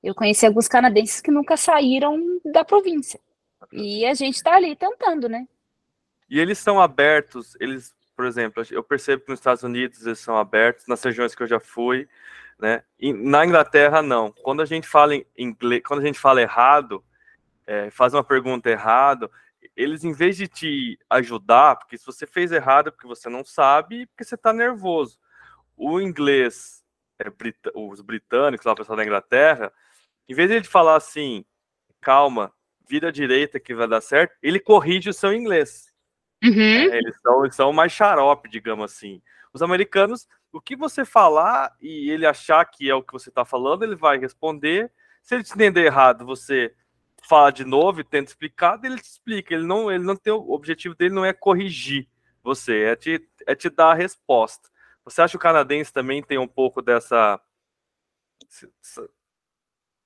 Eu 0.04 0.14
conheci 0.14 0.44
alguns 0.44 0.68
canadenses 0.68 1.22
que 1.22 1.30
nunca 1.30 1.56
saíram 1.56 2.20
da 2.44 2.62
província. 2.62 3.18
E 3.72 4.04
a 4.04 4.12
gente 4.12 4.34
está 4.36 4.54
ali 4.54 4.76
tentando, 4.76 5.30
né? 5.30 5.48
E 6.28 6.38
eles 6.38 6.58
são 6.58 6.78
abertos, 6.78 7.56
eles, 7.58 7.94
por 8.14 8.26
exemplo, 8.26 8.62
eu 8.70 8.82
percebo 8.82 9.24
que 9.24 9.30
nos 9.30 9.40
Estados 9.40 9.62
Unidos 9.62 10.04
eles 10.04 10.18
são 10.18 10.36
abertos, 10.36 10.86
nas 10.86 11.02
regiões 11.02 11.34
que 11.34 11.42
eu 11.42 11.46
já 11.46 11.58
fui, 11.58 12.06
né? 12.58 12.82
E 13.00 13.14
na 13.14 13.46
Inglaterra, 13.46 14.02
não. 14.02 14.30
Quando 14.30 14.60
a 14.60 14.66
gente 14.66 14.86
fala 14.86 15.14
em 15.14 15.26
inglês, 15.38 15.82
quando 15.86 16.00
a 16.00 16.04
gente 16.04 16.18
fala 16.18 16.42
errado, 16.42 17.02
é, 17.66 17.90
faz 17.90 18.12
uma 18.12 18.22
pergunta 18.22 18.68
errado, 18.68 19.30
eles, 19.74 20.04
em 20.04 20.12
vez 20.12 20.36
de 20.36 20.46
te 20.46 20.98
ajudar, 21.08 21.76
porque 21.76 21.96
se 21.96 22.04
você 22.04 22.26
fez 22.26 22.52
errado 22.52 22.88
é 22.88 22.90
porque 22.90 23.06
você 23.06 23.30
não 23.30 23.42
sabe, 23.42 24.06
porque 24.06 24.24
você 24.24 24.34
está 24.34 24.52
nervoso. 24.52 25.18
O 25.74 25.98
inglês, 25.98 26.84
é, 27.18 27.24
os 27.74 28.02
britânicos, 28.02 28.66
lá, 28.66 28.72
o 28.72 28.76
pessoal 28.76 28.96
da 28.96 29.04
Inglaterra, 29.04 29.72
em 30.28 30.34
vez 30.34 30.48
de 30.48 30.56
ele 30.56 30.64
falar 30.64 30.96
assim, 30.96 31.44
calma, 32.00 32.52
vira 32.88 33.12
direita 33.12 33.58
que 33.58 33.74
vai 33.74 33.88
dar 33.88 34.00
certo, 34.00 34.36
ele 34.42 34.60
corrige 34.60 35.10
o 35.10 35.14
seu 35.14 35.32
inglês. 35.32 35.92
Uhum. 36.42 36.92
É, 36.92 36.98
eles, 36.98 37.16
são, 37.20 37.44
eles 37.44 37.56
são 37.56 37.72
mais 37.72 37.92
xarope, 37.92 38.48
digamos 38.48 38.92
assim. 38.92 39.22
Os 39.52 39.62
americanos, 39.62 40.26
o 40.52 40.60
que 40.60 40.76
você 40.76 41.04
falar 41.04 41.74
e 41.80 42.10
ele 42.10 42.26
achar 42.26 42.64
que 42.64 42.90
é 42.90 42.94
o 42.94 43.02
que 43.02 43.12
você 43.12 43.28
está 43.28 43.44
falando, 43.44 43.82
ele 43.82 43.96
vai 43.96 44.18
responder. 44.18 44.92
Se 45.22 45.34
ele 45.34 45.44
te 45.44 45.54
entender 45.54 45.86
errado, 45.86 46.26
você 46.26 46.74
fala 47.22 47.50
de 47.50 47.64
novo 47.64 48.00
e 48.00 48.04
tenta 48.04 48.30
explicar, 48.30 48.78
ele 48.84 48.98
te 48.98 49.04
explica. 49.04 49.54
Ele 49.54 49.66
não, 49.66 49.90
ele 49.90 50.04
não 50.04 50.16
tem 50.16 50.32
o 50.32 50.50
objetivo 50.50 50.94
dele 50.94 51.14
não 51.14 51.24
é 51.24 51.32
corrigir 51.32 52.08
você, 52.42 52.82
é 52.82 52.96
te, 52.96 53.26
é 53.46 53.54
te 53.54 53.70
dar 53.70 53.92
a 53.92 53.94
resposta. 53.94 54.68
Você 55.04 55.22
acha 55.22 55.32
que 55.32 55.36
o 55.36 55.40
canadense 55.40 55.90
também 55.90 56.22
tem 56.22 56.36
um 56.36 56.46
pouco 56.46 56.82
dessa 56.82 57.40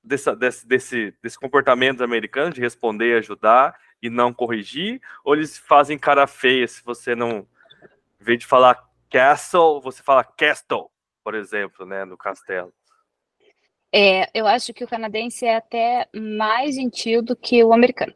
dessa, 0.09 0.35
desse, 0.35 0.67
desse, 0.67 1.15
desse 1.23 1.39
comportamento 1.39 2.03
americano 2.03 2.53
de 2.53 2.61
responder, 2.61 3.19
ajudar 3.19 3.79
e 4.03 4.09
não 4.09 4.33
corrigir? 4.33 5.01
Ou 5.25 5.35
eles 5.35 5.59
fazem 5.59 5.99
cara 5.99 6.27
feia 6.27 6.67
se 6.67 6.83
você 6.83 7.15
não, 7.15 7.47
em 8.21 8.25
vez 8.25 8.39
de 8.41 8.47
falar 8.47 8.89
castle, 9.11 9.81
você 9.81 10.03
fala 10.03 10.25
castle, 10.25 10.91
por 11.23 11.35
exemplo, 11.35 11.87
né, 11.87 12.05
no 12.05 12.17
castelo? 12.17 12.73
É, 13.93 14.29
eu 14.35 14.47
acho 14.47 14.75
que 14.75 14.85
o 14.85 14.89
canadense 14.89 15.47
é 15.47 15.57
até 15.57 16.09
mais 16.15 16.75
gentil 16.75 17.23
do 17.23 17.35
que 17.35 17.63
o 17.65 17.73
americano, 17.73 18.13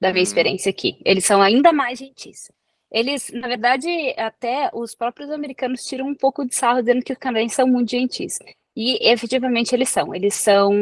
da 0.00 0.10
minha 0.10 0.20
hum. 0.20 0.22
experiência 0.22 0.70
aqui. 0.70 1.00
Eles 1.04 1.24
são 1.24 1.40
ainda 1.40 1.72
mais 1.72 1.98
gentis. 1.98 2.50
Eles, 2.90 3.30
na 3.32 3.48
verdade, 3.48 3.88
até 4.16 4.70
os 4.72 4.94
próprios 4.94 5.30
americanos 5.30 5.84
tiram 5.84 6.06
um 6.06 6.14
pouco 6.14 6.46
de 6.46 6.54
sarro 6.54 6.80
dizendo 6.80 7.02
que 7.02 7.12
os 7.12 7.18
canadenses 7.18 7.56
são 7.56 7.66
muito 7.66 7.90
gentis. 7.90 8.38
E 8.76 8.98
efetivamente 9.10 9.74
eles 9.74 9.88
são. 9.88 10.14
Eles 10.14 10.34
são 10.34 10.72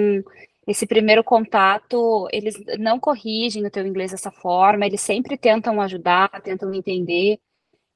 esse 0.66 0.86
primeiro 0.86 1.22
contato, 1.22 2.28
eles 2.32 2.56
não 2.78 2.98
corrigem 2.98 3.64
o 3.64 3.70
teu 3.70 3.86
inglês 3.86 4.10
dessa 4.10 4.30
forma, 4.30 4.86
eles 4.86 5.00
sempre 5.00 5.36
tentam 5.36 5.80
ajudar, 5.80 6.28
tentam 6.42 6.72
entender. 6.74 7.38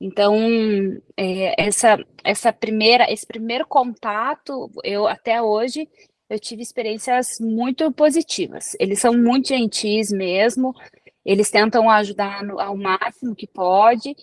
Então, 0.00 0.36
é, 1.16 1.60
essa, 1.60 1.98
essa 2.22 2.52
primeira, 2.52 3.10
esse 3.10 3.26
primeiro 3.26 3.66
contato, 3.66 4.70
eu 4.84 5.08
até 5.08 5.42
hoje 5.42 5.88
eu 6.30 6.38
tive 6.38 6.62
experiências 6.62 7.38
muito 7.40 7.90
positivas. 7.92 8.76
Eles 8.78 9.00
são 9.00 9.14
muito 9.16 9.48
gentis 9.48 10.12
mesmo, 10.12 10.74
eles 11.24 11.50
tentam 11.50 11.90
ajudar 11.90 12.44
no, 12.44 12.60
ao 12.60 12.76
máximo 12.76 13.34
que 13.34 13.46
pode. 13.46 14.14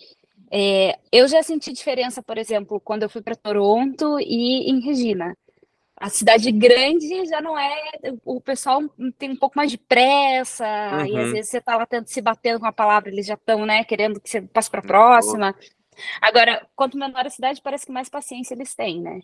É, 0.50 0.98
eu 1.12 1.26
já 1.28 1.42
senti 1.42 1.72
diferença, 1.72 2.22
por 2.22 2.38
exemplo, 2.38 2.80
quando 2.80 3.02
eu 3.02 3.10
fui 3.10 3.20
para 3.20 3.34
Toronto 3.34 4.18
e 4.20 4.70
em 4.70 4.80
Regina 4.80 5.36
a 5.98 6.10
cidade 6.10 6.52
grande 6.52 7.26
já 7.26 7.40
não 7.40 7.58
é. 7.58 7.92
O 8.24 8.40
pessoal 8.40 8.82
tem 9.18 9.30
um 9.30 9.36
pouco 9.36 9.56
mais 9.56 9.70
de 9.70 9.78
pressa, 9.78 10.66
uhum. 10.66 11.06
e 11.06 11.16
às 11.16 11.26
uhum. 11.26 11.32
vezes 11.32 11.50
você 11.50 11.60
tá 11.60 11.76
lá 11.76 11.86
tentando 11.86 12.08
se 12.08 12.20
batendo 12.20 12.60
com 12.60 12.66
a 12.66 12.72
palavra, 12.72 13.10
eles 13.10 13.26
já 13.26 13.34
estão, 13.34 13.64
né, 13.64 13.82
querendo 13.84 14.20
que 14.20 14.28
você 14.28 14.42
passe 14.42 14.70
para 14.70 14.80
a 14.80 14.86
próxima. 14.86 15.54
Agora, 16.20 16.66
quanto 16.76 16.98
menor 16.98 17.26
a 17.26 17.30
cidade, 17.30 17.62
parece 17.62 17.86
que 17.86 17.92
mais 17.92 18.08
paciência 18.08 18.54
eles 18.54 18.74
têm, 18.74 19.00
né? 19.00 19.20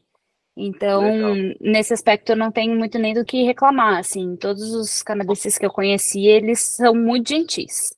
Então, 0.56 1.02
Legal. 1.02 1.56
nesse 1.60 1.94
aspecto, 1.94 2.32
eu 2.32 2.36
não 2.36 2.50
tenho 2.50 2.76
muito 2.76 2.98
nem 2.98 3.14
do 3.14 3.24
que 3.24 3.42
reclamar. 3.42 3.98
Assim, 3.98 4.36
todos 4.36 4.74
os 4.74 5.02
canadenses 5.02 5.56
que 5.56 5.64
eu 5.64 5.70
conheci, 5.70 6.26
eles 6.26 6.60
são 6.60 6.94
muito 6.94 7.28
gentis. 7.28 7.94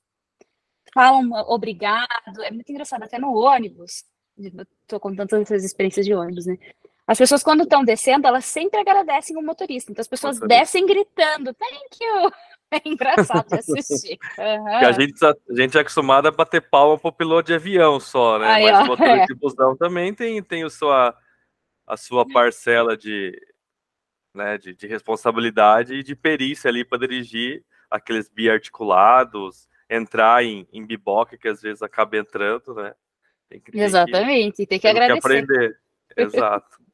Falam 0.93 1.31
obrigado, 1.49 2.43
é 2.43 2.53
muito 2.53 2.71
engraçado, 2.71 3.03
até 3.03 3.19
no 3.19 3.35
ônibus. 3.35 4.05
Estou 4.39 5.01
contando 5.01 5.29
todas 5.29 5.51
essas 5.51 5.65
experiências 5.65 6.07
de 6.07 6.15
ônibus, 6.15 6.47
né? 6.47 6.57
As 7.07 7.19
pessoas, 7.19 7.43
quando 7.43 7.65
estão 7.65 7.85
descendo, 7.85 8.27
elas 8.27 8.47
sempre 8.47 8.81
agradecem 8.81 9.37
o 9.37 9.43
motorista. 9.43 9.93
Então, 9.93 10.01
as 10.01 10.09
pessoas 10.09 10.39
descem 10.41 10.87
gritando, 10.87 11.55
thank 11.55 11.99
you. 12.01 12.31
É 12.71 12.89
engraçado 12.89 13.47
de 13.47 13.55
assistir. 13.61 14.19
Uhum. 14.37 14.67
a, 14.67 14.91
gente, 14.91 15.13
tá, 15.13 15.33
a 15.49 15.55
gente 15.55 15.79
é 15.79 15.81
acostumado 15.81 16.27
a 16.27 16.33
bater 16.33 16.61
palma 16.61 16.99
pro 16.99 17.13
piloto 17.13 17.47
de 17.47 17.55
avião 17.55 18.01
só, 18.01 18.37
né? 18.37 18.49
Aí, 18.49 18.65
Mas 18.65 18.81
ó, 18.81 18.83
o 18.83 18.87
motorista 18.87 19.23
é. 19.23 19.27
de 19.27 19.35
busão 19.35 19.77
também 19.77 20.13
tem, 20.13 20.43
tem 20.43 20.65
o 20.65 20.71
sua, 20.71 21.17
a 21.87 21.97
sua 21.97 22.27
parcela 22.27 22.97
de, 22.97 23.39
né, 24.35 24.59
de, 24.59 24.75
de 24.75 24.89
responsabilidade 24.89 25.95
e 25.95 26.03
de 26.03 26.17
perícia 26.17 26.69
ali 26.69 26.85
para 26.85 26.99
dirigir 26.99 27.63
aqueles 27.89 28.29
biarticulados, 28.29 29.69
entrar 29.89 30.43
em, 30.43 30.67
em 30.73 30.85
biboca, 30.85 31.39
que 31.39 31.47
às 31.47 31.63
vezes 31.63 31.81
acaba 31.81 32.17
entrando, 32.17 32.75
né? 32.75 32.93
Tem 33.49 33.61
que, 33.61 33.79
Exatamente, 33.79 34.57
tem 34.57 34.67
que, 34.67 34.67
tem 34.67 34.81
que 34.81 34.89
agradecer. 34.89 35.21
Que 35.21 35.27
aprender. 35.27 35.79
Exato. 36.17 36.79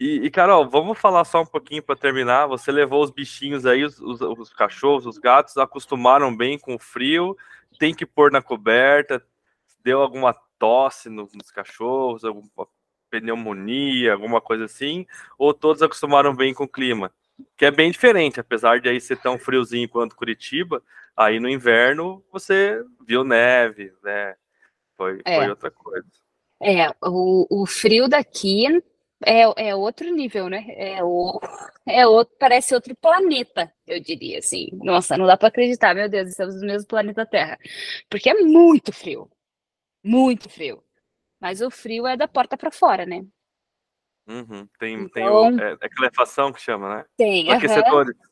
E, 0.00 0.26
e, 0.26 0.30
Carol, 0.32 0.68
vamos 0.68 0.98
falar 0.98 1.24
só 1.24 1.42
um 1.42 1.46
pouquinho 1.46 1.80
para 1.80 1.94
terminar. 1.94 2.48
Você 2.48 2.72
levou 2.72 3.04
os 3.04 3.10
bichinhos 3.12 3.64
aí, 3.64 3.84
os, 3.84 4.00
os, 4.00 4.20
os, 4.20 4.52
cachorros, 4.52 5.06
os 5.06 5.16
gatos, 5.16 5.56
acostumaram 5.56 6.36
bem 6.36 6.58
com 6.58 6.74
o 6.74 6.78
frio, 6.78 7.36
tem 7.78 7.94
que 7.94 8.04
pôr 8.04 8.32
na 8.32 8.42
coberta, 8.42 9.24
deu 9.84 10.00
alguma 10.00 10.34
tosse 10.58 11.08
nos, 11.08 11.32
nos 11.32 11.52
cachorros, 11.52 12.24
alguma 12.24 12.66
pneumonia, 13.10 14.12
alguma 14.12 14.40
coisa 14.40 14.64
assim, 14.64 15.06
ou 15.38 15.54
todos 15.54 15.82
acostumaram 15.82 16.34
bem 16.34 16.52
com 16.52 16.64
o 16.64 16.68
clima? 16.68 17.12
Que 17.56 17.66
é 17.66 17.70
bem 17.70 17.90
diferente, 17.90 18.40
apesar 18.40 18.80
de 18.80 18.88
aí 18.88 19.00
ser 19.00 19.18
tão 19.18 19.38
friozinho 19.38 19.88
quanto 19.88 20.16
Curitiba, 20.16 20.82
aí 21.16 21.38
no 21.38 21.48
inverno 21.48 22.24
você 22.32 22.82
viu 23.06 23.22
neve, 23.22 23.92
né? 24.02 24.34
Foi, 24.96 25.20
é. 25.24 25.36
foi 25.36 25.48
outra 25.48 25.70
coisa. 25.70 26.21
É, 26.62 26.88
o, 27.02 27.62
o 27.62 27.66
frio 27.66 28.08
daqui 28.08 28.66
é, 29.24 29.68
é 29.68 29.74
outro 29.74 30.10
nível, 30.14 30.48
né? 30.48 30.64
É, 30.68 31.02
o, 31.02 31.40
é 31.86 32.06
outro, 32.06 32.34
parece 32.38 32.74
outro 32.74 32.94
planeta, 32.96 33.72
eu 33.86 34.00
diria 34.00 34.38
assim. 34.38 34.68
Nossa, 34.74 35.16
não 35.16 35.26
dá 35.26 35.36
para 35.36 35.48
acreditar, 35.48 35.94
meu 35.94 36.08
Deus, 36.08 36.28
estamos 36.28 36.60
no 36.60 36.66
mesmo 36.66 36.86
planeta 36.86 37.26
Terra. 37.26 37.58
Porque 38.08 38.30
é 38.30 38.34
muito 38.34 38.92
frio. 38.92 39.30
Muito 40.04 40.48
frio. 40.48 40.82
Mas 41.40 41.60
o 41.60 41.70
frio 41.70 42.06
é 42.06 42.16
da 42.16 42.28
porta 42.28 42.56
para 42.56 42.70
fora, 42.70 43.04
né? 43.04 43.24
Uhum. 44.28 44.68
Tem, 44.78 44.94
então, 44.94 45.08
tem 45.10 45.28
o, 45.28 45.60
é, 45.60 45.76
é 45.80 45.88
calefação 45.88 46.52
que 46.52 46.60
chama, 46.60 46.96
né? 46.96 47.04
Tem. 47.16 47.50
Aquecedores. 47.50 48.16
Uhum. 48.16 48.26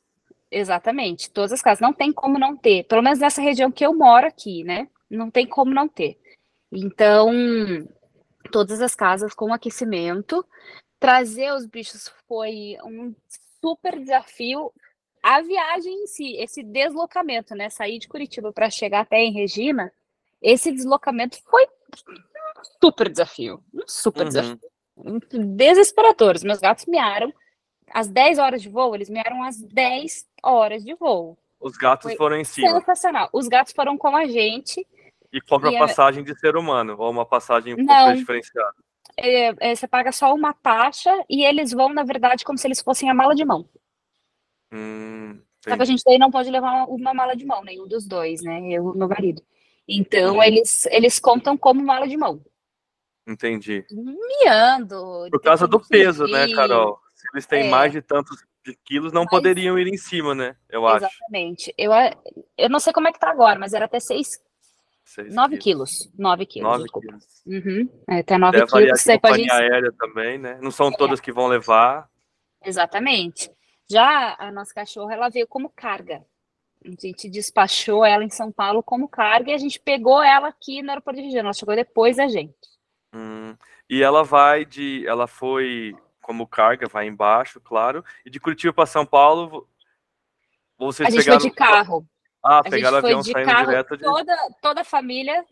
Exatamente. 0.50 1.30
Todas 1.30 1.52
as 1.52 1.62
casas. 1.62 1.80
Não 1.80 1.92
tem 1.92 2.12
como 2.12 2.38
não 2.38 2.56
ter. 2.56 2.84
Pelo 2.84 3.02
menos 3.02 3.18
nessa 3.18 3.42
região 3.42 3.70
que 3.70 3.84
eu 3.84 3.92
moro 3.92 4.26
aqui, 4.26 4.62
né? 4.62 4.88
Não 5.08 5.30
tem 5.30 5.46
como 5.46 5.74
não 5.74 5.88
ter. 5.88 6.18
Então, 6.72 7.32
todas 8.50 8.80
as 8.80 8.94
casas 8.94 9.34
com 9.34 9.52
aquecimento. 9.52 10.44
Trazer 10.98 11.52
os 11.52 11.66
bichos 11.66 12.12
foi 12.26 12.76
um 12.84 13.14
super 13.60 13.98
desafio. 13.98 14.72
A 15.22 15.40
viagem 15.42 16.04
em 16.04 16.06
si, 16.06 16.36
esse 16.36 16.62
deslocamento, 16.62 17.54
né? 17.54 17.68
Sair 17.68 17.98
de 17.98 18.08
Curitiba 18.08 18.52
para 18.52 18.70
chegar 18.70 19.00
até 19.00 19.18
em 19.18 19.32
Regina, 19.32 19.92
esse 20.40 20.72
deslocamento 20.72 21.42
foi 21.42 21.66
super 22.80 23.08
desafio. 23.08 23.62
Um 23.74 23.82
super 23.86 24.22
uhum. 24.22 24.28
desafio. 24.28 24.60
Desesperador. 25.56 26.36
Os 26.36 26.44
meus 26.44 26.58
gatos 26.58 26.86
miaram 26.86 27.32
às 27.92 28.08
10 28.08 28.38
horas 28.38 28.62
de 28.62 28.68
voo, 28.68 28.94
eles 28.94 29.10
miaram 29.10 29.42
às 29.42 29.60
10 29.60 30.26
horas 30.42 30.84
de 30.84 30.94
voo. 30.94 31.36
Os 31.60 31.76
gatos 31.76 32.04
foi 32.04 32.16
foram 32.16 32.36
em 32.36 32.44
cima. 32.44 32.78
Sensacional. 32.78 33.28
Os 33.32 33.48
gatos 33.48 33.72
foram 33.72 33.98
com 33.98 34.16
a 34.16 34.26
gente. 34.26 34.86
E 35.32 35.40
compra 35.40 35.72
e 35.72 35.78
passagem 35.78 36.24
de 36.24 36.36
ser 36.38 36.56
humano, 36.56 36.96
ou 36.98 37.10
uma 37.10 37.24
passagem 37.24 37.74
um 37.74 37.86
pouco 37.86 38.14
diferenciada. 38.14 38.74
É, 39.16 39.70
é, 39.70 39.74
você 39.74 39.86
paga 39.86 40.12
só 40.12 40.34
uma 40.34 40.52
taxa 40.52 41.12
e 41.28 41.44
eles 41.44 41.72
vão, 41.72 41.92
na 41.92 42.02
verdade, 42.02 42.44
como 42.44 42.58
se 42.58 42.66
eles 42.66 42.80
fossem 42.80 43.10
a 43.10 43.14
mala 43.14 43.34
de 43.34 43.44
mão. 43.44 43.68
Hum, 44.72 45.40
Só 45.62 45.76
que 45.76 45.82
a 45.82 45.84
gente 45.84 46.02
daí 46.04 46.18
não 46.18 46.30
pode 46.30 46.50
levar 46.50 46.86
uma, 46.86 47.12
mala 47.12 47.36
de 47.36 47.44
mão, 47.44 47.62
nenhum 47.62 47.86
dos 47.86 48.06
dois, 48.06 48.42
né? 48.42 48.60
Eu 48.70 48.94
e 48.94 48.98
meu 48.98 49.08
marido. 49.08 49.42
Então, 49.86 50.42
eles, 50.42 50.86
eles 50.86 51.18
contam 51.18 51.56
como 51.56 51.82
mala 51.82 52.06
de 52.06 52.16
mão. 52.16 52.40
Entendi. 53.26 53.84
Miando. 53.90 55.28
Por 55.30 55.40
causa 55.40 55.66
do 55.66 55.80
peso, 55.80 56.26
né, 56.26 56.52
Carol? 56.54 56.98
Se 57.14 57.28
eles 57.34 57.46
têm 57.46 57.66
é. 57.66 57.70
mais 57.70 57.92
de 57.92 58.00
tantos 58.00 58.42
quilos, 58.84 59.12
não 59.12 59.22
mas... 59.22 59.30
poderiam 59.30 59.78
ir 59.78 59.88
em 59.88 59.96
cima, 59.96 60.34
né? 60.34 60.56
Eu 60.68 60.86
acho. 60.86 61.04
Exatamente. 61.04 61.74
Eu, 61.76 61.92
eu 62.56 62.70
não 62.70 62.80
sei 62.80 62.92
como 62.92 63.08
é 63.08 63.12
que 63.12 63.20
tá 63.20 63.30
agora, 63.30 63.58
mas 63.58 63.72
era 63.72 63.84
até 63.84 64.00
6 64.00 64.40
9 65.30 65.58
quilos. 65.58 66.10
9 66.16 66.46
quilos. 66.46 66.70
9 66.70 66.88
quilos. 66.88 67.42
Uhum. 67.46 67.88
É, 68.08 68.18
até 68.20 68.38
9 68.38 68.58
Deve 68.58 68.70
quilos. 68.70 69.00
Você 69.00 69.18
pode... 69.18 69.50
aérea 69.50 69.92
também, 69.98 70.38
né? 70.38 70.58
Não 70.62 70.70
são 70.70 70.88
é. 70.88 70.96
todas 70.96 71.20
que 71.20 71.32
vão 71.32 71.46
levar. 71.46 72.08
Exatamente. 72.64 73.50
Já 73.90 74.36
a 74.38 74.52
nossa 74.52 74.72
cachorra, 74.72 75.14
ela 75.14 75.28
veio 75.28 75.48
como 75.48 75.68
carga. 75.68 76.24
A 76.84 76.88
gente 76.88 77.28
despachou 77.28 78.04
ela 78.04 78.24
em 78.24 78.30
São 78.30 78.50
Paulo 78.50 78.82
como 78.82 79.08
carga 79.08 79.50
e 79.50 79.54
a 79.54 79.58
gente 79.58 79.78
pegou 79.78 80.22
ela 80.22 80.48
aqui 80.48 80.82
no 80.82 80.90
aeroporto 80.90 81.18
de 81.18 81.24
Regina. 81.24 81.42
Ela 81.42 81.52
chegou 81.52 81.74
depois 81.74 82.16
da 82.16 82.28
gente. 82.28 82.54
Hum. 83.12 83.54
E 83.88 84.02
ela 84.02 84.22
vai 84.22 84.64
de. 84.64 85.04
Ela 85.06 85.26
foi 85.26 85.94
como 86.20 86.46
carga, 86.46 86.86
vai 86.86 87.06
embaixo, 87.06 87.60
claro. 87.60 88.04
E 88.24 88.30
de 88.30 88.38
Curitiba 88.38 88.72
para 88.72 88.86
São 88.86 89.04
Paulo, 89.04 89.68
vocês 90.78 91.08
a 91.08 91.10
gente 91.10 91.24
pegaram... 91.24 91.40
foi 91.40 91.50
de 91.50 91.56
carro. 91.56 92.08
Ah, 92.42 92.62
pegaram 92.62 92.96
a 92.96 93.00
avião 93.00 93.22
saindo 93.22 93.44
carro, 93.44 93.66
direto 93.66 93.96
de... 93.96 94.02
Toda, 94.02 94.36
toda 94.62 94.80
a 94.80 94.84
família 94.84 95.44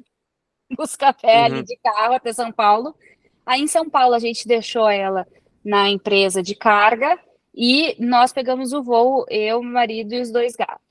busca 0.77 1.13
pele 1.13 1.57
uhum. 1.57 1.63
de 1.63 1.77
carro 1.77 2.15
até 2.15 2.33
São 2.33 2.51
Paulo. 2.51 2.95
Aí 3.45 3.61
em 3.61 3.67
São 3.67 3.89
Paulo 3.89 4.15
a 4.15 4.19
gente 4.19 4.49
deixou 4.49 4.89
ela 4.89 5.27
na 5.65 5.89
empresa 5.89 6.43
de 6.43 6.55
carga 6.55 7.19
e 7.55 7.97
nós 7.99 8.33
pegamos 8.33 8.73
o 8.73 8.83
voo, 8.83 9.27
eu, 9.29 9.63
meu 9.63 9.73
marido 9.73 10.15
e 10.15 10.21
os 10.21 10.31
dois 10.31 10.55
gatos. 10.55 10.87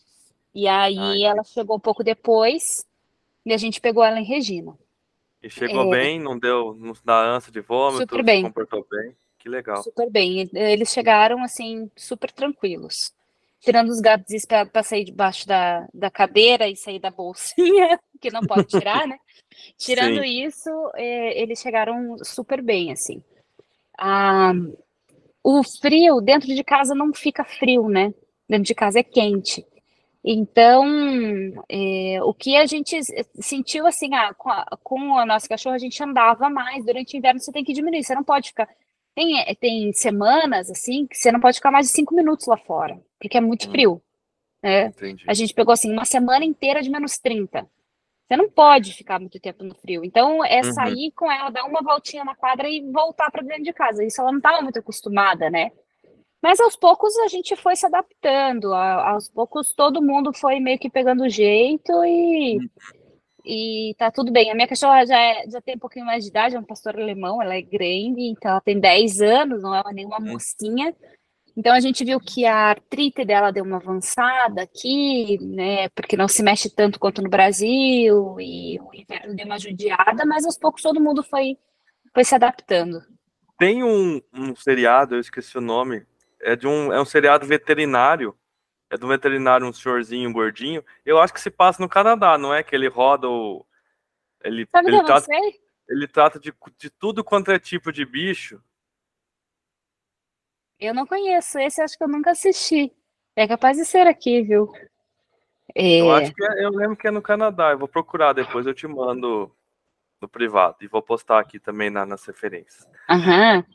E 0.53 0.67
aí 0.67 0.97
Ai, 0.97 1.23
ela 1.23 1.43
chegou 1.43 1.77
um 1.77 1.79
pouco 1.79 2.03
depois 2.03 2.85
e 3.45 3.53
a 3.53 3.57
gente 3.57 3.79
pegou 3.79 4.03
ela 4.03 4.19
em 4.19 4.25
Regina. 4.25 4.77
E 5.41 5.49
chegou 5.49 5.93
é... 5.93 5.97
bem, 5.97 6.19
não 6.19 6.37
deu, 6.37 6.75
não 6.79 6.93
dá 7.05 7.19
ânsia 7.21 7.51
de 7.51 7.61
vômito, 7.61 8.01
super 8.01 8.23
bem. 8.23 8.43
se 8.43 8.47
comportou 8.49 8.85
bem. 8.89 9.15
Que 9.37 9.47
legal. 9.47 9.83
Super 9.83 10.09
bem. 10.09 10.49
Eles 10.53 10.91
chegaram 10.91 11.43
assim 11.43 11.89
super 11.95 12.31
tranquilos 12.31 13.15
tirando 13.59 13.89
os 13.89 13.99
gatos 13.99 14.27
desesperados 14.27 14.71
para 14.71 14.83
sair 14.83 15.03
debaixo 15.03 15.47
da, 15.47 15.87
da 15.93 16.09
cadeira 16.09 16.67
e 16.67 16.75
sair 16.75 16.99
da 16.99 17.11
bolsinha, 17.11 17.99
que 18.21 18.31
não 18.31 18.41
pode 18.41 18.67
tirar, 18.67 19.07
né? 19.07 19.17
Tirando 19.77 20.21
Sim. 20.21 20.45
isso, 20.45 20.69
é, 20.95 21.41
eles 21.41 21.59
chegaram 21.59 22.17
super 22.23 22.61
bem, 22.61 22.91
assim. 22.91 23.23
Ah, 23.97 24.53
o 25.43 25.63
frio 25.63 26.21
dentro 26.21 26.47
de 26.47 26.63
casa 26.63 26.93
não 26.93 27.13
fica 27.13 27.43
frio, 27.43 27.87
né? 27.87 28.13
Dentro 28.47 28.65
de 28.65 28.75
casa 28.75 28.99
é 28.99 29.03
quente. 29.03 29.65
Então, 30.23 30.85
é, 31.69 32.19
o 32.21 32.33
que 32.33 32.57
a 32.57 32.65
gente 32.65 32.99
sentiu 33.39 33.87
assim, 33.87 34.13
ah, 34.13 34.33
com, 34.33 34.49
a, 34.49 34.65
com 34.83 35.17
a 35.17 35.25
nossa 35.25 35.47
cachorra, 35.47 35.75
a 35.75 35.79
gente 35.79 36.03
andava 36.03 36.49
mais. 36.49 36.85
Durante 36.85 37.15
o 37.15 37.17
inverno 37.17 37.39
você 37.39 37.51
tem 37.51 37.63
que 37.63 37.73
diminuir, 37.73 38.03
você 38.03 38.13
não 38.13 38.23
pode 38.23 38.49
ficar 38.49 38.67
tem, 39.17 39.39
eh, 39.39 39.55
tem 39.55 39.91
semanas, 39.93 40.69
assim, 40.69 41.07
que 41.07 41.17
você 41.17 41.31
não 41.31 41.39
pode 41.39 41.57
ficar 41.57 41.71
mais 41.71 41.87
de 41.87 41.91
cinco 41.91 42.13
minutos 42.13 42.45
lá 42.45 42.55
fora, 42.55 43.01
porque 43.19 43.35
é 43.35 43.41
muito 43.41 43.67
hum. 43.67 43.71
frio. 43.71 44.01
Né? 44.61 44.93
A 45.27 45.33
gente 45.33 45.55
pegou, 45.55 45.73
assim, 45.73 45.91
uma 45.91 46.05
semana 46.05 46.45
inteira 46.45 46.83
de 46.83 46.89
menos 46.91 47.17
30. 47.17 47.67
Você 48.27 48.37
não 48.37 48.47
pode 48.47 48.93
ficar 48.93 49.19
muito 49.19 49.39
tempo 49.39 49.63
no 49.63 49.73
frio. 49.73 50.05
Então, 50.05 50.45
é 50.45 50.57
uhum. 50.57 50.71
sair 50.71 51.11
com 51.15 51.31
ela, 51.31 51.49
dar 51.49 51.63
uma 51.63 51.81
voltinha 51.81 52.23
na 52.23 52.35
quadra 52.35 52.69
e 52.69 52.81
voltar 52.91 53.31
para 53.31 53.41
dentro 53.41 53.63
de 53.63 53.73
casa. 53.73 54.03
Isso 54.03 54.21
ela 54.21 54.31
não 54.31 54.37
estava 54.37 54.61
muito 54.61 54.77
acostumada, 54.77 55.49
né? 55.49 55.71
Mas 56.39 56.59
aos 56.59 56.75
poucos 56.75 57.17
a 57.17 57.27
gente 57.27 57.55
foi 57.55 57.75
se 57.75 57.87
adaptando. 57.87 58.71
aos 58.71 59.29
poucos 59.29 59.73
todo 59.73 60.03
mundo 60.03 60.31
foi 60.31 60.59
meio 60.59 60.77
que 60.77 60.89
pegando 60.89 61.23
o 61.23 61.29
jeito 61.29 61.91
e, 62.05 62.57
uhum 62.57 62.69
e 63.47 63.95
tá 63.97 64.11
tudo 64.11 64.31
bem. 64.31 64.51
A 64.51 64.55
minha 64.55 64.67
cachorra 64.67 65.05
já, 65.05 65.17
é, 65.17 65.49
já 65.49 65.61
tem 65.61 65.75
um 65.75 65.79
pouquinho 65.79 66.05
mais 66.05 66.23
de 66.23 66.29
idade, 66.29 66.55
é 66.55 66.59
um 66.59 66.63
pastor 66.63 66.99
alemão, 66.99 67.41
ela 67.41 67.55
é 67.55 67.61
grande, 67.61 68.21
então 68.21 68.51
ela 68.51 68.61
tem 68.61 68.79
10 68.79 69.21
anos, 69.21 69.61
não 69.63 69.73
é 69.73 69.81
nenhuma 69.93 70.19
uhum. 70.19 70.33
mocinha. 70.33 70.93
Então 71.55 71.73
a 71.73 71.79
gente 71.79 72.03
viu 72.03 72.19
que 72.19 72.45
a 72.45 72.55
artrite 72.55 73.25
dela 73.25 73.49
deu 73.49 73.63
uma 73.63 73.77
avançada 73.77 74.61
aqui, 74.61 75.39
né? 75.41 75.89
Porque 75.89 76.17
não 76.17 76.27
se 76.27 76.43
mexe 76.43 76.69
tanto 76.69 76.99
quanto 76.99 77.21
no 77.21 77.29
Brasil, 77.29 78.35
e 78.39 78.79
o 78.79 78.93
inverno 78.93 79.35
deu 79.35 79.45
uma 79.45 79.57
judiada, 79.57 80.25
mas 80.25 80.45
aos 80.45 80.57
poucos 80.57 80.83
todo 80.83 81.01
mundo 81.01 81.23
foi, 81.23 81.57
foi 82.13 82.23
se 82.23 82.35
adaptando. 82.35 83.01
Tem 83.57 83.83
um, 83.83 84.21
um 84.31 84.55
seriado, 84.55 85.15
eu 85.15 85.19
esqueci 85.19 85.57
o 85.57 85.61
nome, 85.61 86.05
é 86.41 86.55
de 86.55 86.67
um, 86.67 86.93
é 86.93 87.01
um 87.01 87.05
seriado 87.05 87.47
veterinário 87.47 88.35
é 88.89 88.97
do 88.97 89.07
veterinário, 89.07 89.67
um 89.67 89.73
senhorzinho 89.73 90.31
gordinho. 90.31 90.83
Eu 91.05 91.19
acho 91.19 91.33
que 91.33 91.41
se 91.41 91.49
passa 91.49 91.81
no 91.81 91.89
Canadá, 91.89 92.37
não 92.37 92.53
é? 92.53 92.63
Que 92.63 92.75
ele 92.75 92.87
roda 92.87 93.27
o. 93.27 93.65
Ele, 94.43 94.67
Sabe 94.71 94.89
ele, 94.89 95.03
trata, 95.03 95.27
ele 95.89 96.07
trata 96.07 96.39
de, 96.39 96.53
de 96.77 96.89
tudo 96.89 97.23
quanto 97.23 97.51
é 97.51 97.59
tipo 97.59 97.91
de 97.91 98.05
bicho. 98.05 98.61
Eu 100.79 100.93
não 100.93 101.07
conheço, 101.07 101.59
esse 101.59 101.81
acho 101.81 101.97
que 101.97 102.03
eu 102.03 102.07
nunca 102.07 102.31
assisti. 102.31 102.93
É 103.35 103.47
capaz 103.47 103.77
de 103.77 103.85
ser 103.85 104.07
aqui, 104.07 104.41
viu? 104.41 104.71
É... 105.75 106.01
Eu 106.01 106.11
acho 106.11 106.33
que 106.33 106.43
é, 106.43 106.65
eu 106.65 106.69
lembro 106.69 106.95
que 106.95 107.07
é 107.07 107.11
no 107.11 107.21
Canadá. 107.21 107.71
Eu 107.71 107.79
vou 107.79 107.87
procurar 107.87 108.33
depois, 108.33 108.65
eu 108.65 108.73
te 108.73 108.87
mando 108.87 109.51
no 110.21 110.29
privado. 110.29 110.77
E 110.81 110.87
vou 110.87 111.01
postar 111.01 111.39
aqui 111.39 111.59
também 111.59 111.89
na, 111.89 112.05
nas 112.05 112.25
referências. 112.25 112.87
Aham. 113.09 113.65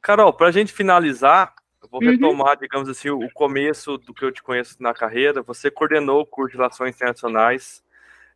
Carol, 0.00 0.32
para 0.32 0.48
a 0.48 0.52
gente 0.52 0.72
finalizar, 0.72 1.54
eu 1.82 1.88
vou 1.88 2.02
uhum. 2.02 2.10
retomar, 2.10 2.54
uhum. 2.54 2.60
digamos 2.60 2.88
assim, 2.88 3.10
o 3.10 3.30
começo 3.30 3.98
do 3.98 4.12
que 4.12 4.24
eu 4.24 4.32
te 4.32 4.42
conheço 4.42 4.76
na 4.80 4.92
carreira. 4.92 5.42
Você 5.42 5.70
coordenou 5.70 6.20
o 6.20 6.26
curso 6.26 6.52
de 6.52 6.58
Relações 6.58 6.94
Internacionais 6.94 7.82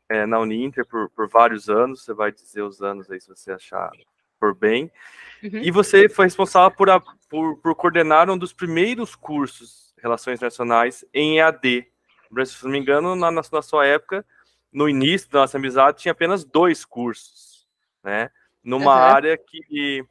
é, 0.08 0.24
na 0.26 0.38
Uninter 0.38 0.86
por, 0.86 1.10
por 1.10 1.28
vários 1.28 1.68
anos. 1.68 2.04
Você 2.04 2.14
vai 2.14 2.30
dizer 2.30 2.62
os 2.62 2.80
anos 2.80 3.10
aí 3.10 3.20
se 3.20 3.28
você 3.28 3.52
achar 3.52 3.90
por 4.38 4.54
bem. 4.54 4.90
Uhum. 5.42 5.58
E 5.58 5.70
você 5.70 6.08
foi 6.08 6.26
responsável 6.26 6.76
por, 6.76 6.88
a, 6.88 7.00
por, 7.28 7.56
por 7.58 7.74
coordenar 7.74 8.30
um 8.30 8.38
dos 8.38 8.52
primeiros 8.52 9.14
cursos 9.14 9.92
de 9.96 10.02
Relações 10.02 10.36
Internacionais 10.36 11.04
em 11.12 11.38
EAD. 11.38 11.86
Se 12.46 12.64
não 12.64 12.70
me 12.70 12.78
engano, 12.78 13.14
na, 13.14 13.30
na, 13.30 13.42
na 13.52 13.62
sua 13.62 13.86
época, 13.86 14.24
no 14.72 14.88
início 14.88 15.30
da 15.30 15.40
nossa 15.40 15.58
amizade, 15.58 15.98
tinha 15.98 16.12
apenas 16.12 16.44
dois 16.44 16.84
cursos, 16.84 17.68
né? 18.02 18.30
Numa 18.64 18.94
uhum. 18.94 19.14
área 19.14 19.36
que 19.36 20.04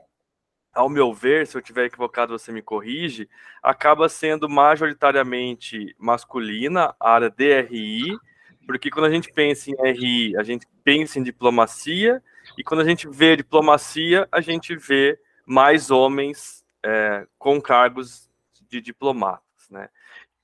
ao 0.74 0.90
meu 0.90 1.14
ver, 1.14 1.46
se 1.46 1.58
eu 1.58 1.62
tiver 1.62 1.86
equivocado, 1.86 2.38
você 2.38 2.52
me 2.52 2.62
corrige, 2.62 3.30
acaba 3.62 4.08
sendo 4.08 4.48
majoritariamente 4.48 5.96
masculina, 5.98 6.96
a 7.00 7.12
área 7.12 7.30
DRI, 7.30 8.18
porque 8.66 8.90
quando 8.90 9.06
a 9.06 9.12
gente 9.12 9.32
pensa 9.34 9.70
em 9.70 9.92
RI, 9.92 10.38
a 10.38 10.44
gente 10.44 10.66
pensa 10.84 11.20
em 11.20 11.24
diplomacia, 11.24 12.24
e 12.58 12.64
quando 12.64 12.82
a 12.82 12.86
gente 12.86 13.08
vê 13.08 13.36
diplomacia, 13.36 14.28
a 14.32 14.40
gente 14.42 14.76
vê 14.76 15.20
mais 15.46 15.92
homens 15.92 16.64
é, 16.84 17.28
com 17.38 17.62
cargos 17.62 18.30
de 18.70 18.82
diplomatas, 18.82 19.70
né? 19.70 19.90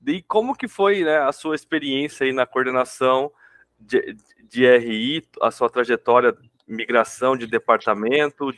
E 0.06 0.22
como 0.22 0.56
que 0.56 0.68
foi 0.68 1.04
né, 1.04 1.18
a 1.18 1.32
sua 1.32 1.56
experiência 1.56 2.26
aí 2.26 2.32
na 2.32 2.46
coordenação 2.46 3.32
de, 3.80 4.16
de 4.44 4.78
RI, 4.78 5.28
a 5.42 5.50
sua 5.52 5.70
trajetória 5.70 6.36
migração 6.68 7.36
de 7.36 7.48
departamento 7.48 8.54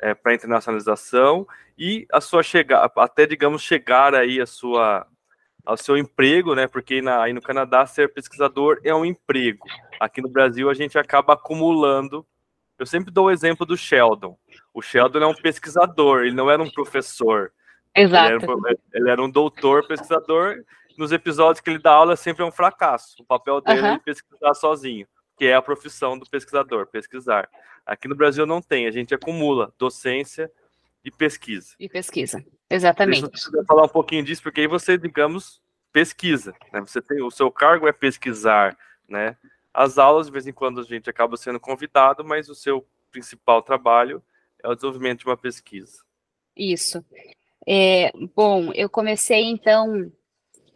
é, 0.00 0.14
para 0.14 0.34
internacionalização 0.34 1.46
e 1.76 2.06
a 2.12 2.20
sua 2.20 2.42
chegada, 2.42 2.90
até 2.96 3.26
digamos 3.26 3.62
chegar 3.62 4.14
aí 4.14 4.40
a 4.40 4.46
sua 4.46 5.06
ao 5.68 5.76
seu 5.76 5.98
emprego, 5.98 6.54
né? 6.54 6.66
Porque 6.66 7.02
na, 7.02 7.22
aí 7.22 7.34
no 7.34 7.42
Canadá 7.42 7.84
ser 7.84 8.12
pesquisador 8.14 8.80
é 8.82 8.94
um 8.94 9.04
emprego. 9.04 9.66
Aqui 10.00 10.22
no 10.22 10.28
Brasil 10.30 10.70
a 10.70 10.74
gente 10.74 10.98
acaba 10.98 11.34
acumulando. 11.34 12.26
Eu 12.78 12.86
sempre 12.86 13.10
dou 13.10 13.26
o 13.26 13.30
exemplo 13.30 13.66
do 13.66 13.76
Sheldon. 13.76 14.38
O 14.72 14.80
Sheldon 14.80 15.18
é 15.18 15.26
um 15.26 15.34
pesquisador, 15.34 16.22
ele 16.22 16.34
não 16.34 16.50
era 16.50 16.62
um 16.62 16.70
professor. 16.70 17.52
Exato. 17.94 18.32
Ele 18.32 18.44
era, 18.44 18.78
ele 18.94 19.10
era 19.10 19.22
um 19.22 19.28
doutor 19.28 19.86
pesquisador. 19.86 20.64
Nos 20.96 21.12
episódios 21.12 21.60
que 21.60 21.68
ele 21.68 21.78
dá 21.78 21.92
aula 21.92 22.16
sempre 22.16 22.42
é 22.42 22.46
um 22.46 22.52
fracasso. 22.52 23.20
O 23.20 23.24
papel 23.26 23.60
dele 23.60 23.80
uhum. 23.80 23.86
é 23.88 23.98
pesquisar 23.98 24.54
sozinho, 24.54 25.06
que 25.38 25.46
é 25.46 25.54
a 25.54 25.62
profissão 25.62 26.18
do 26.18 26.28
pesquisador, 26.28 26.86
pesquisar. 26.86 27.48
Aqui 27.86 28.08
no 28.08 28.16
Brasil 28.16 28.44
não 28.44 28.60
tem, 28.60 28.86
a 28.86 28.90
gente 28.90 29.14
acumula 29.14 29.72
docência 29.78 30.50
e 31.04 31.10
pesquisa. 31.10 31.74
E 31.78 31.88
pesquisa. 31.88 32.44
Exatamente. 32.68 33.28
Deixa 33.28 33.56
eu 33.56 33.64
falar 33.64 33.84
um 33.84 33.88
pouquinho 33.88 34.24
disso, 34.24 34.42
porque 34.42 34.62
aí 34.62 34.66
você, 34.66 34.98
digamos, 34.98 35.62
pesquisa. 35.92 36.52
Né? 36.72 36.80
Você 36.80 37.00
tem 37.00 37.22
o 37.22 37.30
seu 37.30 37.50
cargo 37.50 37.86
é 37.86 37.92
pesquisar, 37.92 38.76
né? 39.08 39.36
As 39.72 39.96
aulas, 39.96 40.26
de 40.26 40.32
vez 40.32 40.46
em 40.46 40.52
quando, 40.52 40.80
a 40.80 40.84
gente 40.84 41.08
acaba 41.08 41.36
sendo 41.36 41.60
convidado, 41.60 42.24
mas 42.24 42.48
o 42.48 42.54
seu 42.54 42.84
principal 43.12 43.62
trabalho 43.62 44.22
é 44.62 44.68
o 44.68 44.74
desenvolvimento 44.74 45.20
de 45.20 45.26
uma 45.26 45.36
pesquisa. 45.36 46.02
Isso. 46.56 47.04
É, 47.66 48.10
bom, 48.34 48.72
eu 48.74 48.88
comecei 48.88 49.44
então 49.44 50.10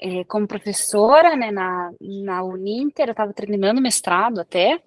é, 0.02 0.24
como 0.24 0.48
professora 0.48 1.36
né, 1.36 1.52
na, 1.52 1.92
na 2.00 2.42
Uninter, 2.42 3.06
eu 3.06 3.12
estava 3.12 3.32
terminando 3.32 3.80
mestrado 3.80 4.40
até, 4.40 4.82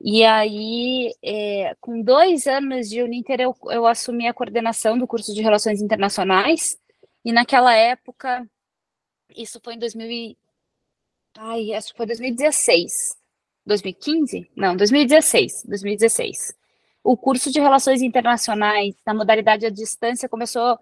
e 0.00 0.24
aí, 0.24 1.12
é, 1.20 1.74
com 1.80 2.00
dois 2.00 2.46
anos 2.46 2.88
de 2.88 3.02
Uninter, 3.02 3.40
eu, 3.40 3.52
eu 3.64 3.84
assumi 3.84 4.28
a 4.28 4.32
coordenação 4.32 4.96
do 4.96 5.08
curso 5.08 5.34
de 5.34 5.42
Relações 5.42 5.82
Internacionais, 5.82 6.78
e 7.24 7.32
naquela 7.32 7.74
época, 7.74 8.48
isso 9.36 9.60
foi 9.62 9.74
em 9.74 9.78
2000, 9.78 10.36
ai, 11.36 11.72
acho 11.74 11.90
que 11.90 11.96
foi 11.96 12.06
2016, 12.06 13.16
2015? 13.66 14.48
Não, 14.56 14.76
2016, 14.76 15.64
2016. 15.66 16.56
O 17.02 17.16
curso 17.16 17.50
de 17.50 17.58
Relações 17.58 18.02
Internacionais, 18.02 18.94
na 19.04 19.14
modalidade 19.14 19.66
à 19.66 19.70
distância, 19.70 20.28
começou 20.28 20.78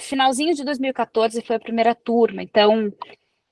finalzinho 0.00 0.54
de 0.54 0.64
2014, 0.64 1.42
foi 1.42 1.56
a 1.56 1.60
primeira 1.60 1.94
turma, 1.94 2.42
então 2.42 2.90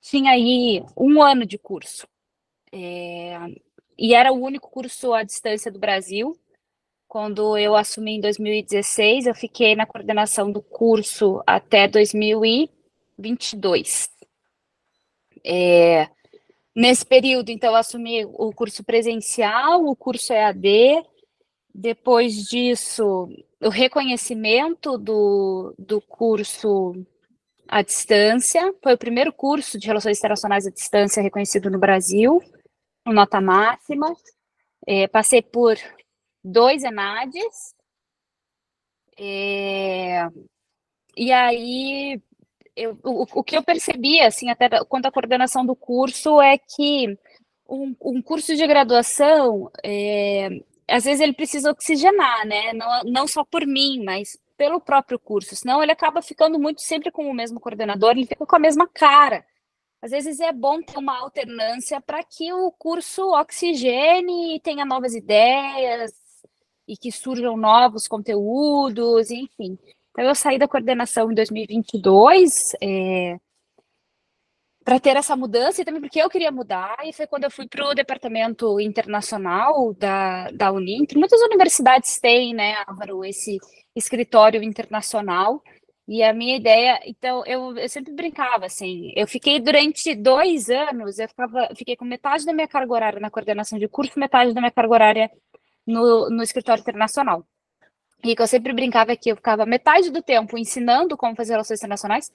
tinha 0.00 0.32
aí 0.32 0.82
um 0.96 1.22
ano 1.22 1.46
de 1.46 1.58
curso. 1.58 2.08
É, 2.72 3.38
e 3.98 4.14
era 4.14 4.32
o 4.32 4.40
único 4.40 4.70
curso 4.70 5.12
à 5.12 5.22
distância 5.22 5.70
do 5.70 5.78
Brasil. 5.78 6.34
Quando 7.06 7.58
eu 7.58 7.76
assumi 7.76 8.12
em 8.12 8.20
2016, 8.20 9.26
eu 9.26 9.34
fiquei 9.34 9.76
na 9.76 9.84
coordenação 9.84 10.50
do 10.50 10.62
curso 10.62 11.42
até 11.46 11.86
2022. 11.86 14.10
É, 15.44 16.08
nesse 16.74 17.04
período, 17.04 17.50
então, 17.50 17.68
eu 17.70 17.76
assumi 17.76 18.24
o 18.24 18.50
curso 18.52 18.82
presencial, 18.82 19.84
o 19.84 19.94
curso 19.94 20.32
EAD. 20.32 21.04
Depois 21.74 22.44
disso, 22.44 23.28
o 23.62 23.68
reconhecimento 23.68 24.98
do, 24.98 25.74
do 25.78 26.00
curso 26.00 26.92
à 27.68 27.82
distância. 27.82 28.74
Foi 28.82 28.94
o 28.94 28.98
primeiro 28.98 29.32
curso 29.32 29.78
de 29.78 29.86
Relações 29.86 30.18
Internacionais 30.18 30.66
à 30.66 30.70
Distância 30.70 31.22
reconhecido 31.22 31.70
no 31.70 31.78
Brasil 31.78 32.40
nota 33.10 33.40
máxima. 33.40 34.14
É, 34.86 35.08
passei 35.08 35.42
por 35.42 35.76
dois 36.44 36.84
ENADs. 36.84 37.74
É, 39.18 40.26
e 41.16 41.32
aí, 41.32 42.20
eu, 42.76 42.98
o, 43.04 43.22
o, 43.40 43.44
que 43.44 43.56
eu 43.56 43.62
percebi, 43.62 44.20
assim, 44.20 44.50
até 44.50 44.68
quanto 44.84 45.06
à 45.06 45.12
coordenação 45.12 45.64
do 45.64 45.74
curso, 45.74 46.40
é 46.40 46.58
que 46.58 47.16
um, 47.68 47.94
um 48.00 48.22
curso 48.22 48.54
de 48.54 48.66
graduação, 48.66 49.70
é, 49.84 50.48
às 50.88 51.04
vezes 51.04 51.20
ele 51.20 51.32
precisa 51.32 51.70
oxigenar, 51.70 52.46
né? 52.46 52.72
Não, 52.72 53.02
não 53.04 53.26
só 53.26 53.44
por 53.44 53.66
mim, 53.66 54.02
mas 54.04 54.38
pelo 54.56 54.80
próprio 54.80 55.18
curso, 55.18 55.56
senão 55.56 55.82
ele 55.82 55.92
acaba 55.92 56.22
ficando 56.22 56.58
muito 56.58 56.82
sempre 56.82 57.10
com 57.10 57.28
o 57.28 57.34
mesmo 57.34 57.58
coordenador, 57.60 58.12
ele 58.12 58.26
fica 58.26 58.46
com 58.46 58.56
a 58.56 58.60
mesma 58.60 58.88
cara 58.88 59.44
às 60.02 60.10
vezes 60.10 60.40
é 60.40 60.52
bom 60.52 60.82
ter 60.82 60.98
uma 60.98 61.16
alternância 61.20 62.00
para 62.00 62.24
que 62.24 62.52
o 62.52 62.72
curso 62.72 63.22
oxigene 63.34 64.56
e 64.56 64.60
tenha 64.60 64.84
novas 64.84 65.14
ideias 65.14 66.12
e 66.88 66.96
que 66.96 67.12
surjam 67.12 67.56
novos 67.56 68.08
conteúdos, 68.08 69.30
enfim. 69.30 69.78
Então, 70.10 70.24
eu 70.24 70.34
saí 70.34 70.58
da 70.58 70.66
coordenação 70.66 71.30
em 71.30 71.34
2022 71.36 72.72
é, 72.82 73.38
para 74.84 74.98
ter 75.00 75.16
essa 75.16 75.36
mudança 75.36 75.80
e 75.80 75.84
também 75.84 76.00
porque 76.00 76.20
eu 76.20 76.28
queria 76.28 76.50
mudar, 76.50 76.96
e 77.04 77.12
foi 77.12 77.26
quando 77.26 77.44
eu 77.44 77.50
fui 77.50 77.68
para 77.68 77.88
o 77.88 77.94
departamento 77.94 78.80
internacional 78.80 79.94
da, 79.94 80.48
da 80.50 80.72
Uninter. 80.72 81.18
Muitas 81.18 81.40
universidades 81.40 82.18
têm, 82.18 82.54
né, 82.54 82.74
Álvaro, 82.86 83.24
esse 83.24 83.58
escritório 83.94 84.62
internacional. 84.62 85.62
E 86.08 86.22
a 86.22 86.32
minha 86.32 86.56
ideia, 86.56 87.00
então, 87.06 87.44
eu, 87.46 87.76
eu 87.78 87.88
sempre 87.88 88.12
brincava, 88.12 88.66
assim, 88.66 89.12
eu 89.14 89.26
fiquei 89.26 89.60
durante 89.60 90.14
dois 90.16 90.68
anos, 90.68 91.18
eu 91.18 91.28
ficava, 91.28 91.68
fiquei 91.76 91.96
com 91.96 92.04
metade 92.04 92.44
da 92.44 92.52
minha 92.52 92.66
carga 92.66 92.92
horária 92.92 93.20
na 93.20 93.30
coordenação 93.30 93.78
de 93.78 93.86
curso, 93.86 94.18
metade 94.18 94.52
da 94.52 94.60
minha 94.60 94.72
carga 94.72 94.92
horária 94.92 95.30
no, 95.86 96.28
no 96.28 96.42
escritório 96.42 96.80
internacional. 96.80 97.46
E 98.24 98.34
que 98.36 98.42
eu 98.42 98.46
sempre 98.46 98.72
brincava 98.72 99.16
que 99.16 99.30
eu 99.30 99.36
ficava 99.36 99.64
metade 99.64 100.10
do 100.10 100.22
tempo 100.22 100.58
ensinando 100.58 101.16
como 101.16 101.36
fazer 101.36 101.52
relações 101.52 101.78
internacionais, 101.80 102.30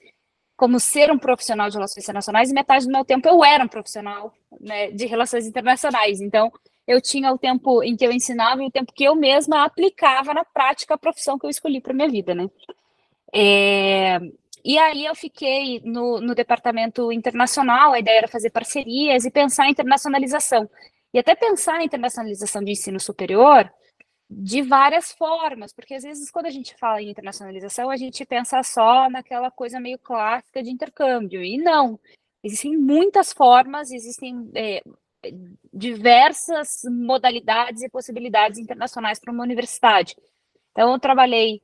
como 0.58 0.80
ser 0.80 1.08
um 1.12 1.18
profissional 1.18 1.68
de 1.68 1.76
relações 1.76 2.02
internacionais, 2.02 2.50
e 2.50 2.52
metade 2.52 2.84
do 2.84 2.90
meu 2.92 3.04
tempo 3.04 3.28
eu 3.28 3.44
era 3.44 3.64
um 3.64 3.68
profissional 3.68 4.34
né, 4.60 4.90
de 4.90 5.06
relações 5.06 5.46
internacionais. 5.46 6.20
Então, 6.20 6.52
eu 6.84 7.00
tinha 7.00 7.32
o 7.32 7.38
tempo 7.38 7.80
em 7.80 7.96
que 7.96 8.04
eu 8.04 8.10
ensinava 8.10 8.60
e 8.60 8.66
o 8.66 8.70
tempo 8.70 8.92
que 8.92 9.04
eu 9.04 9.14
mesma 9.14 9.64
aplicava 9.64 10.34
na 10.34 10.44
prática 10.44 10.94
a 10.94 10.98
profissão 10.98 11.38
que 11.38 11.46
eu 11.46 11.50
escolhi 11.50 11.80
para 11.80 11.94
minha 11.94 12.08
vida, 12.08 12.34
né? 12.34 12.50
É, 13.32 14.18
e 14.64 14.76
aí 14.76 15.04
eu 15.04 15.14
fiquei 15.14 15.80
no, 15.84 16.20
no 16.20 16.34
departamento 16.34 17.12
internacional, 17.12 17.92
a 17.92 18.00
ideia 18.00 18.18
era 18.18 18.28
fazer 18.28 18.50
parcerias 18.50 19.24
e 19.24 19.30
pensar 19.30 19.68
em 19.68 19.70
internacionalização. 19.70 20.68
E 21.14 21.20
até 21.20 21.36
pensar 21.36 21.80
em 21.80 21.84
internacionalização 21.84 22.64
de 22.64 22.72
ensino 22.72 22.98
superior 22.98 23.70
de 24.30 24.60
várias 24.62 25.12
formas, 25.12 25.72
porque 25.72 25.94
às 25.94 26.02
vezes 26.02 26.30
quando 26.30 26.46
a 26.46 26.50
gente 26.50 26.74
fala 26.76 27.00
em 27.00 27.10
internacionalização, 27.10 27.90
a 27.90 27.96
gente 27.96 28.24
pensa 28.26 28.62
só 28.62 29.08
naquela 29.08 29.50
coisa 29.50 29.80
meio 29.80 29.98
clássica 29.98 30.62
de 30.62 30.70
intercâmbio, 30.70 31.42
e 31.42 31.56
não. 31.56 31.98
Existem 32.42 32.76
muitas 32.76 33.32
formas, 33.32 33.90
existem 33.90 34.50
é, 34.54 34.82
diversas 35.72 36.82
modalidades 36.84 37.82
e 37.82 37.88
possibilidades 37.88 38.58
internacionais 38.58 39.18
para 39.18 39.32
uma 39.32 39.42
universidade. 39.42 40.14
Então, 40.72 40.92
eu 40.92 40.98
trabalhei 41.00 41.60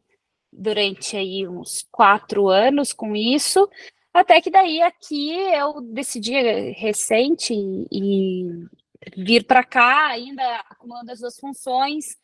durante 0.52 1.16
aí 1.16 1.46
uns 1.46 1.86
quatro 1.90 2.48
anos 2.48 2.92
com 2.92 3.14
isso, 3.14 3.68
até 4.12 4.40
que 4.40 4.50
daí 4.50 4.80
aqui 4.80 5.32
eu 5.32 5.80
decidi 5.80 6.32
recente 6.72 7.52
e 7.52 8.66
vir 9.16 9.44
para 9.44 9.64
cá, 9.64 10.06
ainda 10.06 10.42
acumulando 10.70 11.10
as 11.10 11.20
duas 11.20 11.38
funções, 11.38 12.16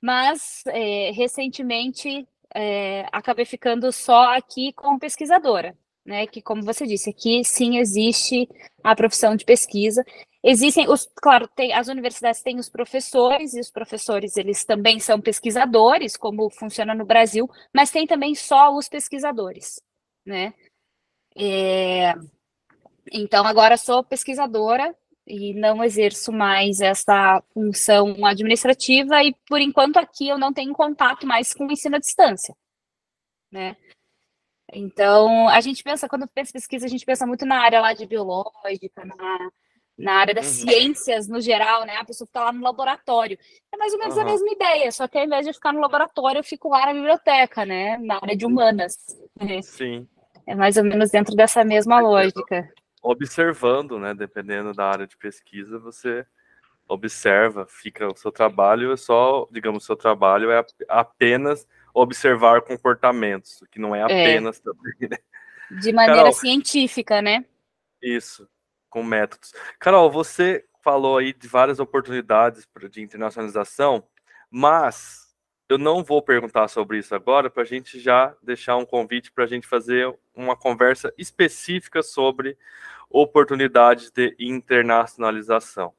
mas 0.00 0.62
é, 0.66 1.10
recentemente 1.12 2.26
é, 2.54 3.06
acabei 3.12 3.44
ficando 3.44 3.92
só 3.92 4.34
aqui 4.34 4.72
como 4.72 4.98
pesquisadora, 4.98 5.76
né? 6.04 6.26
Que, 6.26 6.40
como 6.40 6.62
você 6.62 6.86
disse, 6.86 7.10
aqui 7.10 7.42
sim 7.44 7.78
existe 7.78 8.48
a 8.82 8.94
profissão 8.94 9.36
de 9.36 9.44
pesquisa, 9.44 10.04
Existem 10.42 10.88
os, 10.88 11.08
claro, 11.16 11.48
tem, 11.48 11.72
as 11.72 11.88
universidades 11.88 12.42
têm 12.42 12.58
os 12.58 12.68
professores, 12.68 13.54
e 13.54 13.60
os 13.60 13.70
professores 13.70 14.36
eles 14.36 14.64
também 14.64 15.00
são 15.00 15.20
pesquisadores, 15.20 16.16
como 16.16 16.48
funciona 16.48 16.94
no 16.94 17.04
Brasil, 17.04 17.50
mas 17.74 17.90
tem 17.90 18.06
também 18.06 18.34
só 18.34 18.72
os 18.74 18.88
pesquisadores, 18.88 19.80
né? 20.24 20.54
É, 21.36 22.14
então, 23.12 23.44
agora 23.46 23.76
sou 23.76 24.04
pesquisadora 24.04 24.94
e 25.28 25.54
não 25.54 25.84
exerço 25.84 26.32
mais 26.32 26.80
essa 26.80 27.42
função 27.52 28.24
administrativa, 28.24 29.22
e 29.22 29.34
por 29.46 29.60
enquanto 29.60 29.98
aqui 29.98 30.28
eu 30.28 30.38
não 30.38 30.52
tenho 30.52 30.72
contato 30.72 31.26
mais 31.26 31.52
com 31.52 31.66
o 31.66 31.72
ensino 31.72 31.96
à 31.96 31.98
distância, 31.98 32.56
né? 33.52 33.76
Então, 34.72 35.48
a 35.48 35.60
gente 35.60 35.82
pensa, 35.82 36.08
quando 36.08 36.28
pensa 36.28 36.50
em 36.50 36.52
pesquisa, 36.54 36.86
a 36.86 36.88
gente 36.88 37.04
pensa 37.04 37.26
muito 37.26 37.46
na 37.46 37.60
área 37.60 37.80
lá 37.80 37.92
de 37.92 38.06
biológica, 38.06 39.04
na 39.04 39.50
na 39.98 40.12
área 40.12 40.32
das 40.32 40.46
uhum. 40.46 40.68
ciências 40.68 41.26
no 41.26 41.40
geral, 41.40 41.84
né? 41.84 41.96
A 41.96 42.04
pessoa 42.04 42.24
fica 42.24 42.44
lá 42.44 42.52
no 42.52 42.62
laboratório. 42.62 43.36
É 43.72 43.76
mais 43.76 43.92
ou 43.92 43.98
menos 43.98 44.14
uhum. 44.14 44.22
a 44.22 44.24
mesma 44.26 44.52
ideia, 44.52 44.92
só 44.92 45.08
que 45.08 45.18
ao 45.18 45.24
invés 45.24 45.44
de 45.44 45.52
ficar 45.52 45.72
no 45.72 45.80
laboratório, 45.80 46.38
eu 46.38 46.44
fico 46.44 46.68
lá 46.68 46.86
na 46.86 46.92
biblioteca, 46.92 47.66
né? 47.66 47.98
Na 47.98 48.14
área 48.22 48.36
de 48.36 48.46
humanas. 48.46 48.96
Sim. 49.62 50.06
É 50.46 50.54
mais 50.54 50.78
ou 50.78 50.82
menos 50.84 51.10
dentro 51.10 51.36
dessa 51.36 51.62
mesma 51.62 52.00
lógica. 52.00 52.72
Observando, 53.10 53.98
né? 53.98 54.12
Dependendo 54.12 54.74
da 54.74 54.84
área 54.84 55.06
de 55.06 55.16
pesquisa, 55.16 55.78
você 55.78 56.26
observa, 56.86 57.66
fica 57.66 58.06
o 58.06 58.14
seu 58.14 58.30
trabalho 58.30 58.92
é 58.92 58.98
só, 58.98 59.48
digamos, 59.50 59.82
o 59.82 59.86
seu 59.86 59.96
trabalho 59.96 60.50
é 60.50 60.62
apenas 60.86 61.66
observar 61.94 62.60
comportamentos, 62.60 63.64
que 63.70 63.78
não 63.78 63.94
é, 63.94 64.00
é. 64.00 64.02
apenas 64.02 64.58
é. 64.58 64.62
também, 64.62 65.08
né? 65.10 65.16
De 65.80 65.90
maneira 65.90 66.20
Carol, 66.20 66.32
científica, 66.34 67.22
né? 67.22 67.46
Isso, 68.02 68.46
com 68.90 69.02
métodos. 69.02 69.54
Carol, 69.78 70.10
você 70.10 70.66
falou 70.84 71.16
aí 71.16 71.32
de 71.32 71.48
várias 71.48 71.80
oportunidades 71.80 72.68
de 72.90 73.00
internacionalização, 73.00 74.06
mas 74.50 75.34
eu 75.66 75.78
não 75.78 76.04
vou 76.04 76.22
perguntar 76.22 76.68
sobre 76.68 76.98
isso 76.98 77.14
agora, 77.14 77.48
para 77.48 77.62
a 77.62 77.66
gente 77.66 77.98
já 77.98 78.34
deixar 78.42 78.76
um 78.76 78.86
convite 78.86 79.30
para 79.30 79.44
a 79.44 79.46
gente 79.46 79.66
fazer 79.66 80.14
uma 80.34 80.54
conversa 80.54 81.12
específica 81.18 82.02
sobre 82.02 82.56
oportunidades 83.10 84.10
de 84.10 84.34
internacionalização. 84.38 85.92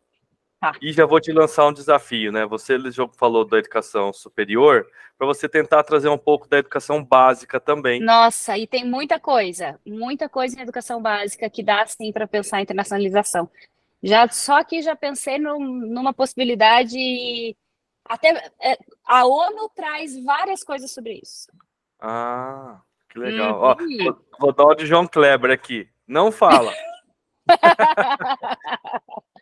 Tá. 0.60 0.74
E 0.82 0.92
já 0.92 1.06
vou 1.06 1.22
te 1.22 1.32
lançar 1.32 1.68
um 1.68 1.74
desafio, 1.74 2.34
né? 2.34 2.46
Você 2.46 2.78
já 2.92 3.08
falou 3.18 3.46
da 3.46 3.58
educação 3.58 4.12
superior, 4.12 4.86
para 5.18 5.26
você 5.26 5.48
tentar 5.48 5.84
trazer 5.84 6.10
um 6.10 6.18
pouco 6.18 6.50
da 6.50 6.58
educação 6.58 7.04
básica 7.04 7.60
também. 7.60 8.02
Nossa, 8.02 8.58
e 8.58 8.68
tem 8.68 8.86
muita 8.86 9.20
coisa, 9.20 9.80
muita 9.86 10.28
coisa 10.28 10.60
em 10.60 10.62
educação 10.62 11.02
básica 11.02 11.50
que 11.50 11.64
dá 11.64 11.86
sim 11.88 12.12
para 12.12 12.28
pensar 12.28 12.60
em 12.60 12.64
internacionalização. 12.64 13.50
Já 14.04 14.28
só 14.28 14.64
que 14.64 14.82
já 14.82 14.96
pensei 14.96 15.38
numa 15.38 16.14
possibilidade 16.14 17.56
até 18.06 18.52
é, 18.62 18.78
a 19.06 19.26
ONU 19.26 19.70
traz 19.76 20.22
várias 20.24 20.64
coisas 20.64 20.92
sobre 20.92 21.20
isso. 21.22 21.48
Ah, 22.02 22.82
que 23.10 23.20
legal. 23.20 23.56
Uhum. 23.56 23.62
Ó, 23.62 23.76
vou, 24.04 24.26
vou 24.40 24.54
dar 24.54 24.66
o 24.66 24.76
de 24.76 24.86
João 24.86 25.08
Kleber 25.08 25.52
aqui. 25.52 25.88
Não 26.08 26.32
fala. 26.32 26.74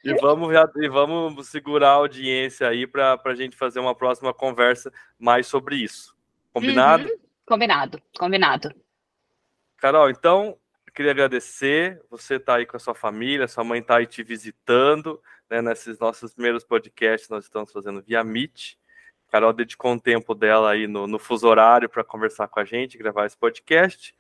E 0.03 0.13
vamos, 0.21 0.53
e 0.77 0.87
vamos 0.87 1.47
segurar 1.49 1.89
a 1.89 1.93
audiência 1.93 2.67
aí 2.67 2.87
para 2.87 3.19
a 3.25 3.35
gente 3.35 3.57
fazer 3.57 3.79
uma 3.79 3.93
próxima 3.93 4.33
conversa 4.33 4.91
mais 5.19 5.47
sobre 5.47 5.75
isso. 5.75 6.15
Combinado? 6.53 7.03
Uhum. 7.03 7.17
Combinado, 7.45 8.01
combinado. 8.17 8.75
Carol, 9.77 10.09
então, 10.09 10.57
queria 10.93 11.11
agradecer. 11.11 12.01
Você 12.09 12.35
está 12.35 12.55
aí 12.55 12.65
com 12.65 12.75
a 12.75 12.79
sua 12.79 12.95
família, 12.95 13.47
sua 13.47 13.63
mãe 13.63 13.79
está 13.79 13.97
aí 13.97 14.07
te 14.07 14.23
visitando, 14.23 15.21
né? 15.49 15.61
Nesses 15.61 15.99
nossos 15.99 16.33
primeiros 16.33 16.63
podcasts 16.63 17.29
nós 17.29 17.43
estamos 17.43 17.71
fazendo 17.71 18.01
via 18.01 18.23
Meet. 18.23 18.75
Carol 19.29 19.53
dedicou 19.53 19.91
um 19.91 19.99
tempo 19.99 20.33
dela 20.33 20.71
aí 20.71 20.87
no, 20.87 21.05
no 21.05 21.19
fuso 21.19 21.47
horário 21.47 21.89
para 21.89 22.03
conversar 22.03 22.47
com 22.47 22.59
a 22.59 22.65
gente, 22.65 22.97
gravar 22.97 23.25
esse 23.25 23.37
podcast. 23.37 24.15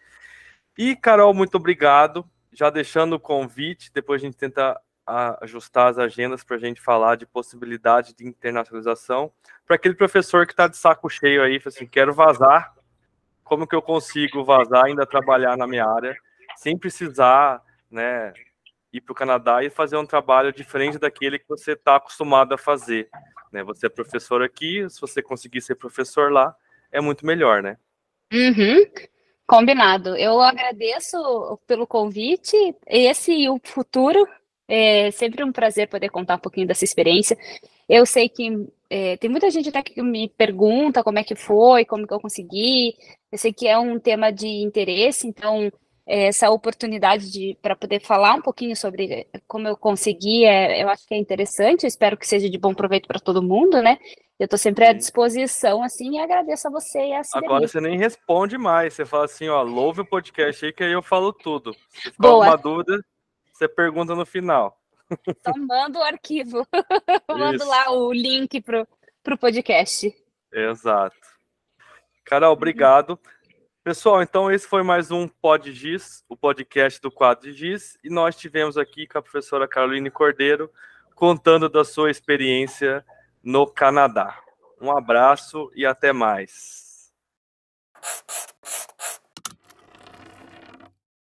E, 0.77 0.95
Carol, 0.95 1.33
muito 1.33 1.55
obrigado. 1.55 2.29
Já 2.51 2.69
deixando 2.69 3.13
o 3.13 3.19
convite, 3.19 3.91
depois 3.93 4.21
a 4.21 4.25
gente 4.25 4.37
tenta 4.37 4.79
ajustar 5.41 5.87
as 5.87 5.97
agendas 5.97 6.43
para 6.43 6.57
a 6.57 6.59
gente 6.59 6.81
falar 6.81 7.15
de 7.15 7.25
possibilidade 7.25 8.13
de 8.13 8.27
internacionalização 8.27 9.31
para 9.65 9.77
aquele 9.77 9.95
professor 9.95 10.45
que 10.45 10.51
está 10.51 10.67
de 10.67 10.75
saco 10.75 11.09
cheio 11.09 11.41
aí, 11.41 11.61
assim, 11.65 11.87
quero 11.87 12.13
vazar, 12.13 12.75
como 13.41 13.65
que 13.65 13.75
eu 13.75 13.81
consigo 13.81 14.43
vazar, 14.43 14.85
ainda 14.85 15.05
trabalhar 15.05 15.55
na 15.55 15.65
minha 15.65 15.85
área, 15.85 16.13
sem 16.57 16.77
precisar, 16.77 17.63
né, 17.89 18.33
ir 18.91 18.99
para 18.99 19.13
o 19.13 19.15
Canadá 19.15 19.63
e 19.63 19.69
fazer 19.69 19.95
um 19.95 20.05
trabalho 20.05 20.51
diferente 20.51 20.97
daquele 20.97 21.39
que 21.39 21.47
você 21.47 21.71
está 21.71 21.95
acostumado 21.95 22.53
a 22.53 22.57
fazer, 22.57 23.09
né? 23.51 23.63
Você 23.63 23.85
é 23.85 23.89
professor 23.89 24.41
aqui, 24.41 24.85
se 24.89 24.99
você 24.99 25.21
conseguir 25.21 25.61
ser 25.61 25.75
professor 25.75 26.31
lá, 26.31 26.55
é 26.91 26.99
muito 26.99 27.25
melhor, 27.25 27.61
né? 27.61 27.77
Uhum. 28.33 28.85
Combinado. 29.47 30.15
Eu 30.17 30.41
agradeço 30.41 31.17
pelo 31.65 31.87
convite. 31.87 32.75
Esse 32.85 33.31
e 33.31 33.49
o 33.49 33.59
futuro 33.63 34.27
é 34.67 35.09
sempre 35.11 35.41
um 35.43 35.53
prazer 35.53 35.87
poder 35.87 36.09
contar 36.09 36.35
um 36.35 36.39
pouquinho 36.39 36.67
dessa 36.67 36.83
experiência. 36.83 37.37
Eu 37.87 38.05
sei 38.05 38.27
que 38.27 38.67
é, 38.89 39.15
tem 39.15 39.29
muita 39.29 39.49
gente 39.49 39.69
até 39.69 39.81
que 39.81 40.01
me 40.01 40.27
pergunta 40.27 41.01
como 41.01 41.19
é 41.19 41.23
que 41.23 41.35
foi, 41.35 41.85
como 41.85 42.05
que 42.05 42.13
eu 42.13 42.19
consegui. 42.19 42.95
Eu 43.31 43.37
sei 43.37 43.53
que 43.53 43.65
é 43.67 43.79
um 43.79 43.97
tema 43.97 44.31
de 44.31 44.47
interesse, 44.47 45.25
então 45.25 45.71
essa 46.07 46.49
oportunidade 46.49 47.29
de 47.29 47.57
para 47.61 47.75
poder 47.75 47.99
falar 47.99 48.35
um 48.35 48.41
pouquinho 48.41 48.75
sobre 48.75 49.27
como 49.45 49.67
eu 49.67 49.75
consegui, 49.75 50.45
é, 50.45 50.81
eu 50.81 50.87
acho 50.87 51.05
que 51.05 51.13
é 51.13 51.17
interessante. 51.17 51.83
Eu 51.83 51.89
espero 51.89 52.17
que 52.17 52.25
seja 52.25 52.49
de 52.49 52.57
bom 52.57 52.73
proveito 52.73 53.07
para 53.07 53.19
todo 53.19 53.43
mundo, 53.43 53.81
né? 53.81 53.97
Eu 54.39 54.45
estou 54.45 54.57
sempre 54.57 54.85
à 54.85 54.93
disposição, 54.93 55.81
assim, 55.83 56.15
e 56.15 56.19
agradeço 56.19 56.67
a 56.67 56.71
você 56.71 56.99
e 57.07 57.13
a 57.13 57.23
Cidadania. 57.23 57.49
Agora 57.49 57.67
você 57.67 57.81
nem 57.81 57.97
responde 57.97 58.57
mais, 58.57 58.93
você 58.93 59.03
fala 59.03 59.25
assim, 59.25 59.49
ó, 59.49 59.63
louve 59.63 60.01
o 60.01 60.05
podcast 60.05 60.63
aí 60.63 60.71
que 60.71 60.83
aí 60.83 60.91
eu 60.91 61.01
falo 61.01 61.33
tudo. 61.33 61.73
Se 61.89 62.11
ficar 62.11 62.15
Boa. 62.19 62.45
alguma 62.45 62.57
dúvida, 62.57 63.03
você 63.51 63.67
pergunta 63.67 64.15
no 64.15 64.25
final. 64.25 64.77
Então 65.25 65.53
manda 65.57 65.99
o 65.99 66.03
arquivo. 66.03 66.67
Mando 67.29 67.65
lá 67.65 67.91
o 67.91 68.11
link 68.11 68.59
pro, 68.61 68.85
pro 69.23 69.37
podcast. 69.37 70.13
Exato. 70.51 71.15
Carol, 72.25 72.51
obrigado. 72.51 73.17
Pessoal, 73.87 74.21
então 74.21 74.51
esse 74.51 74.67
foi 74.67 74.83
mais 74.83 75.11
um 75.11 75.29
Pod 75.29 75.71
Giz, 75.71 76.21
o 76.27 76.35
podcast 76.35 76.99
do 76.99 77.09
Quadro 77.09 77.49
Giz, 77.53 77.97
e 78.03 78.09
nós 78.09 78.35
tivemos 78.35 78.77
aqui 78.77 79.07
com 79.07 79.17
a 79.17 79.21
professora 79.21 79.65
Caroline 79.65 80.11
Cordeiro 80.11 80.69
contando 81.15 81.69
da 81.69 81.85
sua 81.85 82.11
experiência 82.11 83.05
no 83.41 83.65
Canadá. 83.65 84.37
Um 84.81 84.91
abraço 84.91 85.71
e 85.73 85.85
até 85.85 86.11
mais. 86.11 87.13